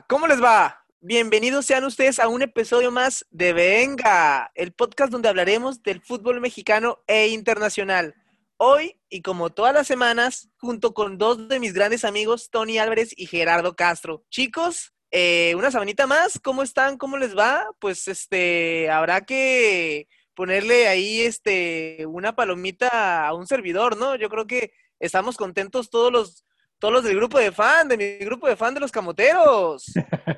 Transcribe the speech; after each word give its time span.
¿cómo 0.00 0.26
les 0.26 0.42
va? 0.42 0.86
Bienvenidos 1.00 1.66
sean 1.66 1.84
ustedes 1.84 2.18
a 2.18 2.28
un 2.28 2.40
episodio 2.40 2.90
más 2.90 3.26
de 3.30 3.52
Venga, 3.52 4.50
el 4.54 4.72
podcast 4.72 5.12
donde 5.12 5.28
hablaremos 5.28 5.82
del 5.82 6.00
fútbol 6.00 6.40
mexicano 6.40 7.00
e 7.06 7.28
internacional. 7.28 8.14
Hoy, 8.56 8.98
y 9.10 9.20
como 9.20 9.50
todas 9.50 9.74
las 9.74 9.86
semanas, 9.86 10.48
junto 10.56 10.94
con 10.94 11.18
dos 11.18 11.48
de 11.48 11.60
mis 11.60 11.74
grandes 11.74 12.04
amigos, 12.04 12.48
Tony 12.50 12.78
Álvarez 12.78 13.12
y 13.16 13.26
Gerardo 13.26 13.76
Castro. 13.76 14.24
Chicos, 14.30 14.94
eh, 15.10 15.54
una 15.56 15.70
semanita 15.70 16.06
más, 16.06 16.38
¿cómo 16.42 16.62
están? 16.62 16.96
¿Cómo 16.96 17.18
les 17.18 17.36
va? 17.36 17.66
Pues 17.78 18.08
este, 18.08 18.88
habrá 18.88 19.22
que 19.22 20.08
ponerle 20.34 20.88
ahí 20.88 21.20
este 21.20 22.06
una 22.06 22.34
palomita 22.34 23.26
a 23.26 23.34
un 23.34 23.46
servidor, 23.46 23.98
¿no? 23.98 24.16
Yo 24.16 24.30
creo 24.30 24.46
que 24.46 24.72
estamos 25.00 25.36
contentos 25.36 25.90
todos 25.90 26.10
los 26.10 26.44
todos 26.82 26.94
los 26.94 27.04
del 27.04 27.14
grupo 27.14 27.38
de 27.38 27.52
fan, 27.52 27.86
de 27.86 27.96
mi 27.96 28.24
grupo 28.24 28.48
de 28.48 28.56
fan 28.56 28.74
de 28.74 28.80
los 28.80 28.90
camoteros. 28.90 29.84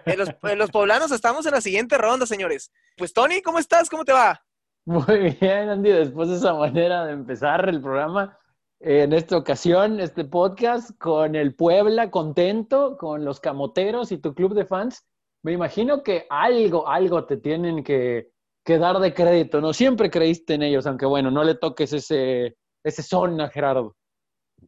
En 0.04 0.58
los, 0.58 0.70
poblanos 0.70 1.10
estamos 1.10 1.46
en 1.46 1.52
la 1.52 1.62
siguiente 1.62 1.96
ronda, 1.96 2.26
señores. 2.26 2.70
Pues 2.98 3.14
Tony, 3.14 3.40
¿cómo 3.40 3.58
estás? 3.58 3.88
¿Cómo 3.88 4.04
te 4.04 4.12
va? 4.12 4.44
Muy 4.84 5.34
bien, 5.40 5.70
Andy, 5.70 5.90
después 5.90 6.28
de 6.28 6.36
esa 6.36 6.52
manera 6.52 7.06
de 7.06 7.12
empezar 7.12 7.66
el 7.66 7.80
programa, 7.80 8.38
en 8.80 9.14
esta 9.14 9.38
ocasión, 9.38 10.00
este 10.00 10.26
podcast 10.26 10.90
con 10.98 11.34
el 11.34 11.54
Puebla 11.54 12.10
contento, 12.10 12.98
con 12.98 13.24
los 13.24 13.40
camoteros 13.40 14.12
y 14.12 14.18
tu 14.18 14.34
club 14.34 14.52
de 14.52 14.66
fans, 14.66 15.02
me 15.42 15.52
imagino 15.52 16.02
que 16.02 16.26
algo, 16.28 16.86
algo 16.86 17.24
te 17.24 17.38
tienen 17.38 17.82
que, 17.82 18.32
que 18.66 18.76
dar 18.76 18.98
de 18.98 19.14
crédito, 19.14 19.62
¿no? 19.62 19.72
Siempre 19.72 20.10
creíste 20.10 20.52
en 20.52 20.62
ellos, 20.62 20.86
aunque 20.86 21.06
bueno, 21.06 21.30
no 21.30 21.42
le 21.42 21.54
toques 21.54 21.94
ese, 21.94 22.58
ese 22.84 23.02
son 23.02 23.40
a 23.40 23.48
Gerardo. 23.48 23.96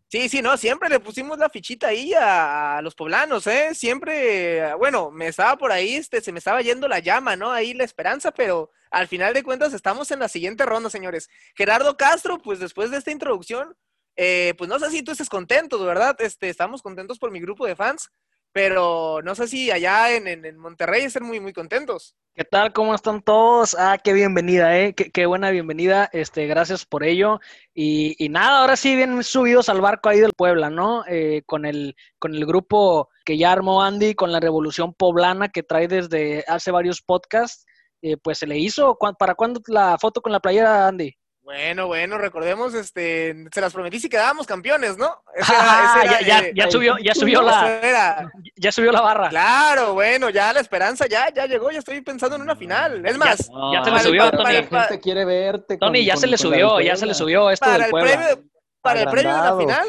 Sí, 0.09 0.29
sí, 0.29 0.43
no, 0.43 0.57
siempre 0.57 0.89
le 0.89 1.01
pusimos 1.01 1.39
la 1.39 1.49
fichita 1.49 1.89
ahí 1.89 2.13
a, 2.15 2.81
los 2.83 2.95
poblanos, 2.95 3.47
¿eh? 3.47 3.75
Siempre, 3.75 4.75
bueno, 4.75 5.11
me 5.11 5.29
estaba 5.29 5.57
por 5.57 5.73
ahí, 5.73 5.97
este, 5.97 6.21
se 6.21 6.33
me 6.33 6.39
estaba 6.39 6.63
yendo 6.63 6.89
la 6.89 7.01
llama, 7.01 7.37
¿no? 7.37 7.51
Ahí 7.53 7.75
la 7.75 7.85
esperanza, 7.85 8.31
pero 8.31 8.71
al 8.91 9.09
final 9.09 9.35
de 9.35 9.43
cuentas 9.43 9.73
estamos 9.73 10.11
en 10.11 10.21
la 10.21 10.29
siguiente 10.29 10.65
ronda, 10.65 10.91
señores. 10.91 11.29
Gerardo 11.55 11.97
Castro, 11.97 12.39
pues 12.39 12.59
después 12.59 12.91
de 12.91 12.99
esta 12.99 13.11
introducción, 13.11 13.77
eh, 14.17 14.55
pues 14.57 14.69
no 14.69 14.79
sé 14.79 14.91
si 14.91 15.03
tú 15.03 15.13
estés 15.13 15.29
contento, 15.29 15.83
¿verdad? 15.85 16.17
Este, 16.21 16.49
estamos 16.49 16.83
contentos 16.83 17.19
por 17.19 17.31
mi 17.31 17.41
grupo 17.41 17.67
de 17.67 17.77
fans, 17.77 18.11
pero 18.57 19.21
no 19.23 19.35
sé 19.35 19.49
si 19.49 19.71
allá 19.71 20.17
en, 20.17 20.27
en, 20.27 20.47
en 20.47 20.57
Monterrey 20.57 21.03
estén 21.03 21.25
muy, 21.25 21.41
muy 21.41 21.53
contentos. 21.53 22.17
¿Qué 22.35 22.43
tal? 22.43 22.73
¿Cómo 22.73 22.95
están 22.95 23.21
todos? 23.21 23.77
Ah, 23.79 23.99
qué 24.03 24.15
bienvenida, 24.15 24.79
¿eh? 24.79 24.95
Qué, 24.95 25.11
qué 25.11 25.27
buena 25.27 25.51
bienvenida. 25.51 26.09
Este, 26.11 26.47
gracias 26.47 26.87
por 26.87 27.05
ello. 27.05 27.39
Y, 27.75 28.17
y, 28.19 28.31
nada, 28.31 28.61
ahora 28.61 28.77
sí 28.77 28.97
bien 28.97 29.23
subidos 29.23 29.69
al 29.69 29.83
barco 29.83 30.09
ahí 30.09 30.21
del 30.21 30.33
Puebla, 30.33 30.71
¿no? 30.71 31.05
Eh, 31.07 31.43
con, 31.45 31.67
el, 31.67 31.97
con 32.19 32.35
el 32.35 32.47
grupo 32.47 33.11
que 33.27 33.37
ya 33.37 33.53
armó 33.53 33.83
Andy, 33.83 34.15
con 34.15 34.33
la 34.33 34.41
revolución 34.41 34.95
poblana 34.95 35.51
que 35.51 35.63
trae 35.63 35.87
desde 35.87 36.43
hace 36.49 36.71
varios 36.71 37.03
podcasts. 37.03 37.67
Eh, 38.01 38.17
pues 38.17 38.39
se 38.39 38.47
le 38.47 38.57
hizo. 38.57 38.97
¿Para 39.19 39.35
cuándo 39.35 39.61
la 39.67 39.99
foto 40.01 40.23
con 40.23 40.33
la 40.33 40.41
playera, 40.41 40.89
Andy? 40.89 41.15
Bueno, 41.47 41.87
bueno, 41.87 42.19
recordemos, 42.19 42.75
este, 42.75 43.47
se 43.55 43.61
las 43.61 43.73
prometí 43.73 44.01
si 44.01 44.09
quedábamos 44.09 44.49
campeones, 44.49 44.99
¿no? 44.99 45.23
Ese 45.33 45.53
era, 45.53 46.03
ese 46.03 46.25
era, 46.25 46.51
ya, 46.53 46.69
subió, 46.69 46.99
ya 46.99 47.15
subió 47.15 47.41
la, 47.41 48.33
ya 48.57 48.73
subió 48.73 48.91
la 48.91 49.01
barra. 49.01 49.29
Claro, 49.29 49.95
bueno, 49.95 50.29
ya 50.31 50.53
la 50.53 50.59
esperanza 50.59 51.07
ya, 51.07 51.33
ya 51.33 51.47
llegó, 51.47 51.71
ya 51.71 51.79
estoy 51.79 52.01
pensando 52.01 52.35
en 52.35 52.43
una 52.43 52.57
final. 52.57 53.07
Es 53.07 53.17
más, 53.17 53.49
no, 53.49 53.73
ya, 53.73 53.85
se 53.85 53.93
le 53.93 54.01
subió, 54.01 54.29
Tony. 54.33 54.67
La 54.69 54.83
gente 54.83 55.01
quiere 55.01 55.25
verte. 55.25 55.79
Tony, 55.79 56.05
ya 56.05 56.17
se 56.17 56.27
le 56.27 56.37
subió, 56.37 56.81
ya 56.81 56.97
se 56.97 57.07
le 57.07 57.15
subió 57.15 57.49
esto 57.49 57.65
para 57.65 57.75
del 57.75 57.85
el 57.85 57.91
Puebla. 57.93 58.11
Premio, 58.11 58.51
para 58.83 59.01
el 59.03 59.09
premio 59.09 59.37
de 59.37 59.43
la 59.43 59.57
final, 59.57 59.87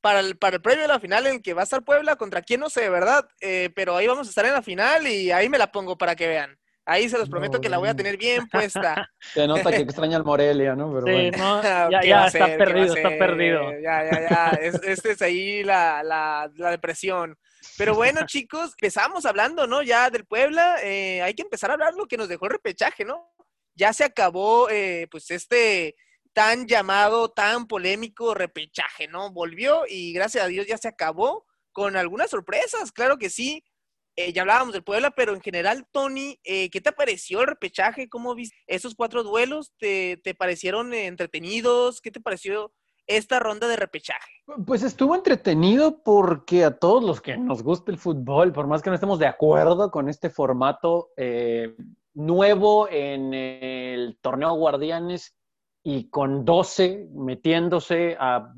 para 0.00 0.20
el, 0.20 0.38
para 0.38 0.54
el 0.54 0.62
premio 0.62 0.82
de 0.82 0.88
la 0.88 1.00
final 1.00 1.26
en 1.26 1.42
que 1.42 1.52
va 1.52 1.62
a 1.62 1.64
estar 1.64 1.82
Puebla, 1.82 2.14
contra 2.14 2.42
quién 2.42 2.60
no 2.60 2.70
sé, 2.70 2.88
¿verdad? 2.88 3.26
Eh, 3.40 3.70
pero 3.74 3.96
ahí 3.96 4.06
vamos 4.06 4.28
a 4.28 4.30
estar 4.30 4.46
en 4.46 4.52
la 4.52 4.62
final 4.62 5.04
y 5.08 5.32
ahí 5.32 5.48
me 5.48 5.58
la 5.58 5.72
pongo 5.72 5.98
para 5.98 6.14
que 6.14 6.28
vean. 6.28 6.56
Ahí 6.84 7.08
se 7.08 7.16
los 7.16 7.28
prometo 7.28 7.58
no, 7.58 7.60
que 7.60 7.68
la 7.68 7.78
voy 7.78 7.88
a 7.88 7.94
tener 7.94 8.16
bien 8.16 8.48
puesta. 8.48 9.08
Se 9.20 9.46
nota 9.46 9.70
que 9.70 9.76
extraña 9.76 10.16
al 10.16 10.24
Morelia, 10.24 10.74
¿no? 10.74 10.92
Pero 10.92 11.06
sí, 11.06 11.30
bueno. 11.30 11.38
no, 11.38 11.62
ya, 11.90 12.02
ya 12.02 12.26
está 12.26 12.46
ser, 12.46 12.58
perdido, 12.58 12.96
está 12.96 13.08
perdido. 13.10 13.70
Ya, 13.80 14.04
ya, 14.04 14.28
ya. 14.28 14.48
Es, 14.60 14.74
este 14.82 15.12
es 15.12 15.22
ahí 15.22 15.62
la, 15.62 16.02
la, 16.02 16.50
la, 16.56 16.70
depresión. 16.72 17.38
Pero 17.78 17.94
bueno, 17.94 18.22
chicos, 18.26 18.72
empezamos 18.72 19.26
hablando, 19.26 19.68
¿no? 19.68 19.82
Ya 19.82 20.10
del 20.10 20.26
Puebla. 20.26 20.76
Eh, 20.82 21.22
hay 21.22 21.34
que 21.34 21.42
empezar 21.42 21.70
a 21.70 21.74
hablar 21.74 21.94
lo 21.94 22.06
que 22.06 22.16
nos 22.16 22.28
dejó 22.28 22.46
el 22.46 22.52
repechaje, 22.52 23.04
¿no? 23.04 23.32
Ya 23.76 23.92
se 23.92 24.02
acabó, 24.02 24.68
eh, 24.68 25.06
pues, 25.08 25.30
este 25.30 25.94
tan 26.32 26.66
llamado, 26.66 27.30
tan 27.30 27.66
polémico 27.66 28.34
repechaje, 28.34 29.06
¿no? 29.06 29.30
Volvió 29.30 29.84
y 29.86 30.12
gracias 30.12 30.44
a 30.44 30.48
Dios 30.48 30.66
ya 30.66 30.78
se 30.78 30.88
acabó 30.88 31.46
con 31.72 31.96
algunas 31.96 32.30
sorpresas, 32.30 32.90
claro 32.90 33.18
que 33.18 33.30
sí. 33.30 33.64
Eh, 34.16 34.32
ya 34.32 34.42
hablábamos 34.42 34.74
del 34.74 34.84
Puebla, 34.84 35.10
pero 35.10 35.34
en 35.34 35.40
general, 35.40 35.86
Tony, 35.90 36.38
eh, 36.44 36.68
¿qué 36.70 36.80
te 36.80 36.92
pareció 36.92 37.40
el 37.40 37.46
repechaje? 37.46 38.08
¿Cómo 38.08 38.34
viste 38.34 38.56
esos 38.66 38.94
cuatro 38.94 39.22
duelos? 39.22 39.72
¿Te, 39.78 40.18
te 40.22 40.34
parecieron 40.34 40.92
entretenidos? 40.92 42.00
¿Qué 42.00 42.10
te 42.10 42.20
pareció 42.20 42.72
esta 43.06 43.38
ronda 43.38 43.68
de 43.68 43.76
repechaje? 43.76 44.30
Pues 44.66 44.82
estuvo 44.82 45.14
entretenido 45.14 46.02
porque 46.02 46.64
a 46.64 46.78
todos 46.78 47.02
los 47.02 47.20
que 47.20 47.36
nos 47.36 47.62
gusta 47.62 47.90
el 47.90 47.98
fútbol, 47.98 48.52
por 48.52 48.66
más 48.66 48.82
que 48.82 48.90
no 48.90 48.94
estemos 48.94 49.18
de 49.18 49.26
acuerdo 49.26 49.90
con 49.90 50.08
este 50.08 50.30
formato 50.30 51.10
eh, 51.16 51.74
nuevo 52.14 52.88
en 52.88 53.32
el 53.34 54.18
torneo 54.20 54.54
Guardianes 54.54 55.34
y 55.82 56.10
con 56.10 56.44
12 56.44 57.08
metiéndose 57.14 58.16
a 58.18 58.52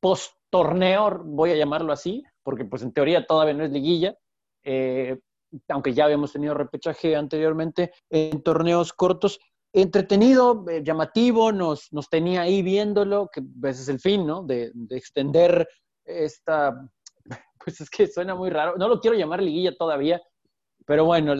post 0.00 0.34
torneo, 0.50 1.22
voy 1.24 1.50
a 1.50 1.56
llamarlo 1.56 1.92
así, 1.92 2.22
porque 2.42 2.64
pues 2.64 2.82
en 2.82 2.92
teoría 2.92 3.26
todavía 3.26 3.54
no 3.54 3.64
es 3.64 3.70
liguilla, 3.70 4.16
eh, 4.64 5.18
aunque 5.68 5.94
ya 5.94 6.04
habíamos 6.04 6.32
tenido 6.32 6.54
repechaje 6.54 7.14
anteriormente 7.14 7.92
en 8.10 8.42
torneos 8.42 8.92
cortos, 8.92 9.38
entretenido, 9.72 10.64
eh, 10.68 10.82
llamativo, 10.84 11.52
nos, 11.52 11.92
nos, 11.92 12.08
tenía 12.08 12.42
ahí 12.42 12.62
viéndolo, 12.62 13.28
que 13.32 13.42
ese 13.68 13.82
es 13.82 13.88
el 13.88 14.00
fin, 14.00 14.26
¿no? 14.26 14.42
De, 14.42 14.70
de, 14.74 14.96
extender 14.96 15.68
esta, 16.04 16.88
pues 17.64 17.80
es 17.80 17.90
que 17.90 18.06
suena 18.06 18.34
muy 18.34 18.50
raro, 18.50 18.76
no 18.76 18.88
lo 18.88 19.00
quiero 19.00 19.16
llamar 19.16 19.42
liguilla 19.42 19.76
todavía, 19.76 20.20
pero 20.86 21.04
bueno, 21.04 21.34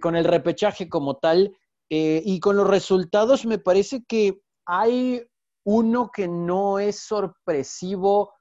con 0.00 0.16
el 0.16 0.24
repechaje 0.24 0.88
como 0.88 1.16
tal 1.18 1.56
eh, 1.90 2.22
y 2.24 2.38
con 2.38 2.56
los 2.56 2.68
resultados 2.68 3.46
me 3.46 3.58
parece 3.58 4.04
que 4.04 4.40
hay 4.66 5.22
uno 5.64 6.10
que 6.14 6.28
no 6.28 6.78
es 6.78 7.00
sorpresivo 7.00 8.32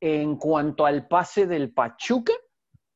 en 0.00 0.36
cuanto 0.36 0.86
al 0.86 1.06
pase 1.08 1.46
del 1.46 1.72
Pachuca, 1.72 2.32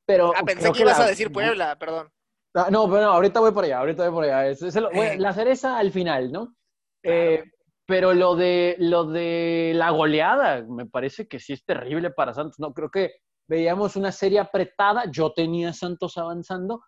pero 0.08 0.32
ah, 0.34 0.42
pensé 0.42 0.72
que 0.72 0.80
ibas 0.80 0.98
la... 0.98 1.04
a 1.04 1.08
decir 1.08 1.30
Puebla, 1.30 1.76
perdón. 1.78 2.08
Ah, 2.54 2.68
no, 2.70 2.88
pero 2.88 3.02
no, 3.02 3.12
ahorita 3.12 3.40
voy 3.40 3.52
por 3.52 3.64
allá, 3.64 3.80
ahorita 3.80 4.04
voy 4.04 4.12
por 4.12 4.24
allá. 4.24 4.48
Es, 4.48 4.62
es 4.62 4.74
el, 4.74 4.88
la 5.20 5.34
cereza 5.34 5.76
al 5.76 5.92
final, 5.92 6.32
¿no? 6.32 6.54
Claro. 7.02 7.20
Eh, 7.20 7.44
pero 7.86 8.14
lo 8.14 8.34
de, 8.34 8.76
lo 8.78 9.04
de 9.04 9.72
la 9.74 9.90
goleada, 9.90 10.62
me 10.62 10.86
parece 10.86 11.28
que 11.28 11.38
sí 11.38 11.52
es 11.52 11.62
terrible 11.62 12.10
para 12.10 12.32
Santos. 12.32 12.58
No, 12.58 12.72
creo 12.72 12.90
que 12.90 13.16
veíamos 13.46 13.96
una 13.96 14.10
serie 14.10 14.38
apretada. 14.38 15.04
Yo 15.10 15.34
tenía 15.34 15.74
Santos 15.74 16.16
avanzando, 16.16 16.82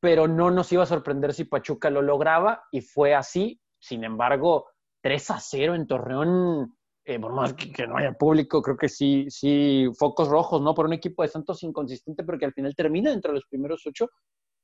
pero 0.00 0.28
no 0.28 0.52
nos 0.52 0.70
iba 0.72 0.84
a 0.84 0.86
sorprender 0.86 1.34
si 1.34 1.44
Pachuca 1.46 1.90
lo 1.90 2.02
lograba 2.02 2.62
y 2.70 2.82
fue 2.82 3.16
así. 3.16 3.60
Sin 3.80 4.04
embargo, 4.04 4.68
3 5.02 5.30
a 5.32 5.40
0 5.40 5.74
en 5.74 5.86
Torreón 5.88 6.76
eh, 7.10 7.18
por 7.18 7.32
más 7.32 7.54
que, 7.54 7.72
que, 7.72 7.88
no 7.88 7.96
haya 7.96 8.12
público, 8.12 8.62
creo 8.62 8.76
que 8.76 8.88
sí, 8.88 9.26
sí, 9.30 9.88
focos 9.98 10.28
rojos, 10.28 10.62
¿no? 10.62 10.74
Por 10.74 10.86
un 10.86 10.92
equipo 10.92 11.22
de 11.22 11.28
Santos 11.28 11.62
inconsistente, 11.64 12.22
pero 12.22 12.38
que 12.38 12.44
al 12.44 12.52
final 12.52 12.72
termina 12.76 13.12
entre 13.12 13.32
los 13.32 13.44
primeros 13.46 13.84
ocho 13.84 14.10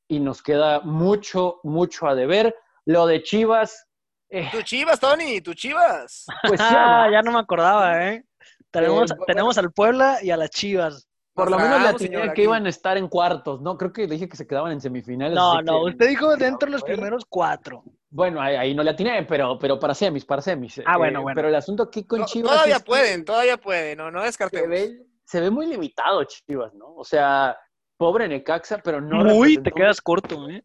y 0.09 0.21
nos 0.21 0.43
queda 0.43 0.81
mucho, 0.81 1.59
mucho 1.65 2.07
a 2.07 2.15
deber. 2.15 2.55
Lo 2.85 3.07
de 3.07 3.25
Chivas. 3.25 3.89
Eh... 4.29 4.49
Tu 4.53 4.63
Chivas, 4.63 5.01
Tony, 5.01 5.41
tu 5.41 5.55
Chivas. 5.55 6.27
Pues 6.47 6.61
ya, 6.61 7.09
ya 7.13 7.21
no 7.23 7.33
me 7.33 7.41
acordaba, 7.41 8.07
¿eh? 8.09 8.25
Tenemos, 8.71 9.11
eh, 9.11 9.15
tenemos 9.27 9.59
al 9.59 9.73
Puebla 9.73 10.19
y 10.23 10.31
a 10.31 10.37
las 10.37 10.51
Chivas. 10.51 11.09
Por 11.35 11.51
lo 11.51 11.59
menos 11.59 11.83
la 11.83 11.95
tenía 11.95 12.33
que 12.33 12.45
iban 12.45 12.65
a 12.65 12.69
estar 12.69 12.97
en 12.97 13.09
cuartos, 13.09 13.61
¿no? 13.61 13.77
Creo 13.77 13.93
que 13.93 14.07
dije 14.07 14.29
que 14.29 14.37
se 14.37 14.47
quedaban 14.47 14.71
en 14.71 14.81
semifinales. 14.81 15.35
No, 15.35 15.61
no, 15.63 15.85
que... 15.85 15.91
usted 15.91 16.09
dijo 16.09 16.37
dentro 16.37 16.67
de 16.67 16.73
los 16.73 16.83
primeros 16.85 17.25
cuatro. 17.29 17.83
Bueno, 18.11 18.41
ahí, 18.41 18.55
ahí, 18.55 18.75
no 18.75 18.83
le 18.83 18.91
atiné, 18.91 19.25
pero, 19.25 19.59
pero 19.59 19.79
para 19.79 19.95
semis, 19.95 20.25
para 20.25 20.41
semis. 20.41 20.81
Ah, 20.87 20.97
bueno, 20.97 21.21
eh, 21.21 21.23
bueno. 21.23 21.37
Pero 21.37 21.49
el 21.49 21.55
asunto 21.55 21.83
aquí 21.83 22.05
con 22.05 22.21
no, 22.21 22.27
Chivas. 22.27 22.53
Todavía 22.53 22.77
es 22.77 22.85
pueden, 22.85 23.25
todavía 23.25 23.57
pueden, 23.57 23.99
no, 23.99 24.11
no 24.11 24.23
descartemos. 24.23 24.65
Se 24.65 24.69
ve, 24.69 25.07
se 25.25 25.41
ve, 25.41 25.51
muy 25.51 25.67
limitado 25.67 26.23
Chivas, 26.25 26.73
¿no? 26.75 26.95
O 26.95 27.05
sea, 27.05 27.59
pobre 27.97 28.29
Necaxa, 28.29 28.79
pero 28.79 29.01
no. 29.01 29.25
Muy, 29.25 29.59
te 29.59 29.73
quedas 29.73 30.01
corto, 30.01 30.49
¿eh? 30.49 30.65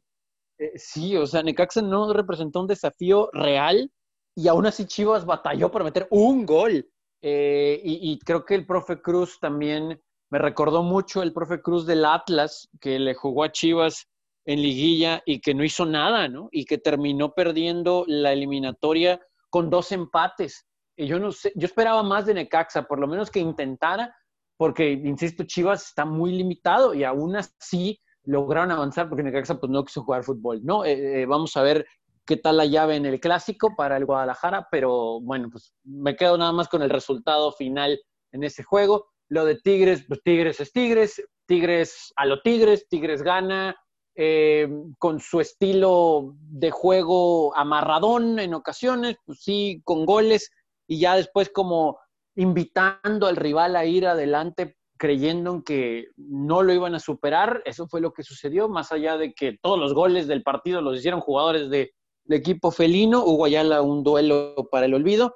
¿eh? 0.59 0.71
Sí, 0.75 1.17
o 1.17 1.25
sea, 1.25 1.41
Necaxa 1.41 1.81
no 1.81 2.13
representó 2.13 2.61
un 2.61 2.67
desafío 2.67 3.29
real 3.33 3.91
y 4.35 4.47
aún 4.47 4.67
así 4.67 4.85
Chivas 4.85 5.25
batalló 5.25 5.71
para 5.71 5.85
meter 5.85 6.07
un 6.11 6.45
gol. 6.45 6.87
Eh, 7.23 7.79
y, 7.83 8.11
y 8.11 8.19
creo 8.19 8.45
que 8.45 8.55
el 8.55 8.65
profe 8.65 9.01
Cruz 9.01 9.39
también 9.39 10.01
me 10.31 10.39
recordó 10.39 10.81
mucho 10.81 11.21
el 11.21 11.33
profe 11.33 11.61
Cruz 11.61 11.85
del 11.85 12.05
Atlas, 12.05 12.69
que 12.79 12.97
le 12.97 13.13
jugó 13.13 13.43
a 13.43 13.51
Chivas 13.51 14.07
en 14.45 14.61
liguilla 14.61 15.21
y 15.25 15.39
que 15.39 15.53
no 15.53 15.63
hizo 15.63 15.85
nada, 15.85 16.27
¿no? 16.27 16.49
Y 16.51 16.65
que 16.65 16.77
terminó 16.77 17.33
perdiendo 17.33 18.05
la 18.07 18.33
eliminatoria 18.33 19.19
con 19.49 19.69
dos 19.69 19.91
empates. 19.91 20.67
Y 20.95 21.07
yo 21.07 21.19
no 21.19 21.31
sé, 21.31 21.51
yo 21.55 21.65
esperaba 21.65 22.03
más 22.03 22.25
de 22.25 22.33
Necaxa, 22.33 22.83
por 22.83 22.99
lo 22.99 23.07
menos 23.07 23.29
que 23.29 23.39
intentara, 23.39 24.15
porque, 24.57 24.91
insisto, 24.91 25.43
Chivas 25.43 25.87
está 25.87 26.05
muy 26.05 26.31
limitado 26.31 26.93
y 26.93 27.03
aún 27.03 27.35
así 27.35 27.99
lograron 28.23 28.71
avanzar 28.71 29.09
porque 29.09 29.23
Necaxa 29.23 29.59
pues 29.59 29.71
no 29.71 29.83
quiso 29.83 30.03
jugar 30.03 30.23
fútbol, 30.23 30.61
¿no? 30.63 30.85
Eh, 30.85 31.21
eh, 31.21 31.25
vamos 31.25 31.57
a 31.57 31.63
ver 31.63 31.85
qué 32.25 32.37
tal 32.37 32.57
la 32.57 32.65
llave 32.65 32.95
en 32.95 33.05
el 33.05 33.19
clásico 33.19 33.75
para 33.75 33.97
el 33.97 34.05
Guadalajara, 34.05 34.67
pero 34.69 35.19
bueno, 35.21 35.49
pues 35.51 35.73
me 35.83 36.15
quedo 36.15 36.37
nada 36.37 36.51
más 36.51 36.67
con 36.67 36.81
el 36.81 36.89
resultado 36.89 37.51
final 37.51 37.99
en 38.31 38.43
ese 38.43 38.63
juego. 38.63 39.09
Lo 39.29 39.45
de 39.45 39.55
Tigres, 39.55 40.05
pues 40.07 40.21
Tigres 40.23 40.59
es 40.59 40.71
Tigres, 40.71 41.23
Tigres 41.47 42.13
a 42.15 42.25
lo 42.25 42.41
Tigres, 42.41 42.87
Tigres 42.87 43.23
gana, 43.23 43.75
eh, 44.15 44.67
con 44.97 45.19
su 45.19 45.39
estilo 45.39 46.35
de 46.37 46.71
juego 46.71 47.55
amarradón 47.55 48.39
en 48.39 48.53
ocasiones, 48.53 49.17
pues 49.25 49.39
sí, 49.41 49.81
con 49.83 50.05
goles, 50.05 50.51
y 50.87 50.99
ya 50.99 51.15
después 51.15 51.49
como 51.49 51.99
invitando 52.35 53.27
al 53.27 53.35
rival 53.35 53.75
a 53.75 53.85
ir 53.85 54.07
adelante 54.07 54.77
creyendo 54.97 55.51
en 55.51 55.63
que 55.63 56.09
no 56.15 56.61
lo 56.61 56.73
iban 56.73 56.93
a 56.93 56.99
superar. 56.99 57.63
Eso 57.65 57.87
fue 57.87 58.01
lo 58.01 58.13
que 58.13 58.21
sucedió, 58.21 58.69
más 58.69 58.91
allá 58.91 59.17
de 59.17 59.33
que 59.33 59.57
todos 59.59 59.79
los 59.79 59.93
goles 59.93 60.27
del 60.27 60.43
partido 60.43 60.81
los 60.81 60.97
hicieron 60.97 61.21
jugadores 61.21 61.71
del 61.71 61.89
equipo 62.29 62.69
felino. 62.69 63.25
Hugo 63.25 63.45
Ayala 63.45 63.81
un 63.81 64.03
duelo 64.03 64.53
para 64.69 64.85
el 64.85 64.93
olvido. 64.93 65.35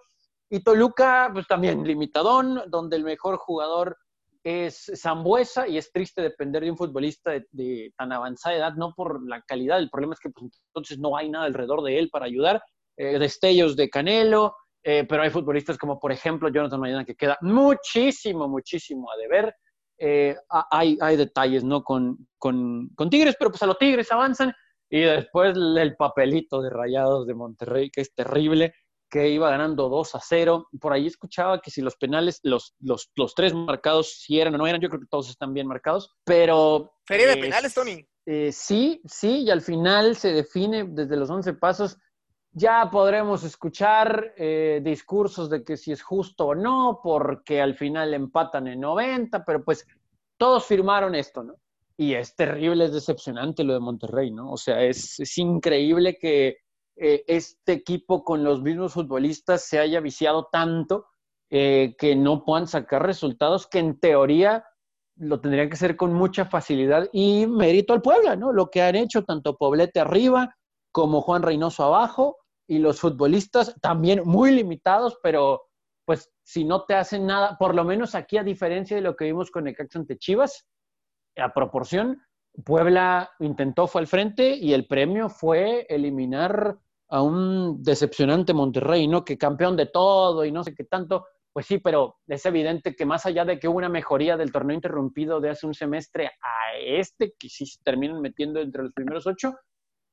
Y 0.52 0.60
Toluca, 0.60 1.32
pues 1.34 1.48
también 1.48 1.84
limitadón, 1.84 2.62
donde 2.68 2.96
el 2.96 3.04
mejor 3.04 3.38
jugador 3.38 3.98
es 4.46 4.92
Zambuesa 4.96 5.68
y 5.68 5.80
es 5.80 5.92
triste 5.92 6.22
depender 6.22 6.64
de 6.64 6.70
un 6.70 6.78
futbolista 6.78 7.32
de, 7.52 7.92
tan 7.98 8.12
avanzada 8.12 8.56
edad, 8.56 8.74
no 8.76 8.94
por 8.94 9.28
la 9.28 9.42
calidad, 9.42 9.80
el 9.80 9.90
problema 9.90 10.14
es 10.14 10.20
que 10.20 10.30
pues, 10.30 10.62
entonces 10.70 11.00
no 11.00 11.18
hay 11.18 11.30
nada 11.30 11.46
alrededor 11.46 11.82
de 11.82 11.98
él 11.98 12.10
para 12.12 12.28
ayudar. 12.28 12.62
Eh, 12.96 13.18
destellos 13.18 13.76
de 13.76 13.90
Canelo, 13.90 14.56
eh, 14.84 15.04
pero 15.10 15.24
hay 15.24 15.32
futbolistas 15.32 15.80
como, 15.80 16.00
por 16.00 16.12
ejemplo, 16.12 16.50
Jonathan 16.50 16.80
Maidana, 16.80 17.06
que 17.06 17.16
queda 17.16 17.40
muchísimo, 17.42 18.48
muchísimo 18.48 19.12
a 19.12 19.18
deber. 19.18 19.56
Eh, 19.98 20.36
hay, 20.70 20.98
hay 21.02 21.18
detalles, 21.18 21.64
¿no? 21.64 21.84
Con, 21.84 22.28
con, 22.38 22.90
con, 22.96 23.10
Tigres, 23.10 23.36
pero 23.40 23.50
pues 23.50 23.64
a 23.64 23.66
los 23.66 23.80
Tigres 23.80 24.12
avanzan. 24.12 24.54
Y 24.92 25.02
después 25.02 25.58
el 25.58 25.96
papelito 25.96 26.62
de 26.62 26.70
Rayados 26.70 27.26
de 27.26 27.34
Monterrey, 27.34 27.90
que 27.90 28.02
es 28.02 28.14
terrible, 28.14 28.76
que 29.16 29.30
iba 29.30 29.50
ganando 29.50 29.88
2 29.88 30.16
a 30.16 30.20
0. 30.20 30.68
Por 30.82 30.92
ahí 30.92 31.08
escuchaba 31.08 31.62
que 31.62 31.72
si 31.72 31.82
los 31.82 31.96
penales, 31.96 32.42
los, 32.44 32.76
los, 32.82 33.10
los 33.16 33.34
tres 33.34 33.54
marcados, 33.54 34.20
si 34.20 34.42
eran 34.42 34.56
o 34.56 34.58
no 34.58 34.68
eran, 34.68 34.82
yo 34.82 34.90
creo 34.90 35.00
que 35.00 35.08
todos 35.08 35.30
están 35.30 35.54
bien 35.54 35.68
marcados, 35.68 36.14
pero... 36.26 36.92
Feria 37.06 37.28
de 37.28 37.38
penales, 37.38 37.74
Tony. 37.74 38.06
Eh, 38.26 38.52
sí, 38.52 39.02
sí, 39.06 39.44
y 39.44 39.52
al 39.52 39.62
final 39.62 40.18
se 40.18 40.34
define 40.34 40.84
desde 40.90 41.16
los 41.16 41.30
11 41.30 41.54
pasos 41.54 41.98
ya 42.58 42.90
podremos 42.90 43.44
escuchar 43.44 44.34
eh, 44.38 44.80
discursos 44.82 45.50
de 45.50 45.64
que 45.64 45.76
si 45.76 45.92
es 45.92 46.02
justo 46.02 46.48
o 46.48 46.56
no, 46.56 47.02
porque 47.04 47.62
al 47.62 47.76
final 47.76 48.14
empatan 48.14 48.68
en 48.68 48.80
90, 48.80 49.44
pero 49.44 49.64
pues 49.64 49.86
todos 50.38 50.66
firmaron 50.66 51.16
esto, 51.16 51.44
¿no? 51.44 51.56
Y 51.98 52.14
es 52.14 52.34
terrible, 52.34 52.86
es 52.86 52.94
decepcionante 52.94 53.64
lo 53.64 53.74
de 53.74 53.82
Monterrey, 53.82 54.32
¿no? 54.32 54.52
O 54.52 54.58
sea, 54.58 54.82
es, 54.82 55.38
increíble 55.38 56.18
que 56.18 56.60
eh, 56.98 57.24
este 57.28 57.74
equipo 57.74 58.24
con 58.24 58.44
los 58.44 58.62
mismos 58.62 58.94
futbolistas 58.94 59.64
se 59.64 59.80
haya 59.80 60.00
viciado 60.00 60.48
tanto 60.52 61.08
eh, 61.50 61.96
que 61.98 62.16
no 62.16 62.44
puedan 62.46 62.68
sacar 62.68 63.06
resultados 63.06 63.68
que 63.68 63.80
en 63.80 64.00
teoría 64.00 64.66
lo 65.18 65.40
tendrían 65.40 65.70
que 65.70 65.76
hacer 65.76 65.96
con 65.96 66.14
mucha 66.14 66.46
facilidad 66.46 67.08
y 67.14 67.48
mérito 67.48 67.94
al 67.94 68.02
Puebla, 68.02 68.36
¿no? 68.36 68.52
Lo 68.52 68.70
que 68.70 68.82
han 68.82 68.96
hecho 68.96 69.24
tanto 69.24 69.58
Poblete 69.58 70.00
arriba 70.00 70.56
como 70.92 71.22
Juan 71.22 71.44
Reynoso 71.44 71.84
abajo 71.84 72.38
y 72.68 72.80
los 72.80 73.00
futbolistas 73.00 73.76
también 73.82 74.22
muy 74.26 74.52
limitados, 74.52 75.18
pero 75.22 75.64
pues 76.06 76.32
si 76.44 76.64
no 76.64 76.86
te 76.86 76.96
hacen 76.96 77.26
nada, 77.26 77.58
por 77.58 77.76
lo 77.76 77.84
menos 77.84 78.16
aquí 78.16 78.38
a 78.38 78.44
diferencia 78.44 78.96
de 78.96 79.02
lo 79.02 79.16
que 79.16 79.26
vimos 79.26 79.52
con 79.52 79.66
Necaxa 79.66 80.00
ante 80.00 80.18
Chivas, 80.18 80.66
a 81.38 81.54
proporción, 81.54 82.22
Puebla 82.64 83.32
intentó, 83.40 83.88
fue 83.88 84.02
al 84.02 84.08
frente 84.08 84.56
y 84.56 84.74
el 84.74 84.88
premio 84.88 85.30
fue 85.30 85.86
eliminar 85.90 86.78
a 87.10 87.22
un 87.22 87.84
decepcionante 87.84 88.54
Monterrey, 88.54 89.08
¿no? 89.08 89.24
Que 89.24 89.38
campeón 89.38 89.76
de 89.76 89.88
todo 89.88 90.46
y 90.46 90.52
no 90.52 90.64
sé 90.64 90.74
qué 90.74 90.84
tanto. 90.84 91.26
Pues 91.54 91.68
sí, 91.68 91.78
pero 91.78 92.18
es 92.28 92.46
evidente 92.46 92.96
que 92.96 93.06
más 93.06 93.26
allá 93.26 93.46
de 93.46 93.60
que 93.60 93.68
hubo 93.68 93.78
una 93.78 93.90
mejoría 93.90 94.36
del 94.36 94.52
torneo 94.52 94.76
interrumpido 94.76 95.40
de 95.40 95.52
hace 95.52 95.66
un 95.66 95.74
semestre 95.74 96.28
a 96.42 96.78
este, 96.78 97.34
que 97.40 97.48
sí 97.48 97.66
se 97.66 97.82
terminan 97.82 98.20
metiendo 98.22 98.60
entre 98.60 98.84
los 98.84 98.92
primeros 98.92 99.26
ocho, 99.26 99.56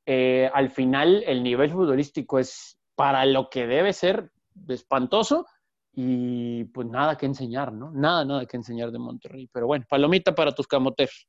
eh, 0.05 0.49
al 0.53 0.69
final 0.69 1.23
el 1.25 1.43
nivel 1.43 1.71
futbolístico 1.71 2.39
es 2.39 2.77
para 2.95 3.25
lo 3.25 3.49
que 3.49 3.67
debe 3.67 3.91
ser 3.91 4.31
espantoso 4.69 5.45
y 5.93 6.63
pues 6.65 6.87
nada 6.87 7.17
que 7.17 7.25
enseñar, 7.25 7.73
¿no? 7.73 7.91
Nada, 7.91 8.25
nada 8.25 8.45
que 8.45 8.57
enseñar 8.57 8.91
de 8.91 8.99
Monterrey. 8.99 9.49
Pero 9.51 9.67
bueno, 9.67 9.85
palomita 9.87 10.33
para 10.33 10.53
tus 10.53 10.67
camoteros. 10.67 11.27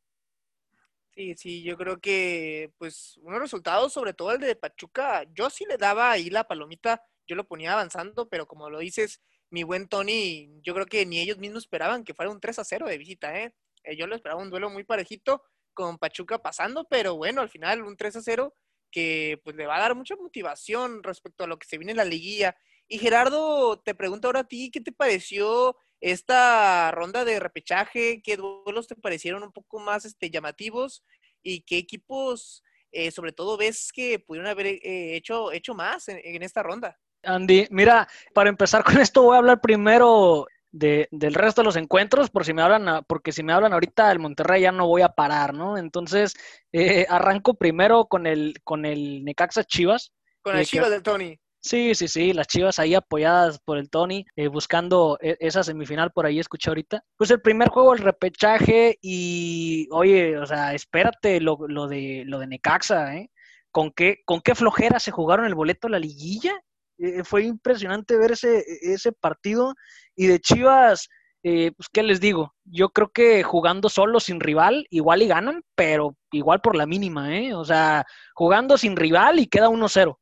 Sí, 1.17 1.35
sí, 1.37 1.63
yo 1.63 1.77
creo 1.77 2.01
que 2.01 2.73
pues 2.77 3.17
unos 3.23 3.39
resultados, 3.41 3.93
sobre 3.93 4.15
todo 4.15 4.33
el 4.33 4.41
de 4.41 4.57
Pachuca, 4.57 5.25
yo 5.33 5.49
sí 5.49 5.65
le 5.65 5.77
daba 5.77 6.11
ahí 6.11 6.29
la 6.29 6.43
palomita, 6.49 7.01
yo 7.29 7.37
lo 7.37 7.47
ponía 7.47 7.73
avanzando, 7.73 8.29
pero 8.29 8.49
como 8.49 8.69
lo 8.69 8.81
dices, 8.81 9.21
mi 9.49 9.63
buen 9.63 9.87
Tony, 9.87 10.51
yo 10.63 10.75
creo 10.75 10.87
que 10.87 11.07
ni 11.07 11.21
ellos 11.21 11.39
mismos 11.39 11.65
esperaban 11.65 12.03
que 12.03 12.15
fuera 12.15 12.33
un 12.33 12.41
3 12.41 12.59
a 12.59 12.65
0 12.65 12.89
de 12.89 12.99
visita, 12.99 13.39
¿eh? 13.41 13.55
eh 13.85 13.97
yo 13.97 14.09
lo 14.09 14.17
esperaba 14.17 14.43
un 14.43 14.51
duelo 14.51 14.71
muy 14.71 14.83
parejito 14.83 15.45
con 15.73 15.99
Pachuca 15.99 16.39
pasando, 16.43 16.85
pero 16.91 17.15
bueno, 17.17 17.43
al 17.43 17.49
final 17.49 17.83
un 17.83 17.97
3 17.97 18.17
a 18.17 18.21
0 18.23 18.53
que 18.91 19.41
pues 19.45 19.55
le 19.55 19.67
va 19.67 19.77
a 19.77 19.81
dar 19.81 19.95
mucha 19.95 20.17
motivación 20.17 21.05
respecto 21.05 21.45
a 21.45 21.47
lo 21.47 21.59
que 21.61 21.69
se 21.69 21.79
viene 21.79 21.93
en 21.93 21.99
la 21.99 22.05
liguilla. 22.05 22.57
Y 22.89 22.99
Gerardo, 22.99 23.81
te 23.81 23.95
pregunto 23.95 24.27
ahora 24.29 24.41
a 24.41 24.45
ti, 24.49 24.71
¿qué 24.73 24.81
te 24.81 24.93
pareció 24.93 25.77
esta 26.13 26.91
ronda 26.91 27.25
de 27.25 27.41
repechaje? 27.41 28.21
¿Qué 28.23 28.37
duelos 28.37 28.87
te 28.87 28.95
parecieron 28.95 29.43
un 29.43 29.53
poco 29.53 29.81
más 29.81 30.05
este, 30.05 30.31
llamativos? 30.31 31.03
¿Y 31.43 31.63
qué 31.63 31.79
equipos, 31.79 32.63
eh, 32.93 33.11
sobre 33.11 33.33
todo, 33.33 33.57
ves 33.57 33.91
que 33.93 34.19
pudieron 34.19 34.49
haber 34.49 34.67
eh, 34.67 35.17
hecho, 35.17 35.53
hecho 35.53 35.75
más 35.75 36.09
en 36.09 36.43
esta 36.43 36.63
ronda? 36.63 36.99
Andy, 37.23 37.67
mira, 37.71 38.07
para 38.33 38.51
empezar 38.51 38.85
con 38.85 38.99
esto 38.99 39.23
voy 39.23 39.35
a 39.35 39.39
hablar 39.39 39.61
primero 39.61 40.47
del 40.75 41.35
resto 41.35 41.61
de 41.63 41.67
los 41.67 41.77
encuentros, 41.77 42.31
por 42.31 42.45
si 42.45 42.53
me 42.53 42.61
hablan, 42.61 43.05
porque 43.07 43.31
si 43.31 43.45
me 43.45 43.53
hablan 43.53 43.73
ahorita 43.73 44.09
del 44.09 44.19
Monterrey 44.19 44.63
ya 44.63 44.73
no 44.73 44.89
voy 44.89 45.03
a 45.03 45.11
parar, 45.11 45.55
¿no? 45.55 45.79
Entonces, 45.79 46.35
eh, 46.73 47.07
arranco 47.09 47.55
primero 47.55 48.07
con 48.07 48.27
el, 48.27 48.57
con 48.65 48.85
el 48.85 49.25
Necaxa 49.25 49.63
Chivas. 49.63 50.13
Con 50.43 50.57
el 50.57 50.63
eh, 50.63 50.67
Chivas 50.67 50.91
del 50.91 51.03
Tony. 51.03 51.39
Sí, 51.67 51.95
sí, 51.95 52.09
sí, 52.09 52.35
las 52.35 52.47
Chivas 52.47 52.79
ahí 52.79 52.95
apoyadas 52.95 53.59
por 53.59 53.79
el 53.79 53.89
Tony, 53.89 54.27
eh, 54.37 54.49
buscando 54.49 55.17
e, 55.23 55.39
esa 55.41 55.63
semifinal 55.63 56.13
por 56.13 56.27
ahí, 56.27 56.39
escuché 56.39 56.69
ahorita. 56.69 57.03
Pues 57.17 57.31
el 57.31 57.41
primer 57.41 57.71
juego, 57.71 57.95
el 57.95 58.01
repechaje, 58.01 58.99
y 59.01 59.89
oye, 59.91 60.37
o 60.37 60.45
sea, 60.45 60.75
espérate 60.75 61.41
lo, 61.41 61.57
lo 61.67 61.89
de, 61.89 62.25
lo 62.27 62.39
de 62.39 62.49
Necaxa, 62.49 63.17
¿eh? 63.17 63.31
¿Con 63.71 63.93
qué, 63.93 64.19
¿Con 64.27 64.43
qué 64.43 64.55
flojera 64.55 65.01
se 65.01 65.11
jugaron 65.11 65.47
el 65.47 65.55
boleto 65.55 65.89
la 65.89 65.99
liguilla? 65.99 66.53
Eh, 66.99 67.25
fue 67.25 67.45
impresionante 67.45 68.19
ver 68.19 68.33
ese, 68.33 68.63
ese 68.83 69.13
partido. 69.13 69.75
Y 70.15 70.27
de 70.27 70.41
Chivas, 70.41 71.09
eh, 71.43 71.73
pues, 71.75 71.89
¿qué 71.91 72.03
les 72.03 72.21
digo? 72.21 72.55
Yo 72.65 72.91
creo 72.91 73.09
que 73.09 73.43
jugando 73.43 73.89
solo, 73.89 74.21
sin 74.21 74.39
rival, 74.39 74.87
igual 74.91 75.23
y 75.23 75.29
ganan, 75.29 75.63
pero 75.75 76.15
igual 76.31 76.61
por 76.61 76.77
la 76.77 76.85
mínima, 76.87 77.35
¿eh? 77.39 77.55
O 77.55 77.65
sea, 77.65 78.05
jugando 78.35 78.77
sin 78.77 78.97
rival 78.97 79.39
y 79.39 79.47
queda 79.47 79.71
1-0. 79.71 80.19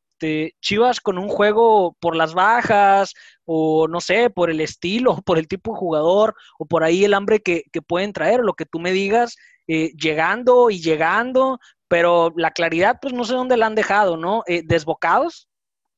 Chivas 0.61 1.01
con 1.01 1.19
un 1.19 1.29
juego 1.29 1.97
por 2.01 2.17
las 2.17 2.35
bajas, 2.35 3.15
o 3.45 3.89
no 3.89 4.01
sé, 4.01 4.31
por 4.31 4.51
el 4.51 4.61
estilo, 4.61 5.17
por 5.27 5.39
el 5.39 5.49
tipo 5.49 5.73
de 5.73 5.79
jugador, 5.79 6.35
o 6.59 6.67
por 6.67 6.85
ahí 6.85 7.05
el 7.05 7.15
hambre 7.15 7.41
que, 7.41 7.65
que 7.73 7.83
pueden 7.83 8.13
traer, 8.13 8.41
lo 8.41 8.55
que 8.55 8.67
tú 8.67 8.79
me 8.79 8.93
digas, 8.93 9.37
eh, 9.69 9.93
llegando 9.97 10.71
y 10.71 10.81
llegando, 10.81 11.59
pero 11.89 12.33
la 12.37 12.51
claridad, 12.51 12.97
pues 13.01 13.15
no 13.15 13.25
sé 13.25 13.35
dónde 13.35 13.57
la 13.57 13.67
han 13.67 13.75
dejado, 13.75 14.17
¿no? 14.17 14.43
desbocados, 14.65 15.49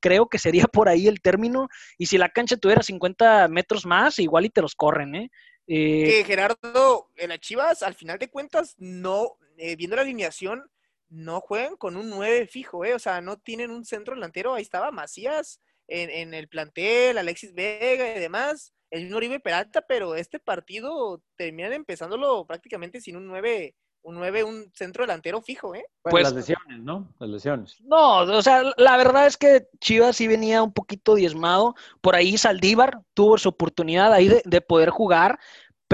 creo 0.05 0.29
que 0.29 0.39
sería 0.39 0.65
por 0.73 0.89
ahí 0.89 1.09
el 1.09 1.23
término. 1.23 1.69
Y 1.97 2.07
si 2.07 2.19
la 2.19 2.29
cancha 2.29 2.59
tuviera 2.59 2.83
50 2.83 3.49
metros 3.49 3.87
más, 3.87 4.19
igual 4.19 4.45
y 4.45 4.51
te 4.51 4.61
los 4.61 4.75
corren, 4.75 5.15
¿eh? 5.15 5.31
eh 5.67 6.05
que 6.05 6.25
Gerardo, 6.25 7.11
en 7.17 7.31
las 7.31 7.41
Chivas, 7.41 7.83
al 7.83 7.95
final 7.95 8.19
de 8.19 8.29
cuentas, 8.29 8.75
no, 8.77 9.39
eh, 9.57 9.77
viendo 9.77 9.97
la 9.97 10.03
alineación, 10.03 10.71
no 11.15 11.41
juegan 11.41 11.77
con 11.77 11.97
un 11.97 12.11
9 12.11 12.47
fijo, 12.49 12.85
¿eh? 12.85 12.95
O 12.95 12.99
sea, 12.99 13.21
no 13.21 13.39
tienen 13.39 13.71
un 13.71 13.85
centro 13.85 14.15
delantero. 14.15 14.55
Ahí 14.55 14.63
estaba 14.63 14.91
Macías 14.91 15.61
en, 15.87 16.11
en 16.11 16.35
el 16.35 16.49
plantel, 16.49 17.19
Alexis 17.19 17.55
Vega 17.55 18.17
y 18.17 18.21
demás. 18.21 18.75
El 18.91 19.05
mismo 19.05 19.17
Oribe 19.19 19.41
Peralta, 19.41 19.83
pero 19.83 20.15
este 20.17 20.39
partido 20.41 21.23
terminan 21.37 21.73
empezándolo 21.73 22.47
prácticamente 22.47 23.01
sin 23.01 23.17
un 23.17 23.27
9 23.27 23.75
un 24.05 24.17
9, 24.17 24.45
un 24.45 24.71
centro 24.75 25.03
delantero 25.03 25.41
fijo, 25.41 25.75
¿eh? 25.75 25.87
pues 26.03 26.25
las 26.25 26.35
lesiones, 26.35 26.81
¿no? 26.81 27.09
Las 27.19 27.31
lesiones. 27.31 27.81
No, 27.81 28.19
o 28.19 28.43
sea, 28.43 28.63
la 28.77 28.99
verdad 28.99 29.27
es 29.27 29.39
que 29.39 29.67
Chivas 29.81 30.17
sí 30.17 30.29
venía 30.29 30.63
un 30.63 30.75
poquito 30.75 31.15
diezmado. 31.15 31.75
Por 32.03 32.15
ahí 32.15 32.37
Saldívar 32.37 33.01
tuvo 33.15 33.39
su 33.39 33.49
oportunidad 33.49 34.13
ahí 34.13 34.29
de, 34.45 34.61
poder 34.61 34.91
jugar, 34.91 35.39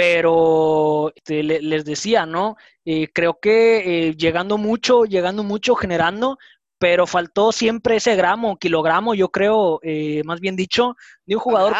pero 0.00 1.12
este, 1.14 1.42
les 1.42 1.84
decía, 1.84 2.24
¿no? 2.24 2.56
Eh, 2.86 3.08
creo 3.12 3.38
que 3.38 4.08
eh, 4.08 4.16
llegando 4.16 4.56
mucho, 4.56 5.04
llegando 5.04 5.42
mucho, 5.42 5.74
generando, 5.74 6.38
pero 6.78 7.06
faltó 7.06 7.52
siempre 7.52 7.96
ese 7.96 8.16
gramo, 8.16 8.56
kilogramo, 8.56 9.14
yo 9.14 9.28
creo, 9.28 9.78
eh, 9.82 10.22
más 10.24 10.40
bien 10.40 10.56
dicho, 10.56 10.94
de 11.26 11.34
un 11.34 11.42
jugador 11.42 11.74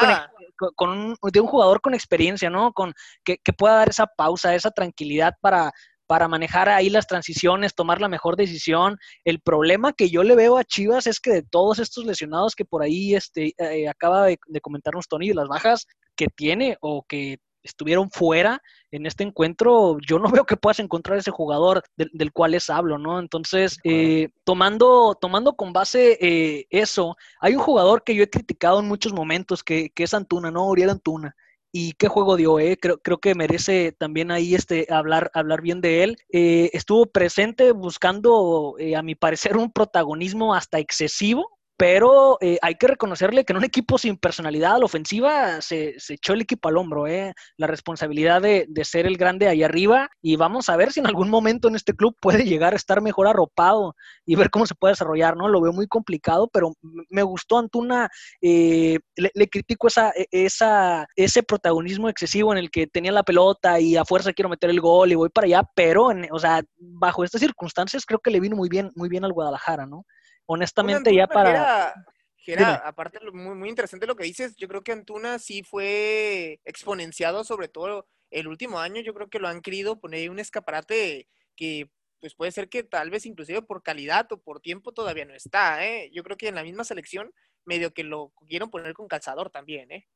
con, 0.58 0.74
con, 0.76 1.14
de 1.32 1.40
un 1.40 1.46
jugador 1.46 1.80
con 1.80 1.94
experiencia, 1.94 2.50
¿no? 2.50 2.74
Con 2.74 2.92
que, 3.24 3.38
que 3.38 3.54
pueda 3.54 3.76
dar 3.76 3.88
esa 3.88 4.06
pausa, 4.06 4.54
esa 4.54 4.70
tranquilidad 4.70 5.32
para 5.40 5.72
para 6.06 6.26
manejar 6.26 6.68
ahí 6.68 6.90
las 6.90 7.06
transiciones, 7.06 7.72
tomar 7.72 8.00
la 8.00 8.08
mejor 8.08 8.34
decisión. 8.34 8.98
El 9.24 9.38
problema 9.40 9.92
que 9.92 10.10
yo 10.10 10.24
le 10.24 10.34
veo 10.34 10.58
a 10.58 10.64
Chivas 10.64 11.06
es 11.06 11.20
que 11.20 11.30
de 11.30 11.42
todos 11.44 11.78
estos 11.78 12.04
lesionados 12.04 12.56
que 12.56 12.64
por 12.64 12.82
ahí 12.82 13.14
este, 13.14 13.54
eh, 13.56 13.88
acaba 13.88 14.26
de, 14.26 14.36
de 14.44 14.60
comentarnos 14.60 15.06
Tony, 15.06 15.28
de 15.28 15.36
las 15.36 15.46
bajas 15.46 15.86
que 16.16 16.26
tiene 16.26 16.76
o 16.80 17.04
que 17.06 17.38
estuvieron 17.62 18.10
fuera 18.10 18.62
en 18.90 19.06
este 19.06 19.24
encuentro, 19.24 19.98
yo 20.06 20.18
no 20.18 20.30
veo 20.42 20.44
que 20.44 20.56
puedas 20.56 20.80
encontrar 20.80 21.18
ese 21.18 21.30
jugador 21.30 21.82
del, 21.96 22.32
cual 22.32 22.52
les 22.52 22.70
hablo, 22.70 22.98
¿no? 22.98 23.18
Entonces, 23.18 23.78
eh, 23.84 24.30
tomando, 24.44 25.16
tomando 25.20 25.54
con 25.54 25.72
base 25.72 26.18
eh, 26.20 26.66
eso, 26.70 27.16
hay 27.40 27.54
un 27.54 27.62
jugador 27.62 28.04
que 28.04 28.14
yo 28.14 28.22
he 28.22 28.30
criticado 28.30 28.80
en 28.80 28.88
muchos 28.88 29.12
momentos, 29.12 29.62
que, 29.62 29.90
que 29.90 30.04
es 30.04 30.14
Antuna, 30.14 30.50
¿no? 30.50 30.66
Uriel 30.66 30.90
Antuna 30.90 31.34
y 31.72 31.92
qué 31.92 32.08
juego 32.08 32.36
dio, 32.36 32.58
eh? 32.58 32.76
creo, 32.80 32.98
creo 32.98 33.18
que 33.18 33.36
merece 33.36 33.92
también 33.92 34.32
ahí 34.32 34.56
este, 34.56 34.88
hablar, 34.90 35.30
hablar 35.34 35.62
bien 35.62 35.80
de 35.80 36.02
él. 36.02 36.16
Eh, 36.32 36.70
estuvo 36.72 37.06
presente 37.06 37.70
buscando, 37.70 38.74
a 38.96 39.02
mi 39.02 39.14
parecer, 39.14 39.56
un 39.56 39.70
protagonismo 39.70 40.52
hasta 40.52 40.80
excesivo 40.80 41.59
pero 41.80 42.36
eh, 42.42 42.58
hay 42.60 42.74
que 42.74 42.88
reconocerle 42.88 43.46
que 43.46 43.54
en 43.54 43.56
un 43.56 43.64
equipo 43.64 43.96
sin 43.96 44.18
personalidad 44.18 44.74
a 44.74 44.78
la 44.78 44.84
ofensiva 44.84 45.62
se, 45.62 45.96
echó 46.10 46.34
el 46.34 46.42
equipo 46.42 46.68
al 46.68 46.76
hombro, 46.76 47.06
¿eh? 47.06 47.32
la 47.56 47.66
responsabilidad 47.66 48.42
de, 48.42 48.68
ser 48.84 49.06
el 49.06 49.16
grande 49.16 49.48
ahí 49.48 49.62
arriba 49.62 50.10
y 50.20 50.36
vamos 50.36 50.68
a 50.68 50.76
ver 50.76 50.92
si 50.92 51.00
en 51.00 51.06
algún 51.06 51.30
momento 51.30 51.68
en 51.68 51.76
este 51.76 51.94
club 51.96 52.14
puede 52.20 52.44
llegar 52.44 52.74
a 52.74 52.76
estar 52.76 53.00
mejor 53.00 53.28
arropado 53.28 53.94
y 54.26 54.36
ver 54.36 54.50
cómo 54.50 54.66
se 54.66 54.74
puede 54.74 54.92
desarrollar, 54.92 55.38
¿no? 55.38 55.48
Lo 55.48 55.62
veo 55.62 55.72
muy 55.72 55.86
complicado, 55.86 56.50
pero 56.52 56.74
me 57.08 57.22
gustó 57.22 57.56
Antuna, 57.56 58.10
eh, 58.42 58.98
le, 59.16 59.48
critico 59.48 59.88
esa, 59.88 60.10
e, 60.10 60.26
esa, 60.32 61.06
ese 61.16 61.42
protagonismo 61.42 62.10
excesivo 62.10 62.52
en 62.52 62.58
el 62.58 62.70
que 62.70 62.88
tenía 62.88 63.12
la 63.12 63.22
pelota 63.22 63.80
y 63.80 63.96
a 63.96 64.04
fuerza 64.04 64.34
quiero 64.34 64.50
meter 64.50 64.68
el 64.68 64.82
gol 64.82 65.12
y 65.12 65.14
voy 65.14 65.30
para 65.30 65.46
allá, 65.46 65.62
pero, 65.74 66.10
o 66.30 66.38
sea, 66.38 66.62
bajo 66.76 67.24
estas 67.24 67.40
circunstancias 67.40 68.04
creo 68.04 68.18
que 68.18 68.30
le 68.30 68.40
vino 68.40 68.54
muy 68.54 68.68
bien, 68.68 68.90
muy 68.96 69.08
bien 69.08 69.24
al 69.24 69.32
Guadalajara, 69.32 69.86
¿no? 69.86 70.04
Honestamente 70.50 71.14
ya 71.14 71.26
para... 71.26 71.94
Gera, 72.42 72.76
aparte 72.76 73.20
muy, 73.32 73.54
muy 73.54 73.68
interesante 73.68 74.06
lo 74.06 74.16
que 74.16 74.24
dices, 74.24 74.56
yo 74.56 74.66
creo 74.66 74.82
que 74.82 74.92
Antuna 74.92 75.38
sí 75.38 75.62
fue 75.62 76.58
exponenciado, 76.64 77.44
sobre 77.44 77.68
todo 77.68 78.08
el 78.30 78.48
último 78.48 78.80
año, 78.80 79.02
yo 79.02 79.12
creo 79.12 79.28
que 79.28 79.38
lo 79.38 79.46
han 79.46 79.60
querido 79.60 80.00
poner 80.00 80.30
un 80.30 80.38
escaparate 80.38 81.28
que 81.54 81.90
pues 82.18 82.34
puede 82.34 82.50
ser 82.50 82.68
que 82.68 82.82
tal 82.82 83.10
vez 83.10 83.26
inclusive 83.26 83.60
por 83.62 83.82
calidad 83.82 84.30
o 84.32 84.40
por 84.40 84.60
tiempo 84.60 84.92
todavía 84.92 85.26
no 85.26 85.34
está, 85.34 85.86
¿eh? 85.86 86.10
Yo 86.12 86.22
creo 86.22 86.36
que 86.36 86.48
en 86.48 86.54
la 86.54 86.62
misma 86.62 86.84
selección 86.84 87.30
medio 87.64 87.92
que 87.92 88.04
lo 88.04 88.32
quieren 88.48 88.70
poner 88.70 88.94
con 88.94 89.06
calzador 89.06 89.50
también, 89.50 89.90
¿eh? 89.90 90.08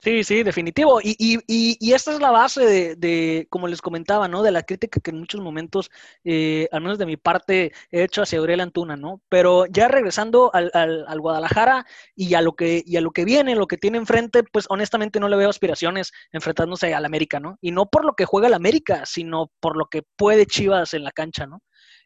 Sí, 0.00 0.22
sí, 0.22 0.44
definitivo. 0.44 1.00
Y, 1.02 1.16
y, 1.18 1.76
y, 1.80 1.92
esta 1.92 2.12
es 2.12 2.20
la 2.20 2.30
base 2.30 2.64
de, 2.64 2.94
de, 2.94 3.48
como 3.50 3.66
les 3.66 3.82
comentaba, 3.82 4.28
¿no? 4.28 4.42
De 4.44 4.52
la 4.52 4.62
crítica 4.62 5.00
que 5.00 5.10
en 5.10 5.18
muchos 5.18 5.40
momentos, 5.40 5.90
eh, 6.22 6.68
al 6.70 6.82
menos 6.82 6.98
de 6.98 7.06
mi 7.06 7.16
parte, 7.16 7.72
he 7.90 8.04
hecho 8.04 8.22
hacia 8.22 8.38
Aurel 8.38 8.60
Antuna, 8.60 8.96
¿no? 8.96 9.20
Pero 9.28 9.66
ya 9.66 9.88
regresando 9.88 10.54
al, 10.54 10.70
al, 10.72 11.04
al, 11.08 11.20
Guadalajara 11.20 11.84
y 12.14 12.34
a 12.34 12.42
lo 12.42 12.54
que 12.54 12.84
y 12.86 12.96
a 12.96 13.00
lo 13.00 13.10
que 13.10 13.24
viene, 13.24 13.56
lo 13.56 13.66
que 13.66 13.76
tiene 13.76 13.98
enfrente, 13.98 14.44
pues 14.44 14.66
honestamente 14.68 15.18
no 15.18 15.28
le 15.28 15.36
veo 15.36 15.50
aspiraciones 15.50 16.12
enfrentándose 16.30 16.94
al 16.94 17.04
América, 17.04 17.40
¿no? 17.40 17.58
Y 17.60 17.72
no 17.72 17.86
por 17.86 18.04
lo 18.04 18.14
que 18.14 18.24
juega 18.24 18.46
el 18.46 18.54
América, 18.54 19.02
sino 19.04 19.50
por 19.58 19.76
lo 19.76 19.86
que 19.86 20.02
puede 20.16 20.46
Chivas 20.46 20.94
en 20.94 21.02
la 21.02 21.10
cancha, 21.10 21.46
¿no? 21.48 21.60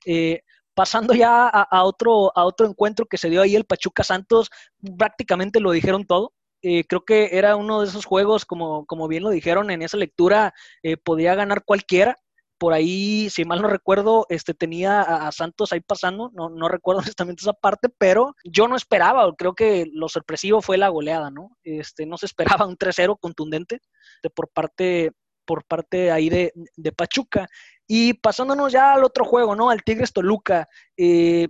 Eh, 0.07 0.41
pasando 0.75 1.13
ya 1.15 1.47
a, 1.47 1.63
a, 1.63 1.85
otro, 1.85 2.33
a 2.37 2.45
otro 2.47 2.67
encuentro 2.67 3.05
que 3.05 3.19
se 3.19 3.29
dio 3.29 3.43
ahí 3.43 3.55
el 3.55 3.67
Pachuca 3.67 4.03
Santos, 4.03 4.51
prácticamente 4.97 5.61
lo 5.61 5.73
dijeron 5.73 6.07
todo. 6.07 6.33
Eh, 6.63 6.85
creo 6.85 7.05
que 7.05 7.31
era 7.33 7.57
uno 7.57 7.81
de 7.81 7.89
esos 7.89 8.05
juegos, 8.05 8.45
como, 8.45 8.87
como 8.87 9.09
bien 9.09 9.25
lo 9.25 9.31
dijeron 9.31 9.71
en 9.71 9.83
esa 9.83 9.97
lectura, 9.97 10.55
eh, 10.83 10.97
podía 10.97 11.35
ganar 11.35 11.65
cualquiera. 11.65 12.17
Por 12.59 12.73
ahí, 12.73 13.29
si 13.31 13.45
mal 13.45 13.61
no 13.61 13.69
recuerdo, 13.69 14.27
este, 14.29 14.55
tenía 14.55 15.03
a, 15.03 15.33
Santos 15.33 15.73
ahí 15.73 15.81
pasando, 15.81 16.31
no, 16.35 16.49
no 16.49 16.69
recuerdo 16.69 17.01
honestamente 17.17 17.43
esa 17.43 17.53
parte, 17.53 17.89
pero 17.99 18.37
yo 18.45 18.69
no 18.69 18.77
esperaba, 18.77 19.33
creo 19.37 19.55
que 19.55 19.87
lo 19.93 20.09
sorpresivo 20.09 20.63
fue 20.63 20.79
la 20.79 20.89
goleada, 20.89 21.31
¿no? 21.31 21.57
Este, 21.65 22.07
no 22.07 22.17
se 22.19 22.27
esperaba 22.27 22.67
un 22.67 22.77
3-0 22.77 23.19
contundente 23.19 23.81
de, 24.23 24.31
por 24.31 24.49
parte 24.49 25.13
por 25.45 25.65
parte 25.65 26.13
ahí 26.13 26.29
de, 26.29 26.53
de, 26.77 26.93
Pachuca. 26.93 27.49
Y 27.89 28.15
pasándonos 28.15 28.73
ya 28.73 28.95
al 28.95 29.05
otro 29.05 29.25
juego, 29.25 29.57
¿no? 29.57 29.71
Al 29.71 29.83
Tigres 29.83 30.13
Toluca. 30.13 30.69
Eh, 30.97 31.49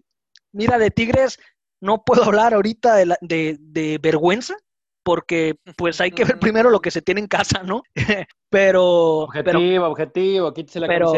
mira, 0.50 0.78
de 0.78 0.90
Tigres 0.90 1.38
no 1.80 2.02
puedo 2.04 2.24
hablar 2.24 2.54
ahorita 2.54 2.94
de, 2.96 3.16
de, 3.20 3.56
de 3.60 3.98
vergüenza, 3.98 4.56
porque 5.02 5.56
pues 5.76 6.00
hay 6.00 6.10
que 6.10 6.24
ver 6.24 6.38
primero 6.38 6.70
lo 6.70 6.80
que 6.80 6.90
se 6.90 7.02
tiene 7.02 7.20
en 7.20 7.26
casa, 7.26 7.62
¿no? 7.62 7.82
pero... 8.50 9.20
Objetivo, 9.20 9.86
objetivo, 9.86 10.52
quítese 10.52 10.80
la 10.80 10.86
pero, 10.86 11.12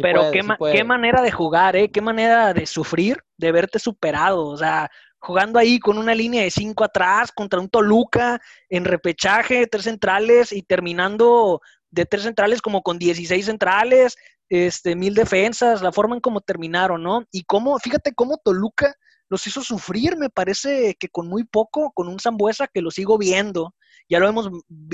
pero 0.00 0.30
qué, 0.30 0.42
qué, 0.72 0.84
manera 0.84 1.22
de 1.22 1.30
jugar, 1.30 1.76
¿eh? 1.76 1.90
Qué 1.90 2.00
manera 2.00 2.52
de 2.52 2.66
sufrir, 2.66 3.22
de 3.36 3.52
verte 3.52 3.78
superado, 3.78 4.46
o 4.46 4.56
sea, 4.56 4.90
jugando 5.18 5.58
ahí 5.58 5.78
con 5.78 5.98
una 5.98 6.14
línea 6.14 6.42
de 6.42 6.50
cinco 6.50 6.84
atrás 6.84 7.32
contra 7.32 7.60
un 7.60 7.68
Toluca 7.68 8.40
en 8.68 8.84
repechaje, 8.84 9.66
tres 9.66 9.84
centrales 9.84 10.52
y 10.52 10.62
terminando 10.62 11.60
de 11.90 12.04
tres 12.04 12.22
centrales 12.22 12.62
como 12.62 12.82
con 12.82 12.98
16 12.98 13.44
centrales, 13.44 14.16
este, 14.48 14.94
mil 14.94 15.14
defensas, 15.14 15.82
la 15.82 15.92
forma 15.92 16.14
en 16.14 16.20
cómo 16.20 16.40
terminaron, 16.40 17.02
¿no? 17.02 17.24
Y 17.32 17.44
cómo, 17.44 17.78
fíjate 17.78 18.14
cómo 18.14 18.38
Toluca 18.38 18.94
los 19.28 19.46
hizo 19.46 19.62
sufrir, 19.62 20.16
me 20.16 20.30
parece 20.30 20.94
que 20.98 21.08
con 21.08 21.28
muy 21.28 21.44
poco, 21.44 21.92
con 21.92 22.08
un 22.08 22.20
Zambuesa 22.20 22.68
que 22.68 22.82
lo 22.82 22.90
sigo 22.90 23.18
viendo. 23.18 23.74
Ya 24.08 24.20
lo 24.20 24.28
hemos, 24.28 24.48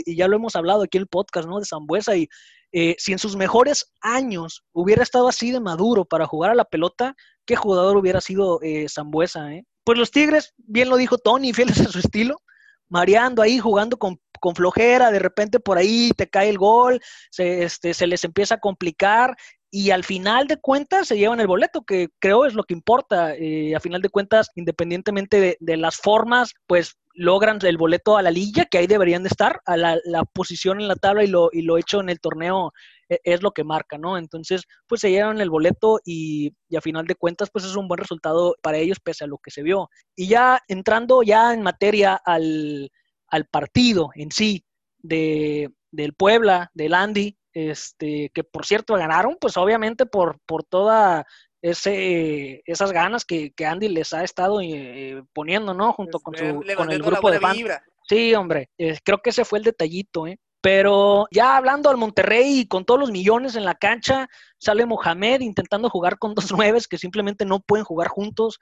ya 0.06 0.26
lo 0.26 0.36
hemos 0.36 0.56
hablado 0.56 0.82
aquí 0.82 0.96
en 0.96 1.02
el 1.02 1.08
podcast, 1.08 1.46
¿no? 1.46 1.58
De 1.58 1.66
Zambuesa. 1.66 2.16
Y 2.16 2.28
eh, 2.72 2.96
si 2.98 3.12
en 3.12 3.18
sus 3.18 3.36
mejores 3.36 3.92
años 4.00 4.64
hubiera 4.72 5.02
estado 5.02 5.28
así 5.28 5.52
de 5.52 5.60
maduro 5.60 6.06
para 6.06 6.26
jugar 6.26 6.50
a 6.50 6.54
la 6.54 6.64
pelota, 6.64 7.14
¿qué 7.44 7.54
jugador 7.56 7.96
hubiera 7.98 8.20
sido 8.20 8.60
eh, 8.62 8.86
eh? 8.86 9.64
Pues 9.84 9.98
los 9.98 10.10
Tigres, 10.10 10.54
bien 10.56 10.88
lo 10.88 10.96
dijo 10.96 11.18
Tony, 11.18 11.52
fieles 11.52 11.80
a 11.80 11.90
su 11.90 11.98
estilo, 11.98 12.40
mareando 12.88 13.42
ahí, 13.42 13.58
jugando 13.58 13.98
con, 13.98 14.18
con, 14.40 14.54
flojera, 14.54 15.10
de 15.10 15.18
repente 15.18 15.60
por 15.60 15.76
ahí 15.76 16.12
te 16.16 16.30
cae 16.30 16.48
el 16.48 16.56
gol, 16.58 17.00
se, 17.30 17.64
este, 17.64 17.92
se 17.92 18.06
les 18.06 18.24
empieza 18.24 18.54
a 18.54 18.60
complicar 18.60 19.36
y 19.74 19.90
al 19.90 20.04
final 20.04 20.46
de 20.48 20.58
cuentas 20.58 21.08
se 21.08 21.16
llevan 21.16 21.40
el 21.40 21.46
boleto, 21.46 21.82
que 21.82 22.10
creo 22.18 22.44
es 22.44 22.52
lo 22.52 22.64
que 22.64 22.74
importa. 22.74 23.34
Eh, 23.34 23.74
a 23.74 23.80
final 23.80 24.02
de 24.02 24.10
cuentas, 24.10 24.50
independientemente 24.54 25.56
de, 25.58 25.76
las 25.78 25.96
formas, 25.96 26.52
pues 26.66 26.98
logran 27.14 27.58
el 27.62 27.78
boleto 27.78 28.18
a 28.18 28.22
la 28.22 28.30
lilla, 28.30 28.66
que 28.66 28.76
ahí 28.76 28.86
deberían 28.86 29.22
de 29.22 29.30
estar, 29.30 29.62
a 29.64 29.78
la, 29.78 29.98
posición 30.34 30.78
en 30.78 30.88
la 30.88 30.96
tabla 30.96 31.24
y 31.24 31.28
lo, 31.28 31.48
y 31.52 31.62
lo 31.62 31.78
hecho 31.78 32.00
en 32.00 32.10
el 32.10 32.20
torneo 32.20 32.72
e, 33.08 33.18
es 33.24 33.42
lo 33.42 33.52
que 33.52 33.64
marca, 33.64 33.96
¿no? 33.96 34.18
Entonces, 34.18 34.64
pues 34.86 35.00
se 35.00 35.10
llevan 35.10 35.40
el 35.40 35.48
boleto 35.48 36.00
y, 36.04 36.52
y, 36.68 36.76
a 36.76 36.82
final 36.82 37.06
de 37.06 37.14
cuentas, 37.14 37.48
pues 37.50 37.64
es 37.64 37.74
un 37.74 37.88
buen 37.88 37.98
resultado 37.98 38.54
para 38.60 38.76
ellos 38.76 39.00
pese 39.00 39.24
a 39.24 39.26
lo 39.26 39.38
que 39.38 39.50
se 39.50 39.62
vio. 39.62 39.88
Y 40.14 40.28
ya 40.28 40.60
entrando 40.68 41.22
ya 41.22 41.54
en 41.54 41.62
materia 41.62 42.20
al, 42.26 42.90
al 43.26 43.46
partido 43.46 44.10
en 44.16 44.32
sí 44.32 44.66
de, 44.98 45.70
del 45.90 46.12
Puebla, 46.12 46.70
del 46.74 46.92
Andy, 46.92 47.38
este, 47.52 48.30
que 48.34 48.44
por 48.44 48.66
cierto 48.66 48.94
ganaron, 48.94 49.36
pues 49.40 49.56
obviamente 49.56 50.06
por, 50.06 50.38
por 50.46 50.64
toda 50.64 51.26
ese, 51.60 52.62
esas 52.66 52.92
ganas 52.92 53.24
que, 53.24 53.52
Andy 53.64 53.88
les 53.88 54.12
ha 54.12 54.24
estado 54.24 54.60
eh, 54.60 55.22
poniendo, 55.32 55.74
¿no? 55.74 55.92
Junto 55.92 56.18
con, 56.20 56.34
su, 56.34 56.64
con 56.76 56.90
el 56.90 57.02
grupo 57.02 57.30
de 57.30 57.40
fans. 57.40 57.62
Sí, 58.08 58.34
hombre, 58.34 58.68
eh, 58.78 58.98
creo 59.04 59.18
que 59.22 59.30
ese 59.30 59.44
fue 59.44 59.58
el 59.58 59.64
detallito, 59.64 60.26
¿eh? 60.26 60.38
Pero 60.62 61.26
ya 61.32 61.56
hablando 61.56 61.90
al 61.90 61.96
Monterrey 61.96 62.60
y 62.60 62.68
con 62.68 62.84
todos 62.84 63.00
los 63.00 63.10
millones 63.10 63.56
en 63.56 63.64
la 63.64 63.74
cancha, 63.74 64.28
sale 64.58 64.86
Mohamed 64.86 65.40
intentando 65.40 65.90
jugar 65.90 66.18
con 66.18 66.34
dos 66.36 66.52
nueves 66.52 66.86
que 66.86 66.98
simplemente 66.98 67.44
no 67.44 67.58
pueden 67.60 67.84
jugar 67.84 68.06
juntos. 68.06 68.60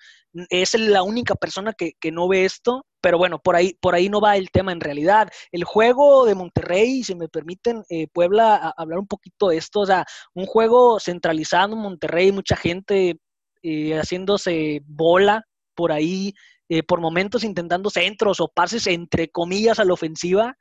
Es 0.49 0.73
la 0.79 1.03
única 1.03 1.35
persona 1.35 1.75
que, 1.75 1.95
no 2.11 2.27
ve 2.27 2.47
esto. 2.47 2.87
Pero 3.03 3.19
bueno, 3.19 3.39
por 3.39 3.55
ahí, 3.55 3.77
por 3.81 3.95
ahí 3.95 4.09
no 4.09 4.21
va 4.21 4.39
el 4.39 4.51
tema 4.51 4.73
en 4.73 4.81
realidad. 4.81 5.29
El 5.53 5.65
juego 5.65 6.25
de 6.25 6.35
Monterrey, 6.35 7.03
si 7.05 7.15
me 7.15 7.29
permiten, 7.29 7.85
eh, 7.91 8.09
Puebla, 8.13 8.75
hablar 8.79 8.99
un 8.99 9.07
poquito 9.07 9.49
de 9.49 9.59
esto. 9.59 9.81
O 9.81 9.87
sea, 9.87 10.07
un 10.35 10.47
juego 10.47 11.01
centralizado 11.01 11.75
en 11.75 11.81
Monterrey, 11.81 12.33
mucha 12.33 12.57
gente 12.57 13.19
eh, 13.63 13.93
haciéndose 13.99 14.81
bola 14.87 15.45
por 15.75 15.93
ahí, 15.93 16.33
eh, 16.71 16.83
por 16.83 17.01
momentos 17.01 17.45
intentando 17.45 17.91
centros 17.91 18.41
o 18.41 18.49
pases 18.49 18.87
entre 18.87 19.29
comillas 19.29 19.79
a 19.79 19.85
la 19.85 19.93
ofensiva 19.93 20.57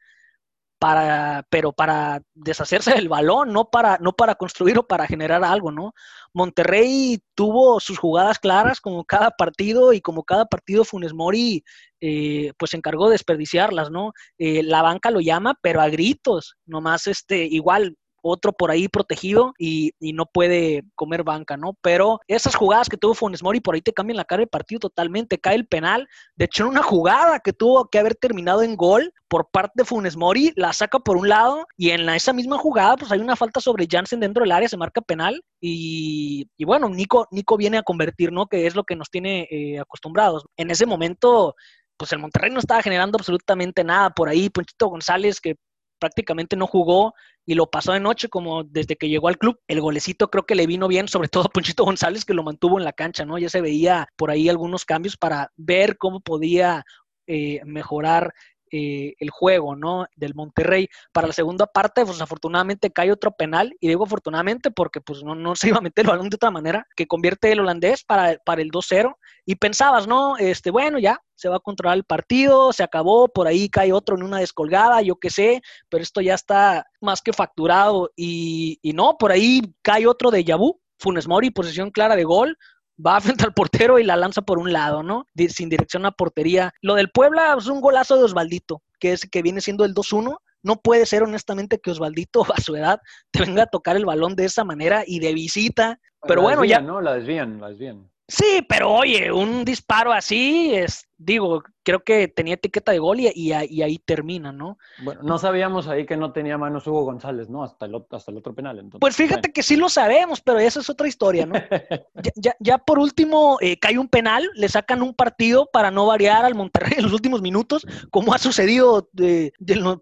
para, 0.79 1.45
pero 1.50 1.74
para 1.74 2.21
deshacerse 2.33 2.93
del 2.93 3.09
balón, 3.09 3.51
no 3.51 3.69
para, 3.69 3.98
no 4.00 4.13
para 4.13 4.36
construir 4.36 4.79
o 4.79 4.88
para 4.88 5.05
generar 5.07 5.43
algo, 5.43 5.71
¿no? 5.71 5.93
Monterrey 6.33 7.19
tuvo 7.36 7.79
sus 7.79 8.00
jugadas 8.00 8.39
claras 8.39 8.79
como 8.79 9.03
cada 9.03 9.31
partido 9.31 9.91
y 9.93 10.00
como 10.00 10.24
cada 10.24 10.45
partido 10.45 10.86
Funes 10.86 11.13
Mori 11.13 11.63
eh, 12.00 12.53
pues 12.57 12.71
se 12.71 12.77
encargó 12.77 13.07
de 13.07 13.13
desperdiciarlas, 13.13 13.91
¿no? 13.91 14.13
Eh, 14.38 14.63
la 14.63 14.81
banca 14.81 15.12
lo 15.12 15.19
llama, 15.19 15.55
pero 15.62 15.81
a 15.81 15.89
gritos, 15.89 16.55
nomás 16.65 17.07
este, 17.07 17.43
igual 17.45 17.98
otro 18.22 18.54
por 18.54 18.72
ahí 18.72 18.88
protegido 18.88 19.54
y, 19.58 19.92
no 20.14 20.26
puede 20.26 20.84
comer 20.96 21.24
banca, 21.24 21.56
¿no? 21.56 21.78
Pero 21.82 22.20
esas 22.28 22.56
jugadas 22.56 22.90
que 22.90 22.98
tuvo 22.98 23.14
Funes 23.14 23.44
Mori 23.44 23.60
por 23.60 23.76
ahí 23.76 23.82
te 23.82 23.94
cambian 23.94 24.18
la 24.18 24.26
cara 24.26 24.42
del 24.42 24.50
partido 24.50 24.80
totalmente. 24.80 25.40
Cae 25.40 25.56
el 25.56 25.68
penal. 25.68 26.08
De 26.36 26.46
hecho, 26.46 26.64
en 26.64 26.70
una 26.70 26.84
jugada 26.84 27.40
que 27.40 27.54
tuvo 27.54 27.88
que 27.90 28.00
haber 28.00 28.16
terminado 28.16 28.64
en 28.64 28.76
gol 28.76 29.14
por 29.28 29.50
parte 29.52 29.74
de 29.76 29.86
Funes 29.86 30.18
Mori, 30.18 30.52
la 30.56 30.74
saca 30.74 31.00
por 31.00 31.16
un 31.16 31.30
lado 31.30 31.66
y 31.78 31.92
en 31.92 32.10
esa 32.10 32.34
misma 32.34 32.58
jugada, 32.58 32.98
pues 32.98 33.12
hay 33.12 33.20
una 33.20 33.36
falta 33.36 33.62
sobre 33.62 33.88
Jansen 33.90 34.20
dentro 34.20 34.44
del 34.44 34.52
área, 34.52 34.68
se 34.68 34.78
marca 34.78 35.02
penal 35.02 35.42
y, 35.62 36.48
bueno, 36.66 36.90
Nico, 36.90 37.28
Nico 37.32 37.56
viene 37.56 37.78
a 37.78 37.84
convertir, 37.84 38.32
¿no? 38.32 38.48
Que 38.48 38.66
es 38.66 38.76
lo 38.76 38.84
que 38.84 38.96
nos 38.96 39.10
tiene 39.10 39.48
eh, 39.52 39.80
acostumbrados. 39.80 40.46
En 40.58 40.72
ese 40.72 40.86
momento, 40.86 41.56
pues 41.98 42.12
el 42.12 42.20
Monterrey 42.20 42.52
no 42.52 42.60
estaba 42.60 42.82
generando 42.82 43.18
absolutamente 43.18 43.84
nada 43.84 44.10
por 44.10 44.30
ahí. 44.30 44.50
Ponchito 44.50 44.88
González, 44.88 45.40
que 45.40 45.56
prácticamente 46.00 46.56
no 46.56 46.66
jugó 46.66 47.14
y 47.50 47.56
lo 47.56 47.65
pasó 47.65 47.94
de 47.94 48.00
noche 48.00 48.29
como 48.29 48.63
desde 48.63 48.96
que 48.96 49.10
llegó 49.10 49.27
al 49.27 49.39
club. 49.39 49.60
El 49.68 49.82
golecito 49.82 50.29
creo 50.29 50.46
que 50.46 50.53
le 50.53 50.68
vino 50.68 50.88
bien, 50.88 51.08
sobre 51.08 51.29
todo 51.29 51.46
a 51.46 51.50
Ponchito 51.50 51.84
González, 51.84 52.24
que 52.24 52.36
lo 52.36 52.44
mantuvo 52.44 52.77
en 52.77 52.86
la 52.86 52.94
cancha, 52.94 53.25
¿no? 53.25 53.39
Ya 53.39 53.50
se 53.50 53.60
veía 53.60 54.08
por 54.18 54.29
ahí 54.29 54.50
algunos 54.50 54.86
cambios 54.86 55.18
para 55.18 55.51
ver 55.58 55.98
cómo 55.98 56.20
podía 56.20 56.86
eh, 57.25 57.62
mejorar 57.65 58.36
eh, 58.72 59.14
el 59.20 59.30
juego, 59.30 59.76
¿no? 59.76 60.06
Del 60.16 60.36
Monterrey. 60.36 60.88
Para 61.12 61.28
la 61.28 61.34
segunda 61.34 61.66
parte, 61.66 62.06
pues 62.06 62.22
afortunadamente 62.22 62.92
cae 62.92 63.12
otro 63.12 63.32
penal, 63.32 63.76
y 63.80 63.88
digo 63.88 64.04
afortunadamente 64.04 64.72
porque 64.72 65.02
pues 65.02 65.24
no, 65.24 65.36
no 65.36 65.56
se 65.56 65.70
iba 65.70 65.78
a 65.78 65.82
meter 65.82 66.06
el 66.06 66.12
balón 66.12 66.30
de 66.30 66.36
otra 66.36 66.52
manera, 66.52 66.88
que 66.96 67.08
convierte 67.08 67.52
el 67.52 67.60
holandés 67.60 68.04
para, 68.04 68.38
para 68.46 68.62
el 68.62 68.72
2-0, 68.72 69.16
y 69.46 69.56
pensabas, 69.56 70.08
¿no? 70.08 70.38
Este, 70.38 70.72
bueno, 70.72 71.00
ya, 71.00 71.20
se 71.36 71.50
va 71.50 71.58
a 71.58 71.62
controlar 71.62 71.98
el 71.98 72.04
partido, 72.04 72.74
se 72.74 72.84
acabó, 72.84 73.28
por 73.28 73.48
ahí 73.48 73.70
cae 73.70 73.94
otro 73.94 74.16
en 74.16 74.24
una 74.24 74.40
descolgada, 74.40 75.02
yo 75.02 75.16
qué 75.16 75.30
sé, 75.30 75.62
pero 75.90 76.04
esto 76.04 76.22
ya 76.22 76.36
está 76.36 76.86
más 77.02 77.22
que 77.22 77.34
facturado, 77.34 78.12
y, 78.16 78.80
y 78.82 78.94
no, 78.94 79.18
por 79.18 79.32
ahí 79.32 79.62
cae 79.82 80.08
otro 80.08 80.32
de 80.32 80.44
Yabú, 80.44 80.80
Funes 81.00 81.28
Mori, 81.28 81.50
posición 81.50 81.92
clara 81.92 82.16
de 82.16 82.26
gol, 82.26 82.58
va 83.06 83.20
frente 83.22 83.46
al 83.46 83.53
portero 83.53 84.00
y 84.00 84.03
la 84.03 84.15
lanza 84.15 84.41
por 84.41 84.60
un 84.60 84.74
lado, 84.74 85.03
¿no? 85.03 85.25
Sin 85.50 85.70
dirección 85.70 86.06
a 86.06 86.12
portería. 86.12 86.74
Lo 86.82 86.96
del 86.96 87.10
Puebla 87.10 87.56
es 87.58 87.68
un 87.68 87.82
golazo 87.82 88.18
de 88.18 88.24
Osvaldito, 88.24 88.82
que 89.00 89.13
es 89.13 89.27
que 89.29 89.41
viene 89.41 89.62
siendo 89.62 89.86
el 89.86 89.94
2-1. 89.94 90.38
No 90.62 90.75
puede 90.82 91.06
ser 91.06 91.24
honestamente 91.24 91.79
que 91.79 91.91
Osvaldito 91.91 92.44
a 92.53 92.62
su 92.62 92.75
edad 92.75 93.00
te 93.32 93.41
venga 93.41 93.63
a 93.63 93.68
tocar 93.68 93.96
el 93.96 94.06
balón 94.06 94.36
de 94.36 94.46
esa 94.46 94.63
manera 94.63 95.03
y 95.06 95.20
de 95.20 95.34
visita. 95.34 96.00
Pero 96.27 96.41
bueno, 96.41 96.65
ya. 96.65 96.82
¿no? 96.82 97.01
La 97.01 97.13
desvían, 97.13 97.62
la 97.62 97.70
desvían. 97.70 98.10
Sí, 98.27 98.63
pero 98.70 98.91
oye, 98.91 99.32
un 99.32 99.65
disparo 99.65 100.13
así 100.13 100.75
es, 100.75 101.09
digo, 101.20 101.64
creo 101.84 102.00
que 102.04 102.30
tenía 102.30 102.54
etiqueta 102.54 102.94
de 102.94 103.00
gol 103.00 103.20
y, 103.20 103.52
ahí 103.52 104.00
termina, 104.00 104.52
¿no? 104.52 104.78
Bueno, 105.04 105.22
no 105.22 105.38
sabíamos 105.38 105.88
ahí 105.88 106.06
que 106.06 106.16
no 106.16 106.32
tenía 106.32 106.58
manos 106.58 106.88
Hugo 106.88 107.04
González, 107.04 107.50
¿no? 107.50 107.64
Hasta 107.64 107.86
el, 107.86 108.04
hasta 108.10 108.32
el 108.32 108.38
otro 108.38 108.56
penal. 108.56 108.80
Entonces, 108.80 109.00
pues 109.02 109.16
fíjate 109.16 109.52
que 109.52 109.62
sí 109.62 109.76
lo 109.76 109.90
sabemos, 109.90 110.40
pero 110.42 110.60
esa 110.60 110.80
es 110.80 110.90
otra 110.90 111.08
historia, 111.08 111.46
¿no? 111.46 111.54
ya, 112.60 112.78
por 112.78 113.00
último, 113.00 113.58
eh, 113.60 113.78
cae 113.78 114.00
un 114.00 114.08
penal, 114.08 114.50
le 114.56 114.70
sacan 114.70 115.02
un 115.02 115.14
partido 115.14 115.70
para 115.72 115.92
no 115.92 116.06
variar 116.06 116.46
al 116.46 116.56
Monterrey 116.56 116.94
en 116.98 117.04
los 117.04 117.14
últimos 117.14 117.42
minutos, 117.42 117.86
como 118.12 118.34
ha 118.34 118.38
sucedido 118.38 119.10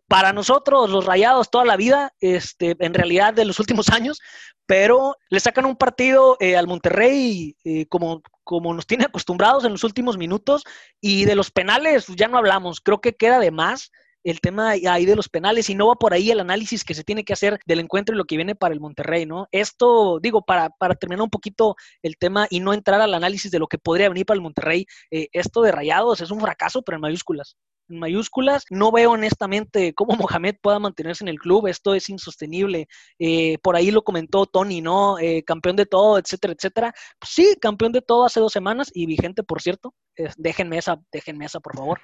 para 0.08 0.34
nosotros, 0.34 0.90
los 0.90 1.06
rayados, 1.06 1.50
toda 1.50 1.66
la 1.66 1.78
vida, 1.78 2.14
este, 2.20 2.76
en 2.80 2.94
realidad 2.94 3.34
de 3.34 3.46
los 3.46 3.60
últimos 3.60 3.90
años, 3.90 4.22
pero 4.68 5.16
le 5.30 5.40
sacan 5.40 5.66
un 5.66 5.78
partido 5.78 6.38
eh, 6.40 6.56
al 6.56 6.68
Monterrey 6.68 7.56
eh, 7.64 7.88
como, 7.88 8.22
como 8.48 8.74
nos 8.74 8.88
tiene 8.88 9.04
acostumbrados 9.04 9.66
en 9.66 9.74
los 9.74 9.84
últimos 9.84 10.18
minutos 10.18 10.64
y 11.02 11.26
de 11.26 11.36
los 11.36 11.52
penales 11.52 12.08
ya 12.16 12.30
no 12.30 12.38
hablamos, 12.38 12.80
creo 12.80 13.02
que 13.02 13.14
queda 13.14 13.40
de 13.40 13.52
más 13.52 13.92
el 14.24 14.40
tema 14.40 14.70
ahí 14.70 15.06
de 15.06 15.18
los 15.18 15.28
penales 15.28 15.70
y 15.70 15.76
no 15.76 15.88
va 15.88 15.96
por 15.96 16.14
ahí 16.14 16.32
el 16.32 16.40
análisis 16.40 16.86
que 16.86 16.94
se 16.94 17.04
tiene 17.04 17.26
que 17.26 17.34
hacer 17.34 17.60
del 17.66 17.82
encuentro 17.82 18.16
y 18.16 18.18
lo 18.18 18.24
que 18.24 18.38
viene 18.38 18.56
para 18.56 18.74
el 18.74 18.80
Monterrey, 18.80 19.26
¿no? 19.26 19.48
Esto, 19.52 20.20
digo, 20.22 20.44
para, 20.44 20.70
para 20.70 20.96
terminar 20.96 21.24
un 21.24 21.30
poquito 21.30 21.76
el 22.02 22.18
tema 22.18 22.48
y 22.50 22.62
no 22.62 22.74
entrar 22.74 23.02
al 23.02 23.14
análisis 23.14 23.52
de 23.52 23.60
lo 23.60 23.68
que 23.68 23.78
podría 23.78 24.10
venir 24.10 24.26
para 24.26 24.36
el 24.36 24.42
Monterrey, 24.42 24.86
eh, 25.12 25.28
esto 25.34 25.62
de 25.62 25.72
Rayados 25.74 26.22
es 26.22 26.32
un 26.32 26.40
fracaso, 26.40 26.82
pero 26.82 26.96
en 26.96 27.02
mayúsculas 27.02 27.58
mayúsculas. 27.88 28.66
No 28.70 28.92
veo 28.92 29.12
honestamente 29.12 29.94
cómo 29.94 30.16
Mohamed 30.32 30.56
pueda 30.62 30.80
mantenerse 30.80 31.24
en 31.24 31.30
el 31.30 31.40
club. 31.40 31.68
Esto 31.68 31.94
es 31.94 32.10
insostenible. 32.10 32.88
Eh, 33.20 33.58
por 33.60 33.76
ahí 33.76 33.92
lo 33.92 34.04
comentó 34.04 34.46
Tony, 34.46 34.82
¿no? 34.82 35.20
Eh, 35.20 35.44
campeón 35.44 35.76
de 35.76 35.86
todo, 35.86 36.18
etcétera, 36.18 36.54
etcétera. 36.54 36.94
Pues 37.20 37.32
sí, 37.32 37.56
campeón 37.62 37.92
de 37.92 38.02
todo 38.02 38.26
hace 38.26 38.40
dos 38.40 38.54
semanas 38.54 38.92
y 38.94 39.06
vigente, 39.06 39.44
por 39.44 39.62
cierto. 39.62 39.94
déjenme 40.38 40.78
esa, 40.78 41.00
déjenme 41.12 41.46
esa, 41.46 41.60
por 41.60 41.76
favor. 41.76 42.00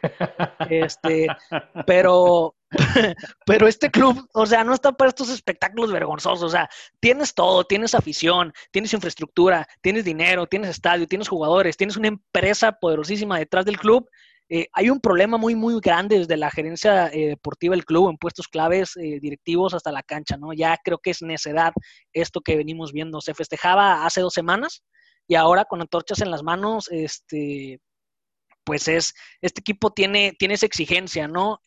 Este, 0.70 1.28
pero, 1.88 2.56
pero 3.46 3.68
este 3.68 3.90
club, 3.92 4.28
o 4.34 4.46
sea, 4.46 4.64
no 4.64 4.74
está 4.74 4.92
para 4.92 5.10
estos 5.10 5.30
espectáculos 5.30 5.92
vergonzosos. 5.92 6.44
O 6.44 6.50
sea, 6.50 6.70
tienes 7.00 7.34
todo, 7.34 7.64
tienes 7.64 7.96
afición, 7.96 8.54
tienes 8.72 8.94
infraestructura, 8.94 9.68
tienes 9.82 10.06
dinero, 10.06 10.48
tienes 10.48 10.70
estadio, 10.70 11.08
tienes 11.08 11.28
jugadores, 11.28 11.78
tienes 11.78 11.98
una 11.98 12.08
empresa 12.08 12.72
poderosísima 12.74 13.38
detrás 13.38 13.66
del 13.66 13.78
club 13.78 14.10
eh, 14.56 14.70
hay 14.72 14.92
un 14.92 15.00
problema 15.00 15.40
muy, 15.40 15.56
muy 15.56 15.80
grande 15.82 16.20
desde 16.20 16.38
la 16.38 16.52
gerencia 16.52 17.08
eh, 17.08 17.30
deportiva 17.30 17.74
del 17.74 17.86
club 17.86 18.12
en 18.12 18.18
puestos 18.18 18.48
claves 18.48 18.96
eh, 18.98 19.18
directivos 19.20 19.74
hasta 19.74 19.92
la 19.92 20.04
cancha, 20.04 20.38
¿no? 20.38 20.54
Ya 20.54 20.78
creo 20.84 21.00
que 21.00 21.10
es 21.10 21.24
necedad 21.24 21.74
esto 22.12 22.40
que 22.40 22.56
venimos 22.56 22.94
viendo. 22.94 23.20
Se 23.20 23.34
festejaba 23.34 24.06
hace 24.06 24.22
dos 24.22 24.36
semanas 24.36 24.84
y 25.28 25.34
ahora 25.34 25.66
con 25.66 25.82
antorchas 25.82 26.22
en 26.22 26.30
las 26.30 26.44
manos, 26.44 26.88
este, 26.92 27.80
pues 28.64 28.88
es, 28.88 29.16
este 29.42 29.62
equipo 29.62 29.90
tiene, 29.90 30.34
tiene 30.38 30.54
esa 30.54 30.68
exigencia, 30.68 31.28
¿no? 31.28 31.58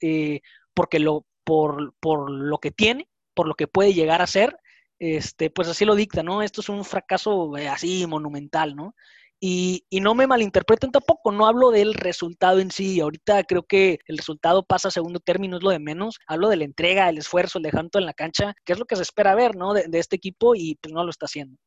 porque 0.73 1.01
lo, 1.01 1.27
por, 1.43 1.93
por 1.99 2.31
lo 2.31 2.59
que 2.59 2.71
tiene, 2.71 3.09
por 3.35 3.49
lo 3.49 3.57
que 3.57 3.67
puede 3.67 3.95
llegar 3.95 4.23
a 4.23 4.29
ser, 4.29 4.57
este, 5.01 5.51
pues 5.51 5.67
así 5.67 5.85
lo 5.85 5.97
dicta, 5.97 6.23
¿no? 6.23 6.41
Esto 6.41 6.61
es 6.61 6.69
un 6.69 6.85
fracaso 6.85 7.53
así 7.69 8.07
monumental, 8.07 8.77
¿no? 8.77 8.95
Y, 9.39 9.85
no 10.01 10.15
me 10.15 10.27
malinterpreten 10.27 10.91
tampoco, 10.91 11.31
no 11.31 11.47
hablo 11.47 11.71
del 11.71 11.95
resultado 11.95 12.59
en 12.61 12.71
sí. 12.71 13.01
Ahorita 13.01 13.45
creo 13.45 13.65
que 13.65 13.99
el 14.07 14.17
resultado 14.17 14.65
pasa 14.65 14.89
a 14.89 14.91
segundo 14.91 15.21
término, 15.21 15.59
es 15.59 15.63
lo 15.63 15.71
de 15.71 15.79
menos. 15.79 16.19
Hablo 16.27 16.49
de 16.49 16.57
la 16.57 16.65
entrega, 16.65 17.09
el 17.09 17.19
esfuerzo, 17.19 17.59
el 17.59 17.65
dejanto 17.65 17.99
en 17.99 18.07
la 18.07 18.15
cancha, 18.15 18.55
que 18.65 18.73
es 18.73 18.79
lo 18.79 18.87
que 18.87 18.97
se 18.97 19.03
espera 19.03 19.35
ver, 19.35 19.55
¿no? 19.55 19.75
De, 19.75 19.87
este 19.93 20.17
equipo 20.17 20.55
y 20.55 20.77
pues 20.77 20.93
no 20.93 21.05
lo 21.05 21.11
está 21.11 21.27
haciendo. 21.27 21.59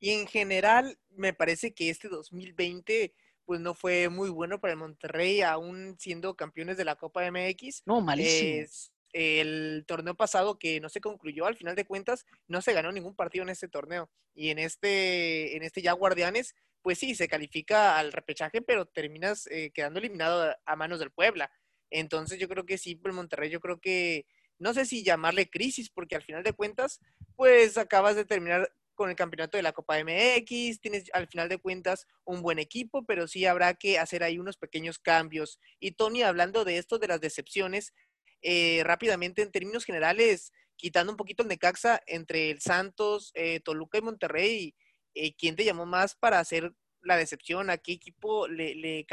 Y 0.00 0.10
en 0.10 0.26
general, 0.26 0.98
me 1.10 1.32
parece 1.32 1.72
que 1.72 1.90
este 1.90 2.08
2020 2.08 3.14
pues 3.44 3.60
no 3.60 3.72
fue 3.72 4.10
muy 4.10 4.28
bueno 4.28 4.60
para 4.60 4.74
el 4.74 4.78
Monterrey, 4.78 5.40
aún 5.40 5.96
siendo 5.98 6.36
campeones 6.36 6.76
de 6.76 6.84
la 6.84 6.96
Copa 6.96 7.22
MX. 7.30 7.82
No, 7.86 8.02
malísimo. 8.02 8.66
el 9.14 9.84
torneo 9.86 10.14
pasado 10.14 10.58
que 10.58 10.80
no 10.80 10.90
se 10.90 11.00
concluyó, 11.00 11.46
al 11.46 11.56
final 11.56 11.74
de 11.74 11.86
cuentas, 11.86 12.26
no 12.46 12.60
se 12.60 12.74
ganó 12.74 12.92
ningún 12.92 13.14
partido 13.14 13.44
en 13.44 13.48
este 13.48 13.66
torneo. 13.66 14.10
Y 14.34 14.50
en 14.50 14.58
este, 14.58 15.56
en 15.56 15.62
este 15.62 15.80
ya 15.80 15.92
Guardianes, 15.92 16.54
pues 16.82 16.98
sí, 16.98 17.14
se 17.14 17.28
califica 17.28 17.98
al 17.98 18.12
repechaje, 18.12 18.62
pero 18.62 18.86
terminas 18.86 19.46
eh, 19.50 19.70
quedando 19.72 19.98
eliminado 19.98 20.54
a, 20.64 20.76
manos 20.76 20.98
del 20.98 21.10
Puebla. 21.10 21.50
Entonces 21.90 22.38
yo 22.38 22.48
creo 22.48 22.66
que 22.66 22.78
sí, 22.78 22.94
por 22.94 23.12
Monterrey, 23.12 23.50
yo 23.50 23.60
creo 23.60 23.80
que, 23.80 24.26
no 24.58 24.74
sé 24.74 24.86
si 24.86 25.04
llamarle 25.04 25.50
crisis, 25.50 25.90
porque 25.90 26.16
al 26.16 26.22
final 26.22 26.42
de 26.42 26.52
cuentas, 26.52 27.00
pues 27.36 27.78
acabas 27.78 28.16
de 28.16 28.24
terminar 28.24 28.72
con 28.94 29.10
el 29.10 29.16
campeonato 29.16 29.56
de 29.56 29.62
la 29.62 29.72
Copa 29.72 29.96
MX, 30.02 30.80
tienes 30.80 31.04
al 31.12 31.28
final 31.28 31.48
de 31.48 31.58
cuentas 31.58 32.06
un 32.24 32.42
buen 32.42 32.58
equipo, 32.58 33.04
pero 33.06 33.28
sí 33.28 33.46
habrá 33.46 33.74
que 33.74 33.98
hacer 33.98 34.24
ahí 34.24 34.38
unos 34.38 34.56
pequeños 34.56 34.98
cambios. 34.98 35.60
Y 35.78 35.92
Tony, 35.92 36.22
hablando 36.22 36.64
de 36.64 36.78
esto, 36.78 36.98
de 36.98 37.06
las 37.06 37.20
decepciones, 37.20 37.94
eh, 38.42 38.82
rápidamente 38.84 39.42
en 39.42 39.52
términos 39.52 39.84
generales, 39.84 40.52
quitando 40.76 41.12
un 41.12 41.16
poquito 41.16 41.42
el 41.42 41.48
Necaxa 41.48 42.00
entre 42.06 42.50
el 42.50 42.60
Santos, 42.60 43.30
eh, 43.34 43.60
Toluca 43.60 43.98
y 43.98 44.02
Monterrey, 44.02 44.74
eh, 45.18 45.34
¿quién 45.36 45.56
te 45.56 45.64
llamó 45.64 45.86
más 45.86 46.14
para 46.14 46.38
hacer 46.38 46.72
la 47.02 47.16
decepción? 47.16 47.70
¿A 47.70 47.78
qué 47.78 47.92
equipo 47.92 48.48
le, 48.48 48.74
le 48.74 49.06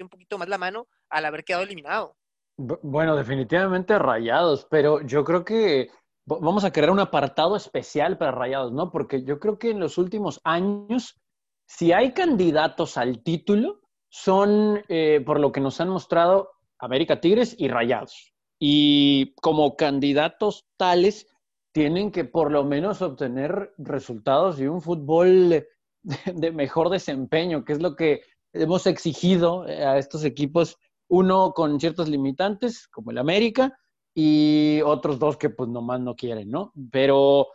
un 0.00 0.08
poquito 0.08 0.38
más 0.38 0.48
la 0.48 0.58
mano 0.58 0.88
al 1.08 1.24
haber 1.24 1.44
quedado 1.44 1.62
eliminado? 1.62 2.16
Bueno, 2.56 3.16
definitivamente 3.16 3.98
rayados, 3.98 4.66
pero 4.70 5.00
yo 5.02 5.24
creo 5.24 5.44
que 5.44 5.90
vamos 6.26 6.64
a 6.64 6.72
crear 6.72 6.90
un 6.90 7.00
apartado 7.00 7.56
especial 7.56 8.18
para 8.18 8.32
rayados, 8.32 8.72
¿no? 8.72 8.90
Porque 8.90 9.24
yo 9.24 9.40
creo 9.40 9.58
que 9.58 9.70
en 9.70 9.80
los 9.80 9.98
últimos 9.98 10.40
años, 10.44 11.18
si 11.66 11.92
hay 11.92 12.12
candidatos 12.12 12.96
al 12.96 13.22
título, 13.22 13.80
son, 14.10 14.82
eh, 14.88 15.22
por 15.24 15.40
lo 15.40 15.52
que 15.52 15.60
nos 15.60 15.80
han 15.80 15.88
mostrado, 15.88 16.50
América 16.78 17.20
Tigres 17.20 17.54
y 17.58 17.68
Rayados. 17.68 18.34
Y 18.58 19.34
como 19.36 19.76
candidatos 19.76 20.66
tales, 20.76 21.26
tienen 21.72 22.10
que 22.10 22.24
por 22.24 22.50
lo 22.50 22.64
menos 22.64 23.02
obtener 23.02 23.72
resultados 23.78 24.60
y 24.60 24.66
un 24.66 24.80
fútbol 24.80 25.66
de, 26.00 26.52
mejor 26.52 26.90
desempeño, 26.90 27.64
que 27.64 27.74
es 27.74 27.80
lo 27.80 27.96
que 27.96 28.22
hemos 28.52 28.86
exigido 28.86 29.66
eh, 29.68 29.84
a 29.84 29.98
estos 29.98 30.24
equipos, 30.24 30.76
uno 31.08 31.52
con 31.52 31.78
ciertos 31.78 32.08
limitantes, 32.08 32.88
como 32.88 33.10
el 33.10 33.18
América, 33.18 33.78
y 34.14 34.80
otros 34.84 35.18
dos 35.18 35.36
que 35.36 35.50
pues 35.50 35.68
nomás 35.68 36.00
no 36.00 36.16
quieren, 36.16 36.50
¿no? 36.50 36.72
Pero 36.90 37.48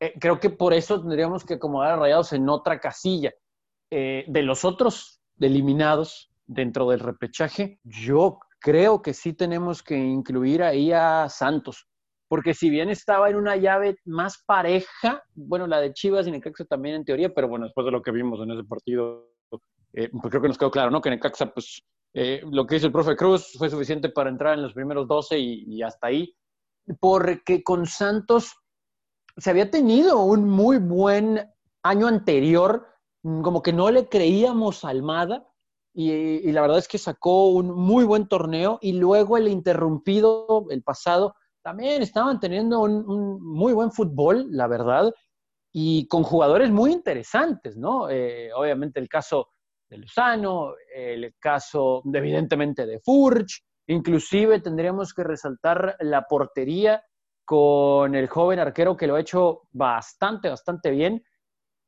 eh, 0.00 0.14
creo 0.18 0.40
que 0.40 0.50
por 0.50 0.74
eso 0.74 1.00
tendríamos 1.00 1.44
que 1.44 1.54
acomodar 1.54 1.92
a 1.92 1.96
Rayados 1.96 2.32
en 2.32 2.48
otra 2.48 2.80
casilla. 2.80 3.32
Eh, 3.92 4.24
de 4.28 4.42
los 4.42 4.64
otros 4.64 5.20
eliminados 5.40 6.30
dentro 6.46 6.88
del 6.90 7.00
repechaje, 7.00 7.80
yo 7.84 8.38
creo 8.60 9.02
que 9.02 9.14
sí 9.14 9.32
tenemos 9.32 9.82
que 9.82 9.96
incluir 9.96 10.62
ahí 10.62 10.92
a 10.92 11.28
Santos 11.28 11.89
porque 12.30 12.54
si 12.54 12.70
bien 12.70 12.90
estaba 12.90 13.28
en 13.28 13.34
una 13.34 13.56
llave 13.56 13.96
más 14.04 14.44
pareja, 14.46 15.20
bueno, 15.34 15.66
la 15.66 15.80
de 15.80 15.92
Chivas 15.92 16.28
y 16.28 16.30
Necaxa 16.30 16.64
también 16.64 16.94
en 16.94 17.04
teoría, 17.04 17.34
pero 17.34 17.48
bueno, 17.48 17.64
después 17.64 17.84
de 17.84 17.90
lo 17.90 18.02
que 18.02 18.12
vimos 18.12 18.40
en 18.40 18.52
ese 18.52 18.62
partido, 18.62 19.32
eh, 19.92 20.08
pues 20.12 20.30
creo 20.30 20.40
que 20.40 20.46
nos 20.46 20.56
quedó 20.56 20.70
claro, 20.70 20.92
¿no? 20.92 21.00
Que 21.00 21.10
Necaxa, 21.10 21.52
pues 21.52 21.82
eh, 22.14 22.40
lo 22.48 22.68
que 22.68 22.76
hizo 22.76 22.86
el 22.86 22.92
profe 22.92 23.16
Cruz 23.16 23.56
fue 23.58 23.68
suficiente 23.68 24.10
para 24.10 24.30
entrar 24.30 24.54
en 24.54 24.62
los 24.62 24.72
primeros 24.72 25.08
12 25.08 25.40
y, 25.40 25.82
hasta 25.82 26.06
ahí, 26.06 26.32
porque 27.00 27.64
con 27.64 27.84
Santos 27.84 28.54
se 29.36 29.50
había 29.50 29.68
tenido 29.68 30.20
un 30.20 30.48
muy 30.48 30.78
buen 30.78 31.50
año 31.82 32.06
anterior, 32.06 32.86
como 33.24 33.60
que 33.60 33.72
no 33.72 33.90
le 33.90 34.08
creíamos 34.08 34.84
a 34.84 34.90
Almada, 34.90 35.48
y, 35.92 36.52
la 36.52 36.60
verdad 36.60 36.78
es 36.78 36.86
que 36.86 36.98
sacó 36.98 37.48
un 37.48 37.72
muy 37.72 38.04
buen 38.04 38.28
torneo 38.28 38.78
y 38.80 38.92
luego 38.92 39.36
el 39.36 39.48
interrumpido, 39.48 40.66
el 40.70 40.84
pasado, 40.84 41.34
también 41.62 42.02
estaban 42.02 42.40
teniendo 42.40 42.80
un, 42.80 43.42
muy 43.42 43.72
buen 43.72 43.90
fútbol, 43.90 44.46
la 44.50 44.66
verdad, 44.66 45.12
y 45.72 46.06
con 46.08 46.22
jugadores 46.22 46.70
muy 46.70 46.92
interesantes, 46.92 47.76
¿no? 47.76 48.08
Eh, 48.10 48.50
obviamente 48.54 49.00
el 49.00 49.08
caso 49.08 49.50
de 49.88 49.98
Lozano, 49.98 50.74
el 50.94 51.34
caso 51.38 52.02
evidentemente 52.12 52.86
de 52.86 53.00
Furch, 53.00 53.62
inclusive 53.88 54.60
tendríamos 54.60 55.12
que 55.12 55.24
resaltar 55.24 55.96
la 56.00 56.22
portería 56.22 57.02
con 57.44 58.14
el 58.14 58.28
joven 58.28 58.60
arquero 58.60 58.96
que 58.96 59.06
lo 59.06 59.16
ha 59.16 59.20
hecho 59.20 59.62
bastante, 59.72 60.48
bastante 60.48 60.90
bien, 60.90 61.24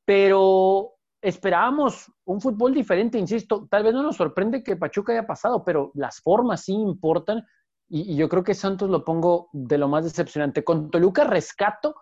pero 0.05 0.95
esperábamos 1.21 2.13
un 2.25 2.41
fútbol 2.41 2.75
diferente, 2.75 3.19
insisto, 3.19 3.69
tal 3.71 3.85
vez 3.85 3.95
no 3.95 4.03
nos 4.03 4.17
sorprende 4.17 4.65
que 4.65 4.77
Pachuca 4.77 5.13
haya 5.13 5.27
pasado, 5.27 5.63
pero 5.65 5.93
las 5.95 6.21
formas 6.21 6.65
sí 6.65 6.73
importan 6.73 7.47
y, 7.93 8.17
yo 8.17 8.29
creo 8.31 8.43
que 8.43 8.55
Santos 8.55 8.89
lo 8.89 9.05
pongo 9.05 9.51
de 9.53 9.77
lo 9.77 9.87
más 9.87 10.05
decepcionante. 10.05 10.65
Con 10.65 10.91
Toluca 10.91 11.25
rescato 11.25 11.95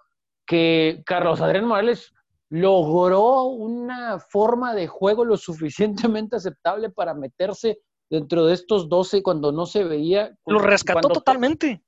que 0.46 1.02
Carlos 1.04 1.40
Adrián 1.40 1.66
Morales 1.66 2.14
logró 2.48 3.44
una 3.44 4.20
forma 4.20 4.72
de 4.74 4.86
juego 4.86 5.24
lo 5.24 5.36
suficientemente 5.36 6.36
aceptable 6.36 6.90
para 6.90 7.12
meterse 7.12 7.80
dentro 8.08 8.46
de 8.46 8.54
estos 8.54 8.88
12 8.88 9.22
cuando 9.24 9.50
no 9.50 9.66
se 9.66 9.82
veía. 9.82 10.32
Lo 10.46 10.60
rescató 10.60 11.08
totalmente. 11.08 11.82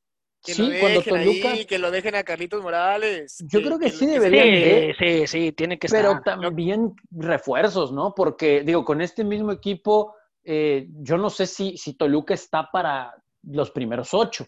Que 0.44 0.54
sí, 0.54 0.72
cuando 0.80 1.02
Toluca. 1.02 1.54
que 1.68 1.78
lo 1.78 1.92
dejen 1.92 2.16
a 2.16 2.24
Carlitos 2.24 2.60
Morales. 2.60 3.38
Yo 3.46 3.62
creo 3.62 3.78
que, 3.78 3.90
sí 3.90 4.06
deberían. 4.06 4.94
Sí, 4.98 5.18
sí, 5.20 5.26
sí, 5.28 5.52
tiene 5.52 5.78
que 5.78 5.86
estar. 5.86 6.02
Pero 6.02 6.20
también 6.24 6.92
refuerzos, 7.12 7.92
¿no? 7.92 8.12
Porque, 8.16 8.62
digo, 8.64 8.84
con 8.84 9.00
este 9.00 9.22
mismo 9.22 9.52
equipo, 9.52 10.16
eh, 10.42 10.88
yo 10.90 11.16
no 11.16 11.30
sé 11.30 11.46
si, 11.46 11.76
si 11.76 11.94
Toluca 11.94 12.34
está 12.34 12.68
para 12.72 13.21
los 13.42 13.70
primeros 13.70 14.14
ocho. 14.14 14.46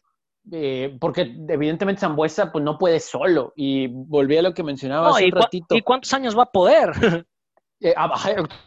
Eh, 0.53 0.99
porque 1.01 1.35
evidentemente 1.49 2.01
Zambuesa 2.01 2.53
pues 2.53 2.63
no 2.63 2.79
puede 2.79 3.01
solo. 3.01 3.53
Y 3.57 3.87
volví 3.89 4.37
a 4.37 4.43
lo 4.43 4.55
que 4.55 4.63
mencionaba 4.63 5.11
hace 5.11 5.27
un 5.27 5.33
ratito. 5.33 5.75
¿Y 5.75 5.83
cuántos 5.83 6.13
años 6.13 6.37
va 6.37 6.45
a 6.45 6.53
poder? 6.53 6.91
Eh, 7.81 7.93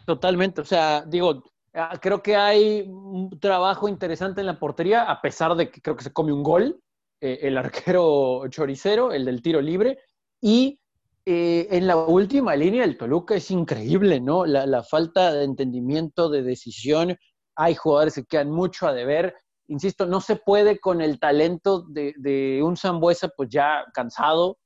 totalmente. 0.06 0.60
O 0.60 0.64
sea, 0.64 1.02
digo, 1.04 1.42
ah, 1.74 1.98
creo 2.00 2.22
que 2.22 2.36
hay 2.36 2.84
un 2.86 3.36
trabajo 3.40 3.88
interesante 3.88 4.42
en 4.42 4.46
la 4.46 4.60
portería, 4.60 5.10
a 5.10 5.20
pesar 5.20 5.56
de 5.56 5.72
que 5.72 5.80
creo 5.80 5.96
que 5.96 6.04
se 6.04 6.12
come 6.12 6.30
un 6.32 6.44
gol. 6.44 6.80
Eh, 7.20 7.40
el 7.42 7.58
arquero 7.58 8.46
choricero, 8.48 9.10
el 9.10 9.24
del 9.24 9.42
tiro 9.42 9.60
libre. 9.60 9.98
Y 10.40 10.78
en 11.24 11.88
la 11.88 11.96
última 11.96 12.54
línea 12.54 12.84
el 12.84 12.96
Toluca 12.96 13.34
es 13.34 13.50
increíble, 13.50 14.20
¿no? 14.20 14.46
La, 14.46 14.66
la 14.66 14.84
falta 14.84 15.32
de 15.32 15.42
entendimiento, 15.42 16.28
de 16.28 16.42
decisión. 16.42 17.16
Hay 17.56 17.74
jugadores 17.74 18.14
que 18.14 18.24
quedan 18.24 18.50
mucho 18.52 18.86
a 18.86 18.92
deber 18.92 19.34
insisto, 19.68 20.06
no 20.06 20.20
se 20.20 20.36
puede 20.36 20.80
con 20.80 21.00
el 21.00 21.20
talento 21.20 21.82
de, 21.82 22.60
un 22.62 22.76
Zambuesa, 22.76 23.28
pues 23.28 23.48
ya 23.50 23.84
cansado, 23.94 24.58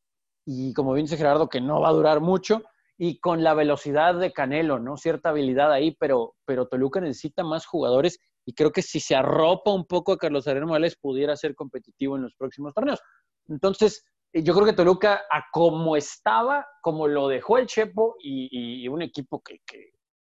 y 0.47 0.73
como 0.73 0.95
bien 0.95 1.07
dice 1.07 1.17
Gerardo, 1.17 1.49
que 1.49 1.61
no 1.61 1.81
va 1.81 1.91
a 1.91 1.93
durar 1.93 2.21
mucho, 2.21 2.63
y 2.97 3.19
con 3.19 3.43
la 3.43 3.55
velocidad 3.55 4.15
de 4.15 4.33
Canelo, 4.33 4.79
¿no? 4.79 4.97
Cierta 4.97 5.31
habilidad 5.31 5.73
ahí, 5.73 5.97
pero, 5.99 6.35
pero 6.45 6.69
Toluca 6.69 7.01
necesita 7.01 7.43
más 7.43 7.67
jugadores, 7.67 8.19
y 8.45 8.55
creo 8.55 8.73
que 8.73 8.83
si 8.83 9.01
se 9.01 9.15
arropa 9.15 9.73
un 9.73 9.87
poco 9.87 10.13
a 10.13 10.19
Carlos 10.19 10.47
Ariel 10.47 10.67
Morales, 10.67 10.97
pudiera 11.01 11.37
ser 11.37 11.55
competitivo 11.55 12.17
en 12.17 12.23
los 12.23 12.35
próximos 12.35 12.75
torneos. 12.75 13.01
Entonces, 13.49 14.05
eh, 14.33 14.43
yo 14.43 14.55
creo 14.55 14.67
que 14.67 14.73
Toluca, 14.73 15.23
a 15.31 15.45
como 15.53 15.97
estaba, 15.97 16.67
como 16.81 17.07
lo 17.09 17.29
dejó 17.29 17.59
el 17.59 17.67
Chepo, 17.67 18.17
y, 18.21 18.87
un 18.89 19.03
equipo 19.03 19.43
que, 19.43 19.61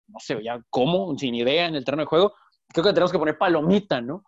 no 0.08 0.20
sé 0.20 0.42
ya 0.44 0.60
cómo, 0.70 1.16
sin 1.18 1.36
idea 1.36 1.68
en 1.68 1.76
el 1.76 1.86
terreno 1.86 2.04
de 2.04 2.08
juego, 2.08 2.34
creo 2.70 2.86
que 2.86 2.94
tenemos 2.94 3.12
que 3.12 3.20
poner 3.20 3.38
palomita, 3.38 4.02
¿no? 4.02 4.24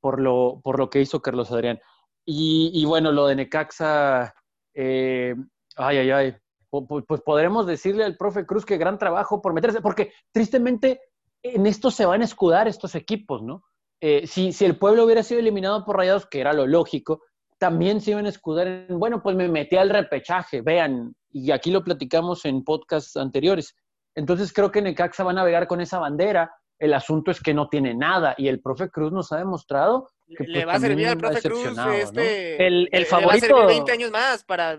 Por 0.00 0.20
lo, 0.20 0.60
por 0.62 0.78
lo 0.78 0.90
que 0.90 1.00
hizo 1.00 1.20
Carlos 1.20 1.50
Adrián. 1.52 1.80
Y, 2.24 2.84
bueno, 2.84 3.10
lo 3.10 3.26
de 3.26 3.34
Necaxa, 3.34 4.34
eh, 4.74 5.34
ay, 5.76 5.98
ay, 5.98 6.10
ay, 6.10 6.36
pues 6.70 7.20
podremos 7.22 7.66
decirle 7.66 8.04
al 8.04 8.16
profe 8.16 8.46
Cruz 8.46 8.64
que 8.64 8.78
gran 8.78 8.98
trabajo 8.98 9.42
por 9.42 9.52
meterse, 9.52 9.80
porque 9.80 10.12
tristemente 10.32 11.00
en 11.42 11.66
esto 11.66 11.90
se 11.90 12.06
van 12.06 12.20
a 12.22 12.24
escudar 12.24 12.68
estos 12.68 12.94
equipos, 12.94 13.42
¿no? 13.42 13.64
Eh, 14.00 14.26
si, 14.26 14.52
si 14.52 14.64
el 14.64 14.78
pueblo 14.78 15.04
hubiera 15.04 15.22
sido 15.22 15.40
eliminado 15.40 15.84
por 15.84 15.96
Rayados, 15.96 16.26
que 16.26 16.40
era 16.40 16.52
lo 16.52 16.66
lógico, 16.66 17.22
también 17.58 18.00
se 18.00 18.12
iban 18.12 18.26
a 18.26 18.30
escudar 18.30 18.66
en, 18.66 18.98
bueno, 18.98 19.22
pues 19.22 19.36
me 19.36 19.48
metí 19.48 19.76
al 19.76 19.90
repechaje, 19.90 20.62
vean, 20.62 21.14
y 21.30 21.50
aquí 21.50 21.70
lo 21.70 21.82
platicamos 21.82 22.44
en 22.44 22.64
podcasts 22.64 23.16
anteriores. 23.16 23.74
Entonces 24.14 24.52
creo 24.52 24.70
que 24.70 24.82
Necaxa 24.82 25.24
va 25.24 25.32
a 25.32 25.34
navegar 25.34 25.66
con 25.66 25.80
esa 25.80 25.98
bandera, 25.98 26.50
el 26.80 26.94
asunto 26.94 27.30
es 27.30 27.40
que 27.40 27.54
no 27.54 27.68
tiene 27.68 27.94
nada 27.94 28.34
y 28.36 28.48
el 28.48 28.60
profe 28.60 28.88
Cruz 28.88 29.12
nos 29.12 29.30
ha 29.32 29.36
demostrado 29.36 30.10
que 30.36 30.44
le 30.44 30.60
pues, 30.60 30.68
va 30.68 30.72
a 30.74 30.80
servir 30.80 31.08
al 31.08 31.18
profe 31.18 31.42
Cruz 31.42 31.66
este, 31.92 32.66
el, 32.66 32.88
el 32.90 33.06
favorito. 33.06 33.46
Le 33.46 33.52
va 33.52 33.58
a 33.58 33.68
servir 33.68 33.76
20 33.76 33.92
años 33.92 34.10
más 34.10 34.44
para 34.44 34.78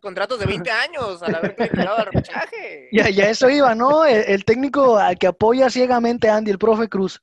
contratos 0.00 0.38
de 0.38 0.46
20 0.46 0.70
años 0.88 1.22
al 1.22 1.34
haber 1.34 1.56
llegado 1.56 1.96
al 1.96 2.06
repechaje. 2.06 2.88
Ya, 2.92 3.10
ya 3.10 3.28
eso 3.28 3.50
iba, 3.50 3.74
¿no? 3.74 4.04
El, 4.04 4.44
técnico 4.44 4.96
al 4.96 5.18
que 5.18 5.26
apoya 5.26 5.68
ciegamente 5.68 6.28
a 6.28 6.36
Andy, 6.36 6.52
el 6.52 6.58
profe 6.58 6.88
Cruz. 6.88 7.20